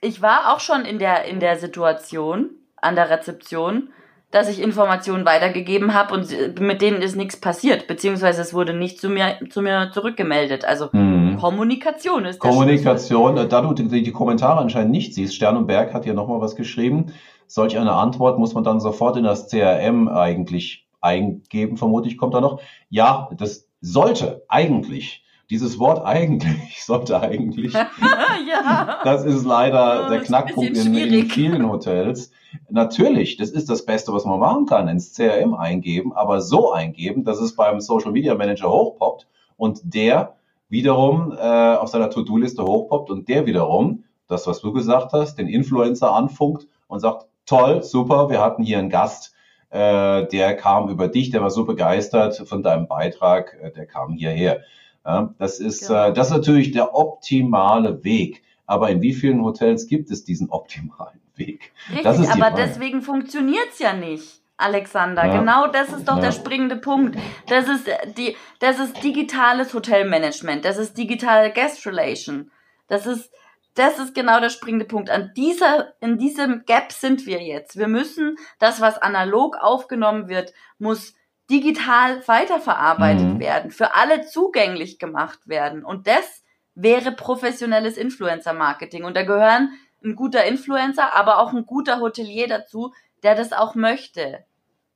Ich 0.00 0.22
war 0.22 0.54
auch 0.54 0.60
schon 0.60 0.84
in 0.84 1.00
der, 1.00 1.24
in 1.24 1.40
der 1.40 1.58
Situation 1.58 2.50
an 2.76 2.94
der 2.94 3.10
Rezeption, 3.10 3.88
dass 4.30 4.48
ich 4.48 4.62
Informationen 4.62 5.26
weitergegeben 5.26 5.94
habe 5.94 6.14
und 6.14 6.60
mit 6.60 6.80
denen 6.80 7.02
ist 7.02 7.16
nichts 7.16 7.40
passiert, 7.40 7.88
beziehungsweise 7.88 8.40
es 8.40 8.54
wurde 8.54 8.72
nicht 8.72 9.00
zu 9.00 9.08
mir, 9.08 9.36
zu 9.50 9.62
mir 9.62 9.90
zurückgemeldet. 9.92 10.64
Also 10.64 10.92
hm. 10.92 11.38
Kommunikation 11.40 12.24
ist 12.24 12.40
das 12.40 12.48
Kommunikation, 12.48 13.48
da 13.48 13.60
du 13.62 13.72
die, 13.72 14.04
die, 14.04 14.12
Kommentare 14.12 14.60
anscheinend 14.60 14.92
nicht 14.92 15.12
siehst, 15.12 15.34
Stern 15.34 15.56
und 15.56 15.66
Berg 15.66 15.92
hat 15.92 16.04
hier 16.04 16.14
nochmal 16.14 16.40
was 16.40 16.54
geschrieben. 16.54 17.06
Solch 17.48 17.76
eine 17.76 17.94
Antwort 17.94 18.38
muss 18.38 18.54
man 18.54 18.62
dann 18.62 18.78
sofort 18.78 19.16
in 19.16 19.24
das 19.24 19.48
CRM 19.48 20.06
eigentlich 20.06 20.85
eingeben, 21.06 21.76
vermute 21.76 22.08
ich, 22.08 22.18
kommt 22.18 22.34
da 22.34 22.40
noch. 22.40 22.60
Ja, 22.90 23.30
das 23.36 23.68
sollte 23.80 24.44
eigentlich, 24.48 25.24
dieses 25.48 25.78
Wort 25.78 26.04
eigentlich, 26.04 26.82
sollte 26.84 27.20
eigentlich, 27.20 27.72
ja. 28.48 28.98
das 29.04 29.24
ist 29.24 29.44
leider 29.44 30.06
oh, 30.06 30.10
der 30.10 30.20
Knackpunkt 30.20 30.76
in, 30.76 30.94
in, 30.94 31.30
vielen 31.30 31.68
Hotels. 31.70 32.32
Natürlich, 32.68 33.36
das 33.36 33.50
ist 33.50 33.70
das 33.70 33.84
Beste, 33.84 34.12
was 34.12 34.24
man 34.24 34.40
machen 34.40 34.66
kann, 34.66 34.88
ins 34.88 35.14
CRM 35.14 35.54
eingeben, 35.54 36.12
aber 36.12 36.40
so 36.40 36.72
eingeben, 36.72 37.24
dass 37.24 37.40
es 37.40 37.54
beim 37.54 37.80
Social 37.80 38.12
Media 38.12 38.34
Manager 38.34 38.70
hochpoppt 38.70 39.26
und 39.56 39.80
der 39.84 40.36
wiederum 40.68 41.32
äh, 41.32 41.76
auf 41.76 41.88
seiner 41.88 42.10
To-Do-Liste 42.10 42.64
hochpoppt 42.64 43.10
und 43.10 43.28
der 43.28 43.46
wiederum, 43.46 44.04
das, 44.26 44.46
was 44.46 44.60
du 44.60 44.72
gesagt 44.72 45.12
hast, 45.12 45.36
den 45.36 45.46
Influencer 45.46 46.12
anfunkt 46.12 46.66
und 46.88 47.00
sagt, 47.00 47.26
toll, 47.46 47.82
super, 47.82 48.28
wir 48.28 48.40
hatten 48.40 48.62
hier 48.62 48.78
einen 48.78 48.90
Gast, 48.90 49.32
äh, 49.70 50.26
der 50.26 50.56
kam 50.56 50.88
über 50.88 51.08
dich, 51.08 51.30
der 51.30 51.42
war 51.42 51.50
so 51.50 51.64
begeistert 51.64 52.36
von 52.46 52.62
deinem 52.62 52.86
Beitrag, 52.86 53.56
äh, 53.60 53.70
der 53.70 53.86
kam 53.86 54.12
hierher. 54.14 54.62
Ja, 55.04 55.34
das 55.38 55.60
ist 55.60 55.88
genau. 55.88 56.08
äh, 56.08 56.12
das 56.12 56.28
ist 56.28 56.32
natürlich 56.34 56.72
der 56.72 56.94
optimale 56.94 58.02
Weg. 58.04 58.42
Aber 58.66 58.90
in 58.90 59.00
wie 59.00 59.12
vielen 59.12 59.44
Hotels 59.44 59.86
gibt 59.86 60.10
es 60.10 60.24
diesen 60.24 60.50
optimalen 60.50 61.20
Weg? 61.36 61.72
Richtig, 61.90 62.06
aber 62.06 62.26
Frage. 62.36 62.56
deswegen 62.56 63.02
funktioniert's 63.02 63.78
ja 63.78 63.92
nicht. 63.92 64.40
Alexander, 64.58 65.26
ja. 65.26 65.38
genau 65.38 65.66
das 65.66 65.92
ist 65.92 66.08
doch 66.08 66.16
ja. 66.16 66.22
der 66.22 66.32
springende 66.32 66.76
Punkt. 66.76 67.16
Das 67.46 67.68
ist 67.68 67.86
äh, 67.88 68.10
die, 68.16 68.36
das 68.58 68.78
ist 68.78 69.02
digitales 69.04 69.74
Hotelmanagement, 69.74 70.64
das 70.64 70.78
ist 70.78 70.96
digitale 70.96 71.52
Guest 71.52 71.86
Relation. 71.86 72.50
Das 72.88 73.06
ist, 73.06 73.30
das 73.76 73.98
ist 73.98 74.14
genau 74.14 74.40
der 74.40 74.48
springende 74.48 74.86
Punkt. 74.86 75.10
An 75.10 75.32
dieser, 75.36 75.92
in 76.00 76.18
diesem 76.18 76.64
Gap 76.64 76.92
sind 76.92 77.26
wir 77.26 77.42
jetzt. 77.42 77.78
Wir 77.78 77.88
müssen 77.88 78.36
das, 78.58 78.80
was 78.80 78.98
analog 78.98 79.56
aufgenommen 79.56 80.28
wird, 80.28 80.52
muss 80.78 81.14
digital 81.50 82.26
weiterverarbeitet 82.26 83.34
mhm. 83.34 83.38
werden, 83.38 83.70
für 83.70 83.94
alle 83.94 84.26
zugänglich 84.26 84.98
gemacht 84.98 85.46
werden. 85.46 85.84
Und 85.84 86.06
das 86.06 86.42
wäre 86.74 87.12
professionelles 87.12 87.96
Influencer-Marketing. 87.96 89.04
Und 89.04 89.16
da 89.16 89.22
gehören 89.22 89.70
ein 90.02 90.16
guter 90.16 90.44
Influencer, 90.44 91.14
aber 91.14 91.38
auch 91.38 91.52
ein 91.52 91.66
guter 91.66 92.00
Hotelier 92.00 92.48
dazu, 92.48 92.92
der 93.22 93.34
das 93.34 93.52
auch 93.52 93.74
möchte. 93.74 94.44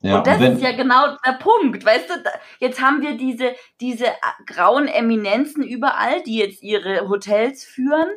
Ja, 0.03 0.19
und 0.19 0.27
das 0.27 0.41
wenn, 0.41 0.55
ist 0.55 0.63
ja 0.63 0.73
genau 0.73 1.17
der 1.27 1.33
Punkt, 1.33 1.85
weißt 1.85 2.09
du, 2.09 2.15
jetzt 2.59 2.81
haben 2.81 3.03
wir 3.03 3.19
diese, 3.19 3.55
diese 3.81 4.07
grauen 4.47 4.89
Eminenzen 4.89 5.63
überall, 5.63 6.23
die 6.23 6.39
jetzt 6.39 6.63
ihre 6.63 7.09
Hotels 7.09 7.65
führen 7.65 8.09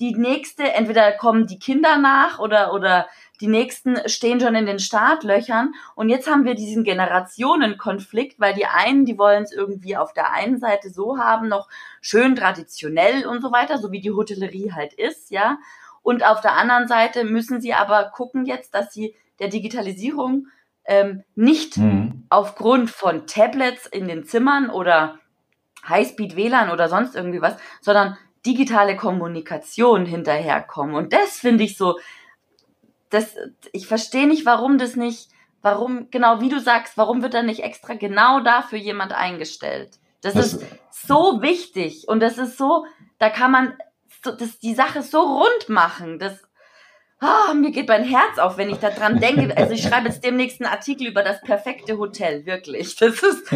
die 0.00 0.14
nächste, 0.14 0.72
entweder 0.74 1.12
kommen 1.12 1.46
die 1.46 1.58
Kinder 1.58 1.96
nach 1.96 2.38
oder, 2.38 2.74
oder 2.74 3.06
die 3.40 3.48
nächsten 3.48 3.96
stehen 4.08 4.40
schon 4.40 4.54
in 4.54 4.66
den 4.66 4.78
Startlöchern. 4.78 5.74
Und 5.94 6.08
jetzt 6.08 6.28
haben 6.28 6.44
wir 6.44 6.54
diesen 6.54 6.84
Generationenkonflikt, 6.84 8.40
weil 8.40 8.54
die 8.54 8.66
einen, 8.66 9.04
die 9.04 9.18
wollen 9.18 9.42
es 9.42 9.52
irgendwie 9.52 9.96
auf 9.96 10.12
der 10.12 10.32
einen 10.32 10.58
Seite 10.58 10.90
so 10.90 11.18
haben, 11.18 11.48
noch 11.48 11.68
schön 12.00 12.36
traditionell 12.36 13.26
und 13.26 13.42
so 13.42 13.52
weiter, 13.52 13.78
so 13.78 13.92
wie 13.92 14.00
die 14.00 14.12
Hotellerie 14.12 14.72
halt 14.72 14.92
ist, 14.94 15.30
ja. 15.30 15.58
Und 16.02 16.24
auf 16.24 16.40
der 16.40 16.52
anderen 16.52 16.86
Seite 16.86 17.24
müssen 17.24 17.60
sie 17.60 17.74
aber 17.74 18.04
gucken 18.04 18.46
jetzt, 18.46 18.74
dass 18.74 18.92
sie 18.92 19.14
der 19.40 19.48
Digitalisierung 19.48 20.46
ähm, 20.84 21.24
nicht 21.34 21.78
mhm. 21.78 22.26
aufgrund 22.28 22.90
von 22.90 23.26
Tablets 23.26 23.86
in 23.86 24.06
den 24.06 24.24
Zimmern 24.24 24.70
oder 24.70 25.18
Highspeed 25.88 26.36
WLAN 26.36 26.70
oder 26.70 26.88
sonst 26.88 27.16
irgendwie 27.16 27.42
was, 27.42 27.56
sondern 27.80 28.16
digitale 28.46 28.96
Kommunikation 28.96 30.06
hinterherkommen. 30.06 30.94
Und 30.94 31.12
das 31.12 31.38
finde 31.38 31.64
ich 31.64 31.76
so, 31.76 31.98
das, 33.10 33.34
ich 33.72 33.86
verstehe 33.86 34.26
nicht, 34.26 34.46
warum 34.46 34.78
das 34.78 34.96
nicht, 34.96 35.30
warum, 35.62 36.08
genau 36.10 36.40
wie 36.40 36.48
du 36.48 36.60
sagst, 36.60 36.96
warum 36.96 37.22
wird 37.22 37.34
da 37.34 37.42
nicht 37.42 37.62
extra 37.62 37.94
genau 37.94 38.40
dafür 38.40 38.78
jemand 38.78 39.12
eingestellt? 39.12 39.98
Das, 40.22 40.34
das 40.34 40.54
ist 40.54 40.66
so 40.90 41.42
wichtig 41.42 42.08
und 42.08 42.20
das 42.20 42.38
ist 42.38 42.56
so, 42.56 42.86
da 43.18 43.30
kann 43.30 43.50
man 43.50 43.74
das, 44.22 44.58
die 44.58 44.74
Sache 44.74 45.02
so 45.02 45.20
rund 45.20 45.68
machen. 45.68 46.18
Das, 46.18 46.45
Oh, 47.22 47.54
mir 47.54 47.70
geht 47.70 47.88
mein 47.88 48.04
Herz 48.04 48.38
auf, 48.38 48.58
wenn 48.58 48.68
ich 48.68 48.76
daran 48.76 49.18
denke. 49.18 49.56
Also 49.56 49.72
ich 49.72 49.82
schreibe 49.82 50.08
jetzt 50.08 50.22
demnächst 50.22 50.60
einen 50.60 50.70
Artikel 50.70 51.06
über 51.06 51.22
das 51.22 51.40
perfekte 51.40 51.96
Hotel, 51.96 52.44
wirklich. 52.44 52.94
Das 52.96 53.22
ist. 53.22 53.52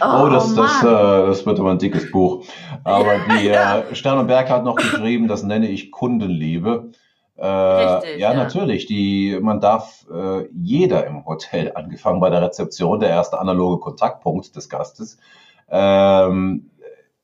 Oh, 0.00 0.24
oh 0.24 0.28
das, 0.30 0.54
das, 0.54 0.82
äh, 0.82 0.86
das 0.86 1.44
wird 1.44 1.58
immer 1.58 1.72
ein 1.72 1.78
dickes 1.78 2.10
Buch. 2.10 2.44
Aber 2.84 3.18
die 3.18 3.48
ja. 3.48 3.80
äh, 3.80 3.94
Sternenberg 3.94 4.48
hat 4.48 4.64
noch 4.64 4.76
geschrieben, 4.76 5.28
das 5.28 5.42
nenne 5.42 5.68
ich 5.68 5.90
Kundenliebe. 5.90 6.90
Äh, 7.36 7.46
Richtig, 7.46 8.18
ja, 8.18 8.32
ja, 8.32 8.34
natürlich. 8.34 8.86
Die, 8.86 9.38
man 9.40 9.60
darf 9.60 10.06
äh, 10.10 10.48
jeder 10.52 11.06
im 11.06 11.26
Hotel, 11.26 11.72
angefangen 11.74 12.20
bei 12.20 12.30
der 12.30 12.40
Rezeption, 12.40 13.00
der 13.00 13.10
erste 13.10 13.38
analoge 13.38 13.80
Kontaktpunkt 13.80 14.56
des 14.56 14.70
Gastes, 14.70 15.18
ähm, 15.68 16.70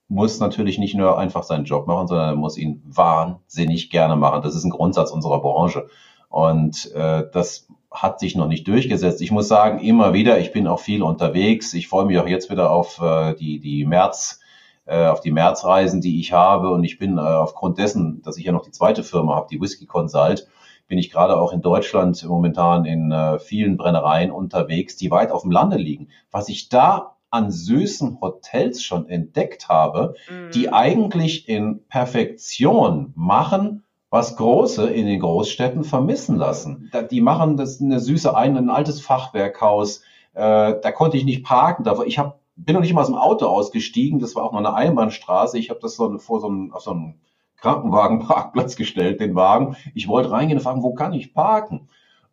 muss 0.09 0.41
natürlich 0.41 0.79
nicht 0.79 0.95
nur 0.95 1.19
einfach 1.19 1.43
seinen 1.43 1.65
Job 1.65 1.87
machen, 1.87 2.09
sondern 2.09 2.31
er 2.31 2.37
muss 2.37 2.57
ihn 2.57 2.83
wahnsinnig 2.87 3.91
gerne 3.91 4.17
machen. 4.17 4.43
Das 4.43 4.55
ist 4.55 4.65
ein 4.65 4.71
Grundsatz 4.71 5.11
unserer 5.11 5.41
Branche. 5.41 5.87
Und 6.31 6.91
äh, 6.95 7.25
das 7.33 7.69
hat 7.91 8.21
sich 8.21 8.35
noch 8.35 8.49
nicht 8.49 8.67
durchgesetzt. 8.69 9.21
Ich 9.21 9.31
muss 9.31 9.49
sagen, 9.49 9.81
immer 9.81 10.13
wieder, 10.13 10.39
ich 10.39 10.53
bin 10.53 10.67
auch 10.67 10.81
viel 10.81 11.03
unterwegs. 11.03 11.75
Ich 11.75 11.89
freue 11.89 12.07
mich 12.07 12.19
auch 12.19 12.27
jetzt 12.27 12.51
wieder 12.51 12.71
auf 12.71 13.01
äh, 13.01 13.35
die, 13.35 13.61
die 13.61 13.85
März, 13.85 14.41
äh, 14.87 15.07
auf 15.07 15.21
die 15.21 15.31
Märzreisen, 15.31 16.01
die 16.01 16.21
ich 16.21 16.33
habe. 16.33 16.71
Und 16.71 16.85
ich 16.85 16.99
bin 16.99 17.19
äh, 17.19 17.21
aufgrund 17.21 17.79
dessen, 17.79 18.23
dass 18.23 18.39
ich 18.39 18.45
ja 18.45 18.53
noch 18.53 18.65
die 18.65 18.73
zweite 18.73 19.03
Firma 19.03 19.37
habe, 19.37 19.49
die 19.51 19.61
Whisky 19.61 19.87
Consult, 19.87 20.49
bin 20.87 20.99
ich 20.99 21.11
gerade 21.11 21.39
auch 21.39 21.53
in 21.53 21.61
Deutschland 21.61 22.27
momentan 22.27 22.87
in 22.87 23.13
äh, 23.13 23.39
vielen 23.39 23.77
Brennereien 23.77 24.31
unterwegs, 24.31 24.97
die 24.97 25.11
weit 25.11 25.33
auf 25.33 25.43
dem 25.43 25.51
Lande 25.51 25.77
liegen. 25.77 26.09
Was 26.31 26.49
ich 26.49 26.71
da 26.71 27.18
an 27.31 27.51
süßen 27.51 28.21
Hotels 28.21 28.83
schon 28.83 29.09
entdeckt 29.09 29.69
habe, 29.69 30.15
mhm. 30.31 30.51
die 30.53 30.73
eigentlich 30.73 31.49
in 31.49 31.87
Perfektion 31.89 33.13
machen, 33.15 33.85
was 34.11 34.37
Große 34.37 34.89
in 34.89 35.07
den 35.07 35.21
Großstädten 35.21 35.85
vermissen 35.85 36.37
lassen. 36.37 36.91
Die 37.11 37.21
machen 37.21 37.57
das 37.57 37.81
eine 37.81 38.01
süße 38.01 38.35
ein, 38.35 38.57
ein 38.57 38.71
altes 38.71 39.01
Fachwerkhaus. 39.01 40.03
Äh, 40.33 40.77
da 40.81 40.93
konnte 40.93 41.19
ich 41.19 41.25
nicht 41.25 41.45
parken. 41.45 41.85
ich 42.07 42.19
hab, 42.19 42.41
bin 42.57 42.75
noch 42.75 42.81
nicht 42.81 42.95
mal 42.95 43.03
aus 43.03 43.09
dem 43.09 43.17
Auto 43.17 43.47
ausgestiegen. 43.47 44.19
Das 44.19 44.35
war 44.35 44.45
auch 44.45 44.53
noch 44.53 44.61
eine 44.61 44.75
Einbahnstraße. 44.75 45.59
Ich 45.59 45.69
habe 45.69 45.81
das 45.81 45.97
so 45.97 46.17
vor 46.19 46.41
so 46.41 46.49
einem, 46.49 46.73
auf 46.73 46.83
so 46.83 46.93
einem 46.93 47.15
Krankenwagenparkplatz 47.61 48.77
gestellt, 48.77 49.21
den 49.21 49.35
Wagen. 49.35 49.77
Ich 49.95 50.09
wollte 50.09 50.31
reingehen 50.31 50.59
und 50.59 50.65
fragen, 50.65 50.83
wo 50.83 50.95
kann 50.95 51.13
ich 51.13 51.35
parken? 51.35 51.89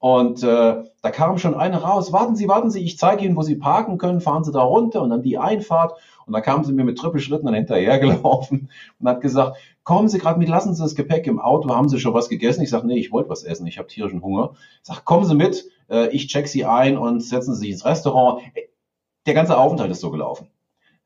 Und 0.05 0.43
äh, 0.43 0.83
da 1.01 1.09
kam 1.09 1.39
schon 1.39 1.55
eine 1.55 1.81
raus, 1.81 2.13
warten 2.13 2.35
Sie, 2.35 2.47
warten 2.47 2.69
Sie, 2.69 2.85
ich 2.85 2.95
zeige 2.95 3.25
Ihnen, 3.25 3.35
wo 3.35 3.41
Sie 3.41 3.55
parken 3.55 3.97
können, 3.97 4.21
fahren 4.21 4.43
Sie 4.43 4.51
da 4.51 4.61
runter 4.61 5.01
und 5.01 5.09
dann 5.09 5.23
die 5.23 5.39
Einfahrt. 5.39 5.93
Und 6.27 6.33
dann 6.33 6.43
kam 6.43 6.63
sie 6.63 6.73
mir 6.73 6.83
mit 6.83 6.99
Trippelschritten 6.99 7.47
dann 7.47 7.55
hinterhergelaufen 7.55 8.69
und 8.99 9.07
hat 9.07 9.21
gesagt, 9.21 9.57
kommen 9.83 10.07
Sie 10.07 10.19
gerade 10.19 10.37
mit, 10.37 10.47
lassen 10.47 10.75
Sie 10.75 10.83
das 10.83 10.93
Gepäck 10.93 11.25
im 11.25 11.39
Auto, 11.39 11.73
haben 11.73 11.89
Sie 11.89 11.99
schon 11.99 12.13
was 12.13 12.29
gegessen? 12.29 12.61
Ich 12.61 12.69
sage, 12.69 12.85
nee, 12.85 12.99
ich 12.99 13.11
wollte 13.11 13.31
was 13.31 13.43
essen, 13.43 13.65
ich 13.65 13.79
habe 13.79 13.87
tierischen 13.87 14.21
Hunger. 14.21 14.51
Ich 14.83 14.85
sage, 14.85 15.01
kommen 15.05 15.25
Sie 15.25 15.33
mit, 15.33 15.65
äh, 15.89 16.09
ich 16.09 16.27
check 16.27 16.47
Sie 16.47 16.65
ein 16.65 16.99
und 16.99 17.21
setzen 17.21 17.55
Sie 17.55 17.61
sich 17.61 17.71
ins 17.71 17.85
Restaurant. 17.85 18.43
Der 19.25 19.33
ganze 19.33 19.57
Aufenthalt 19.57 19.89
ist 19.89 20.01
so 20.01 20.11
gelaufen. 20.11 20.49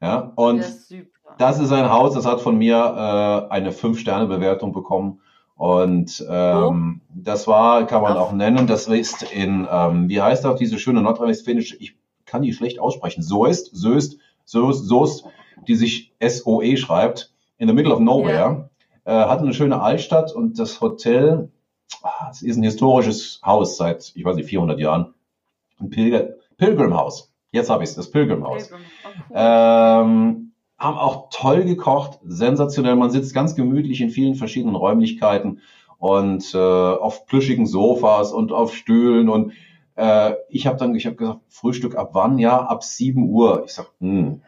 Ja, 0.01 0.33
und 0.35 0.59
das 0.59 0.91
ist, 0.91 1.07
das 1.37 1.59
ist 1.61 1.71
ein 1.71 1.89
Haus, 1.89 2.15
das 2.15 2.25
hat 2.25 2.41
von 2.41 2.57
mir 2.57 2.75
äh, 2.75 3.53
eine 3.53 3.71
Fünf-Sterne-Bewertung 3.71 4.73
bekommen. 4.73 5.21
Und 5.59 6.25
ähm, 6.29 7.01
oh. 7.03 7.13
das 7.13 7.45
war, 7.45 7.85
kann 7.85 8.01
man 8.01 8.15
auch 8.15 8.31
nennen, 8.31 8.65
das 8.65 8.87
ist 8.87 9.23
in, 9.23 9.67
ähm, 9.69 10.07
wie 10.07 10.21
heißt 10.21 10.45
auch 10.45 10.55
diese 10.55 10.79
schöne 10.79 11.01
nordrhein-westfälische, 11.01 11.75
ich 11.81 11.97
kann 12.25 12.43
die 12.43 12.53
schlecht 12.53 12.79
aussprechen, 12.79 13.21
Soest, 13.21 13.69
Soest, 13.73 14.19
Soest, 14.45 14.85
Soest, 14.85 15.25
die 15.67 15.75
sich 15.75 16.13
S-O-E 16.19 16.77
schreibt, 16.77 17.33
in 17.57 17.67
the 17.67 17.73
middle 17.73 17.93
of 17.93 17.99
nowhere, 17.99 18.69
ja. 19.05 19.23
äh, 19.23 19.27
hat 19.27 19.39
eine 19.39 19.53
schöne 19.53 19.81
Altstadt 19.81 20.31
und 20.31 20.57
das 20.57 20.79
Hotel, 20.79 21.51
ah, 22.03 22.29
es 22.31 22.41
ist 22.41 22.55
ein 22.55 22.63
historisches 22.63 23.41
Haus 23.43 23.75
seit, 23.75 24.13
ich 24.15 24.23
weiß 24.23 24.37
nicht, 24.37 24.47
400 24.47 24.79
Jahren, 24.79 25.13
ein 25.81 25.89
Pilger, 25.89 26.35
Pilgrimhaus. 26.55 27.33
Jetzt 27.51 27.69
habe 27.69 27.83
ich 27.83 27.89
es, 27.89 27.97
das 27.97 28.09
Pilgrimhaus. 28.09 28.69
Pilgrim. 28.69 28.85
Oh, 29.03 29.33
ähm, 29.35 30.48
haben 30.79 30.97
auch 30.97 31.27
toll 31.29 31.65
gekocht, 31.65 32.19
sensationell. 32.23 32.95
Man 32.95 33.11
sitzt 33.11 33.33
ganz 33.33 33.55
gemütlich 33.55 34.01
in 34.01 34.09
vielen 34.09 34.35
verschiedenen 34.35 34.75
Räumlichkeiten 34.75 35.59
und 35.97 36.53
äh, 36.53 36.57
auf 36.57 37.25
plüschigen 37.25 37.67
Sofas 37.67 38.31
und 38.31 38.51
auf 38.51 38.73
Stühlen 38.73 39.29
und 39.29 39.51
äh, 39.99 40.35
ich 40.47 40.65
habe 40.65 40.77
dann, 40.77 40.95
ich 40.95 41.05
habe 41.05 41.17
gesagt, 41.17 41.41
Frühstück 41.49 41.95
ab 41.95 42.11
wann? 42.13 42.37
Ja, 42.37 42.61
ab 42.61 42.85
7 42.85 43.29
Uhr. 43.29 43.63
Ich 43.65 43.73
sag, 43.73 43.91
hm, 43.99 44.41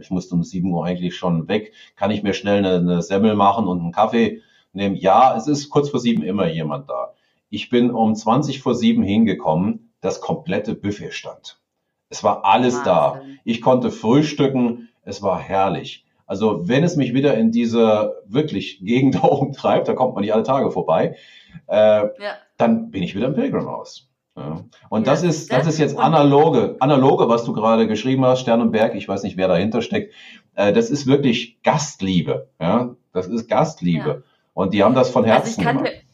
ich 0.00 0.10
musste 0.10 0.34
um 0.34 0.42
7 0.42 0.68
Uhr 0.68 0.84
eigentlich 0.84 1.16
schon 1.16 1.46
weg. 1.46 1.72
Kann 1.94 2.10
ich 2.10 2.24
mir 2.24 2.32
schnell 2.32 2.58
eine, 2.58 2.74
eine 2.76 3.02
Semmel 3.02 3.36
machen 3.36 3.68
und 3.68 3.80
einen 3.80 3.92
Kaffee 3.92 4.42
nehmen? 4.72 4.96
Ja, 4.96 5.36
es 5.36 5.46
ist 5.46 5.70
kurz 5.70 5.90
vor 5.90 6.00
sieben 6.00 6.24
immer 6.24 6.48
jemand 6.48 6.90
da. 6.90 7.14
Ich 7.50 7.70
bin 7.70 7.92
um 7.92 8.16
20 8.16 8.60
vor 8.60 8.74
sieben 8.74 9.04
hingekommen, 9.04 9.92
das 10.00 10.20
komplette 10.20 10.74
Buffet 10.74 11.12
stand. 11.12 11.60
Es 12.08 12.24
war 12.24 12.44
alles 12.44 12.74
Wahnsinn. 12.74 12.84
da. 12.84 13.22
Ich 13.44 13.62
konnte 13.62 13.92
frühstücken, 13.92 14.88
es 15.06 15.22
war 15.22 15.40
herrlich. 15.40 16.04
Also 16.26 16.68
wenn 16.68 16.84
es 16.84 16.96
mich 16.96 17.14
wieder 17.14 17.34
in 17.34 17.52
diese 17.52 18.16
wirklich 18.26 18.80
Gegend 18.84 19.14
da 19.22 19.22
oben 19.22 19.52
treibt, 19.52 19.88
da 19.88 19.94
kommt 19.94 20.14
man 20.14 20.22
nicht 20.22 20.34
alle 20.34 20.42
Tage 20.42 20.70
vorbei, 20.70 21.16
äh, 21.68 21.76
ja. 21.76 22.10
dann 22.58 22.90
bin 22.90 23.02
ich 23.02 23.14
wieder 23.14 23.28
im 23.28 23.34
Pilgrimhaus. 23.34 24.10
Ja. 24.36 24.64
Und 24.90 25.06
ja, 25.06 25.12
das 25.12 25.22
ist, 25.22 25.50
das 25.50 25.66
ist 25.66 25.78
jetzt 25.78 25.98
analoge, 25.98 26.76
analoge, 26.80 27.28
was 27.28 27.44
du 27.44 27.54
gerade 27.54 27.86
geschrieben 27.86 28.24
hast, 28.26 28.40
Stern 28.40 28.60
und 28.60 28.70
Berg, 28.70 28.94
ich 28.94 29.08
weiß 29.08 29.22
nicht, 29.22 29.38
wer 29.38 29.48
dahinter 29.48 29.80
steckt. 29.80 30.12
Äh, 30.54 30.74
das 30.74 30.90
ist 30.90 31.06
wirklich 31.06 31.62
Gastliebe. 31.62 32.50
Ja, 32.60 32.96
das 33.14 33.28
ist 33.28 33.48
Gastliebe. 33.48 34.24
Und 34.52 34.74
die 34.74 34.84
haben 34.84 34.94
das 34.94 35.10
von 35.10 35.24
Herzen 35.24 35.66
also 35.66 35.78
gemacht. 35.78 36.05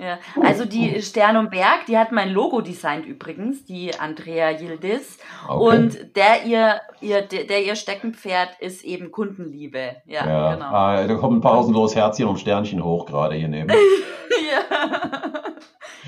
Ja, 0.00 0.18
also 0.42 0.64
die 0.64 1.02
Stern 1.02 1.36
und 1.36 1.50
Berg, 1.50 1.84
die 1.86 1.98
hat 1.98 2.10
mein 2.10 2.30
Logo 2.30 2.62
designt 2.62 3.04
übrigens, 3.04 3.66
die 3.66 3.94
Andrea 3.98 4.50
Yildiz. 4.50 5.18
Okay. 5.46 5.76
Und 5.76 6.16
der 6.16 6.44
ihr, 6.46 6.80
ihr, 7.02 7.20
der 7.20 7.64
ihr 7.64 7.76
Steckenpferd 7.76 8.60
ist 8.60 8.82
eben 8.82 9.12
Kundenliebe. 9.12 9.96
Ja, 10.06 10.26
ja. 10.26 10.54
genau. 10.54 10.66
Ah, 10.66 11.06
da 11.06 11.14
kommt 11.16 11.38
ein 11.38 11.40
pausenlos 11.42 11.94
Herzchen 11.94 12.28
und 12.28 12.40
Sternchen 12.40 12.82
hoch 12.82 13.04
gerade 13.04 13.34
hier 13.34 13.48
neben. 13.48 13.68
ja. 14.50 15.32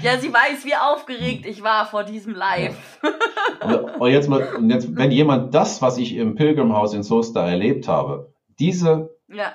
ja, 0.02 0.18
sie 0.18 0.32
weiß, 0.32 0.64
wie 0.64 0.74
aufgeregt 0.74 1.44
ich 1.44 1.62
war 1.62 1.84
vor 1.84 2.04
diesem 2.04 2.34
Live. 2.34 2.98
Ja. 3.02 3.76
Und 3.98 4.10
jetzt 4.10 4.28
mal, 4.28 4.54
und 4.56 4.70
jetzt, 4.70 4.96
wenn 4.96 5.10
jemand 5.10 5.54
das, 5.54 5.82
was 5.82 5.98
ich 5.98 6.16
im 6.16 6.34
Pilgrimhaus 6.34 6.94
in 6.94 7.02
Soester 7.02 7.42
erlebt 7.42 7.88
habe, 7.88 8.32
diese 8.58 9.10
ja. 9.28 9.52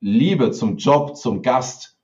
Liebe 0.00 0.50
zum 0.50 0.76
Job, 0.76 1.16
zum 1.16 1.42
Gast, 1.42 1.97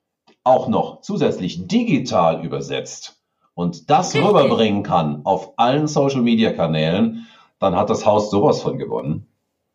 auch 0.44 0.68
noch 0.68 1.00
zusätzlich 1.00 1.66
digital 1.66 2.44
übersetzt 2.44 3.20
und 3.54 3.90
das 3.90 4.14
Richtig. 4.14 4.28
rüberbringen 4.28 4.82
kann 4.82 5.22
auf 5.24 5.54
allen 5.56 5.86
Social 5.86 6.20
Media 6.20 6.52
Kanälen, 6.52 7.26
dann 7.58 7.74
hat 7.76 7.90
das 7.90 8.04
Haus 8.04 8.30
sowas 8.30 8.60
von 8.60 8.78
gewonnen. 8.78 9.26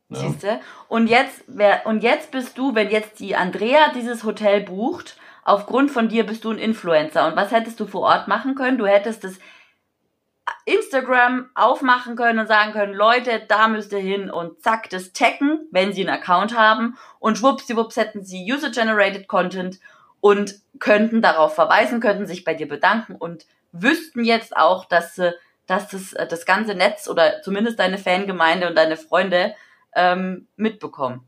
Ja. 0.10 0.20
Siehst 0.20 0.44
du? 0.44 0.60
Und 0.88 1.08
jetzt, 1.08 1.44
wer, 1.48 1.86
und 1.86 2.04
jetzt 2.04 2.32
bist 2.32 2.58
du, 2.58 2.76
wenn 2.76 2.90
jetzt 2.90 3.20
die 3.20 3.36
Andrea 3.36 3.92
dieses 3.96 4.24
Hotel 4.24 4.62
bucht, 4.62 5.18
aufgrund 5.44 5.92
von 5.92 6.10
dir 6.10 6.26
bist 6.26 6.46
du 6.46 6.52
ein 6.52 6.58
Influencer. 6.58 7.28
Und 7.28 7.36
was 7.36 7.52
hättest 7.52 7.80
du 7.80 7.86
vor 7.86 8.02
Ort 8.02 8.28
machen 8.28 8.56
können? 8.56 8.78
Du 8.78 8.86
hättest 8.86 9.24
das 9.24 9.40
Instagram 10.66 11.50
aufmachen 11.56 12.16
können 12.16 12.40
und 12.40 12.48
sagen 12.48 12.74
können, 12.74 12.94
Leute, 12.94 13.42
da 13.48 13.68
müsst 13.68 13.92
ihr 13.94 14.00
hin 14.00 14.32
und 14.32 14.62
zack, 14.62 14.90
das 14.90 15.14
taggen, 15.14 15.68
wenn 15.72 15.94
sie 15.94 16.02
einen 16.02 16.20
Account 16.20 16.58
haben 16.58 16.98
und 17.20 17.38
schwuppsiwupps 17.38 17.98
hätten 17.98 18.24
sie 18.24 18.52
User-Generated 18.52 19.28
Content 19.28 19.80
und 20.22 20.56
könnten 20.80 21.22
darauf 21.22 21.56
verweisen, 21.56 22.00
könnten 22.00 22.28
sich 22.28 22.44
bei 22.44 22.54
dir 22.54 22.68
bedanken 22.68 23.16
und 23.16 23.46
wüssten 23.72 24.24
jetzt 24.24 24.56
auch, 24.56 24.86
dass, 24.86 25.16
dass 25.68 25.90
das, 25.90 26.12
das 26.30 26.46
ganze 26.46 26.76
Netz 26.76 27.08
oder 27.08 27.42
zumindest 27.42 27.80
deine 27.80 27.98
Fangemeinde 27.98 28.68
und 28.68 28.76
deine 28.76 28.98
Freunde 28.98 29.56
ähm, 29.96 30.48
mitbekommen. 30.56 31.28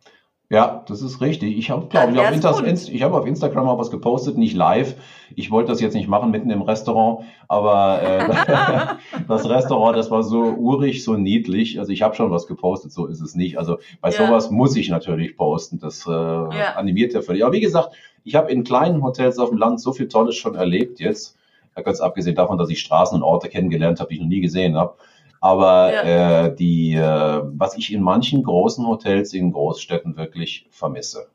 Ja, 0.52 0.84
das 0.86 1.02
ist 1.02 1.22
richtig. 1.22 1.58
Ich 1.58 1.70
habe, 1.70 1.88
glaube 1.88 2.12
ich, 2.12 2.20
auf, 2.20 2.62
Insta 2.62 2.92
ich 2.92 3.04
hab 3.04 3.14
auf 3.14 3.26
Instagram 3.26 3.70
auch 3.70 3.80
was 3.80 3.90
gepostet, 3.90 4.38
nicht 4.38 4.54
live. 4.54 4.96
Ich 5.34 5.50
wollte 5.50 5.72
das 5.72 5.80
jetzt 5.80 5.94
nicht 5.94 6.10
machen 6.10 6.30
mitten 6.30 6.50
im 6.50 6.62
Restaurant, 6.62 7.22
aber 7.48 8.02
äh, 8.02 9.16
das 9.30 9.48
Restaurant, 9.48 9.96
das 9.96 10.12
war 10.12 10.24
so 10.24 10.42
urig, 10.42 11.06
so 11.06 11.14
niedlich. 11.14 11.80
Also 11.80 11.94
ich 11.94 12.02
habe 12.02 12.16
schon 12.16 12.32
was 12.32 12.48
gepostet, 12.48 12.92
so 12.92 13.06
ist 13.06 13.22
es 13.22 13.34
nicht. 13.34 13.58
Also 13.58 13.78
bei 14.02 14.10
ja. 14.10 14.28
sowas 14.28 14.52
muss 14.52 14.76
ich 14.76 14.90
natürlich 14.90 15.38
posten. 15.38 15.80
Das 15.80 16.06
äh, 16.06 16.12
ja. 16.12 16.74
animiert 16.76 17.14
ja 17.14 17.22
völlig. 17.22 17.46
Aber 17.46 17.54
wie 17.54 17.62
gesagt, 17.62 17.92
ich 18.26 18.36
habe 18.36 18.52
in 18.52 18.66
kleinen 18.66 19.02
Hotels 19.04 19.40
auf 19.40 19.52
dem 19.52 19.58
Land 19.58 19.80
so 19.80 19.94
viel 19.94 20.10
Tolles 20.10 20.36
schon 20.36 20.56
erlebt 20.56 21.00
jetzt. 21.00 21.38
Ganz 21.82 22.02
abgesehen 22.02 22.36
davon, 22.36 22.58
dass 22.58 22.70
ich 22.70 22.82
Straßen 22.82 23.16
und 23.16 23.24
Orte 23.24 23.48
kennengelernt 23.48 24.02
habe, 24.02 24.10
die 24.10 24.16
ich 24.16 24.22
noch 24.22 24.28
nie 24.28 24.42
gesehen 24.42 24.76
habe. 24.76 24.96
Aber 25.42 25.92
ja. 25.92 26.46
äh, 26.46 26.56
die, 26.56 26.94
äh, 26.94 27.42
was 27.44 27.76
ich 27.76 27.92
in 27.92 28.02
manchen 28.02 28.44
großen 28.44 28.86
Hotels 28.86 29.34
in 29.34 29.52
Großstädten 29.52 30.16
wirklich 30.16 30.68
vermisse. 30.70 31.30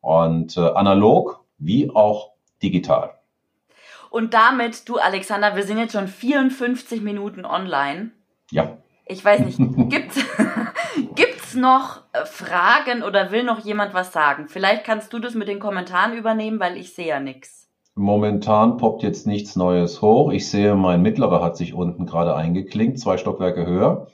Und 0.00 0.56
äh, 0.56 0.60
analog 0.60 1.44
wie 1.58 1.90
auch 1.90 2.32
digital. 2.62 3.14
Und 4.08 4.34
damit, 4.34 4.88
du 4.88 4.96
Alexander, 4.96 5.54
wir 5.54 5.62
sind 5.62 5.78
jetzt 5.78 5.92
schon 5.92 6.08
54 6.08 7.02
Minuten 7.02 7.44
online. 7.44 8.10
Ja. 8.50 8.78
Ich 9.06 9.24
weiß 9.24 9.40
nicht, 9.40 9.58
gibt's, 9.90 10.18
gibt's 11.14 11.54
noch 11.54 12.02
äh, 12.12 12.24
Fragen 12.24 13.02
oder 13.02 13.30
will 13.30 13.44
noch 13.44 13.60
jemand 13.60 13.92
was 13.92 14.12
sagen? 14.12 14.48
Vielleicht 14.48 14.84
kannst 14.84 15.12
du 15.12 15.18
das 15.18 15.34
mit 15.34 15.48
den 15.48 15.60
Kommentaren 15.60 16.16
übernehmen, 16.16 16.58
weil 16.60 16.76
ich 16.78 16.94
sehe 16.94 17.08
ja 17.08 17.20
nichts. 17.20 17.68
Momentan 18.00 18.78
poppt 18.78 19.02
jetzt 19.02 19.26
nichts 19.26 19.56
Neues 19.56 20.00
hoch. 20.00 20.32
Ich 20.32 20.48
sehe, 20.48 20.74
mein 20.74 21.02
mittlerer 21.02 21.42
hat 21.42 21.58
sich 21.58 21.74
unten 21.74 22.06
gerade 22.06 22.34
eingeklinkt, 22.34 22.98
zwei 22.98 23.18
Stockwerke 23.18 23.66
höher. 23.66 24.06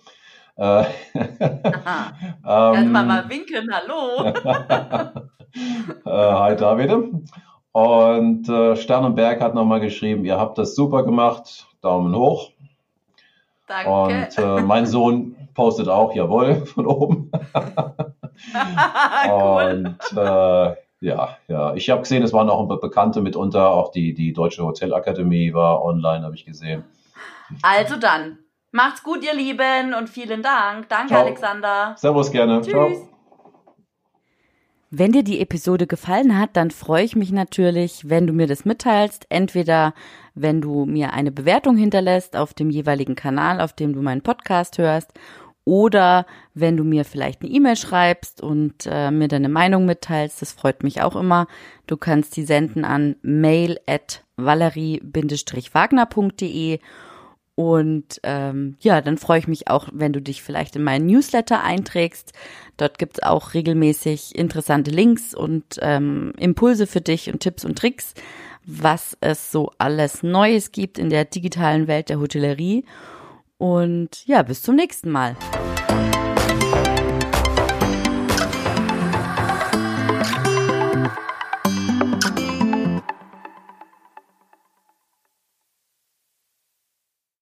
Äh, 0.56 0.86
ähm, 1.14 2.90
mal, 2.90 3.06
mal 3.06 3.28
winken, 3.28 3.70
hallo. 3.72 4.32
äh, 6.04 6.10
hi 6.10 6.56
David. 6.56 6.90
Und 7.70 8.48
äh, 8.48 8.74
Sternenberg 8.74 9.40
hat 9.40 9.54
nochmal 9.54 9.78
geschrieben, 9.78 10.24
ihr 10.24 10.36
habt 10.36 10.58
das 10.58 10.74
super 10.74 11.04
gemacht, 11.04 11.68
Daumen 11.80 12.16
hoch. 12.16 12.50
Danke. 13.68 13.88
Und 13.88 14.38
äh, 14.38 14.62
mein 14.62 14.86
Sohn 14.86 15.36
postet 15.54 15.86
auch, 15.86 16.12
jawohl, 16.12 16.66
von 16.66 16.86
oben. 16.88 17.30
cool. 19.28 19.96
Und 20.10 20.18
äh, 20.18 20.85
Ja, 21.00 21.36
ja. 21.48 21.74
Ich 21.74 21.90
habe 21.90 22.02
gesehen, 22.02 22.22
es 22.22 22.32
waren 22.32 22.48
auch 22.48 22.66
Bekannte 22.80 23.20
mitunter, 23.20 23.70
auch 23.70 23.90
die, 23.90 24.14
die 24.14 24.32
Deutsche 24.32 24.64
Hotelakademie 24.64 25.52
war 25.52 25.84
online, 25.84 26.24
habe 26.24 26.34
ich 26.34 26.46
gesehen. 26.46 26.84
Also 27.62 27.96
dann, 27.96 28.38
macht's 28.72 29.02
gut, 29.02 29.22
ihr 29.24 29.34
Lieben, 29.34 29.94
und 29.94 30.08
vielen 30.08 30.42
Dank. 30.42 30.88
Danke, 30.88 31.08
Ciao. 31.08 31.24
Alexander. 31.24 31.94
Servus 31.96 32.30
gerne. 32.30 32.60
Tschüss. 32.60 32.72
Ciao. 32.72 33.16
Wenn 34.90 35.12
dir 35.12 35.24
die 35.24 35.40
Episode 35.40 35.86
gefallen 35.86 36.38
hat, 36.38 36.50
dann 36.56 36.70
freue 36.70 37.04
ich 37.04 37.16
mich 37.16 37.32
natürlich, 37.32 38.08
wenn 38.08 38.26
du 38.26 38.32
mir 38.32 38.46
das 38.46 38.64
mitteilst. 38.64 39.26
Entweder 39.28 39.94
wenn 40.34 40.60
du 40.60 40.86
mir 40.86 41.12
eine 41.12 41.32
Bewertung 41.32 41.76
hinterlässt 41.76 42.36
auf 42.36 42.54
dem 42.54 42.70
jeweiligen 42.70 43.16
Kanal, 43.16 43.60
auf 43.60 43.72
dem 43.72 43.92
du 43.92 44.00
meinen 44.00 44.22
Podcast 44.22 44.78
hörst, 44.78 45.12
oder 45.66 46.24
wenn 46.54 46.78
du 46.78 46.84
mir 46.84 47.04
vielleicht 47.04 47.42
eine 47.42 47.50
E-Mail 47.50 47.76
schreibst 47.76 48.40
und 48.40 48.86
äh, 48.86 49.10
mir 49.10 49.28
deine 49.28 49.48
Meinung 49.48 49.84
mitteilst, 49.84 50.40
das 50.40 50.52
freut 50.52 50.84
mich 50.84 51.02
auch 51.02 51.16
immer. 51.16 51.48
Du 51.88 51.96
kannst 51.96 52.36
die 52.36 52.44
senden 52.44 52.84
an 52.84 53.16
mail 53.20 53.80
at 53.86 54.22
valerie-wagner.de 54.36 56.78
und 57.56 58.20
ähm, 58.22 58.76
ja, 58.80 59.00
dann 59.00 59.18
freue 59.18 59.40
ich 59.40 59.48
mich 59.48 59.68
auch, 59.68 59.88
wenn 59.92 60.12
du 60.12 60.22
dich 60.22 60.42
vielleicht 60.42 60.76
in 60.76 60.84
meinen 60.84 61.06
Newsletter 61.06 61.64
einträgst. 61.64 62.32
Dort 62.76 62.98
gibt's 62.98 63.22
auch 63.22 63.54
regelmäßig 63.54 64.36
interessante 64.36 64.92
Links 64.92 65.34
und 65.34 65.64
ähm, 65.80 66.32
Impulse 66.38 66.86
für 66.86 67.00
dich 67.00 67.32
und 67.32 67.40
Tipps 67.40 67.64
und 67.64 67.76
Tricks, 67.76 68.14
was 68.66 69.16
es 69.20 69.50
so 69.50 69.72
alles 69.78 70.22
Neues 70.22 70.70
gibt 70.70 70.98
in 70.98 71.10
der 71.10 71.24
digitalen 71.24 71.88
Welt 71.88 72.08
der 72.08 72.20
Hotellerie. 72.20 72.84
Und 73.58 74.26
ja, 74.26 74.42
bis 74.42 74.62
zum 74.62 74.76
nächsten 74.76 75.10
Mal. 75.10 75.36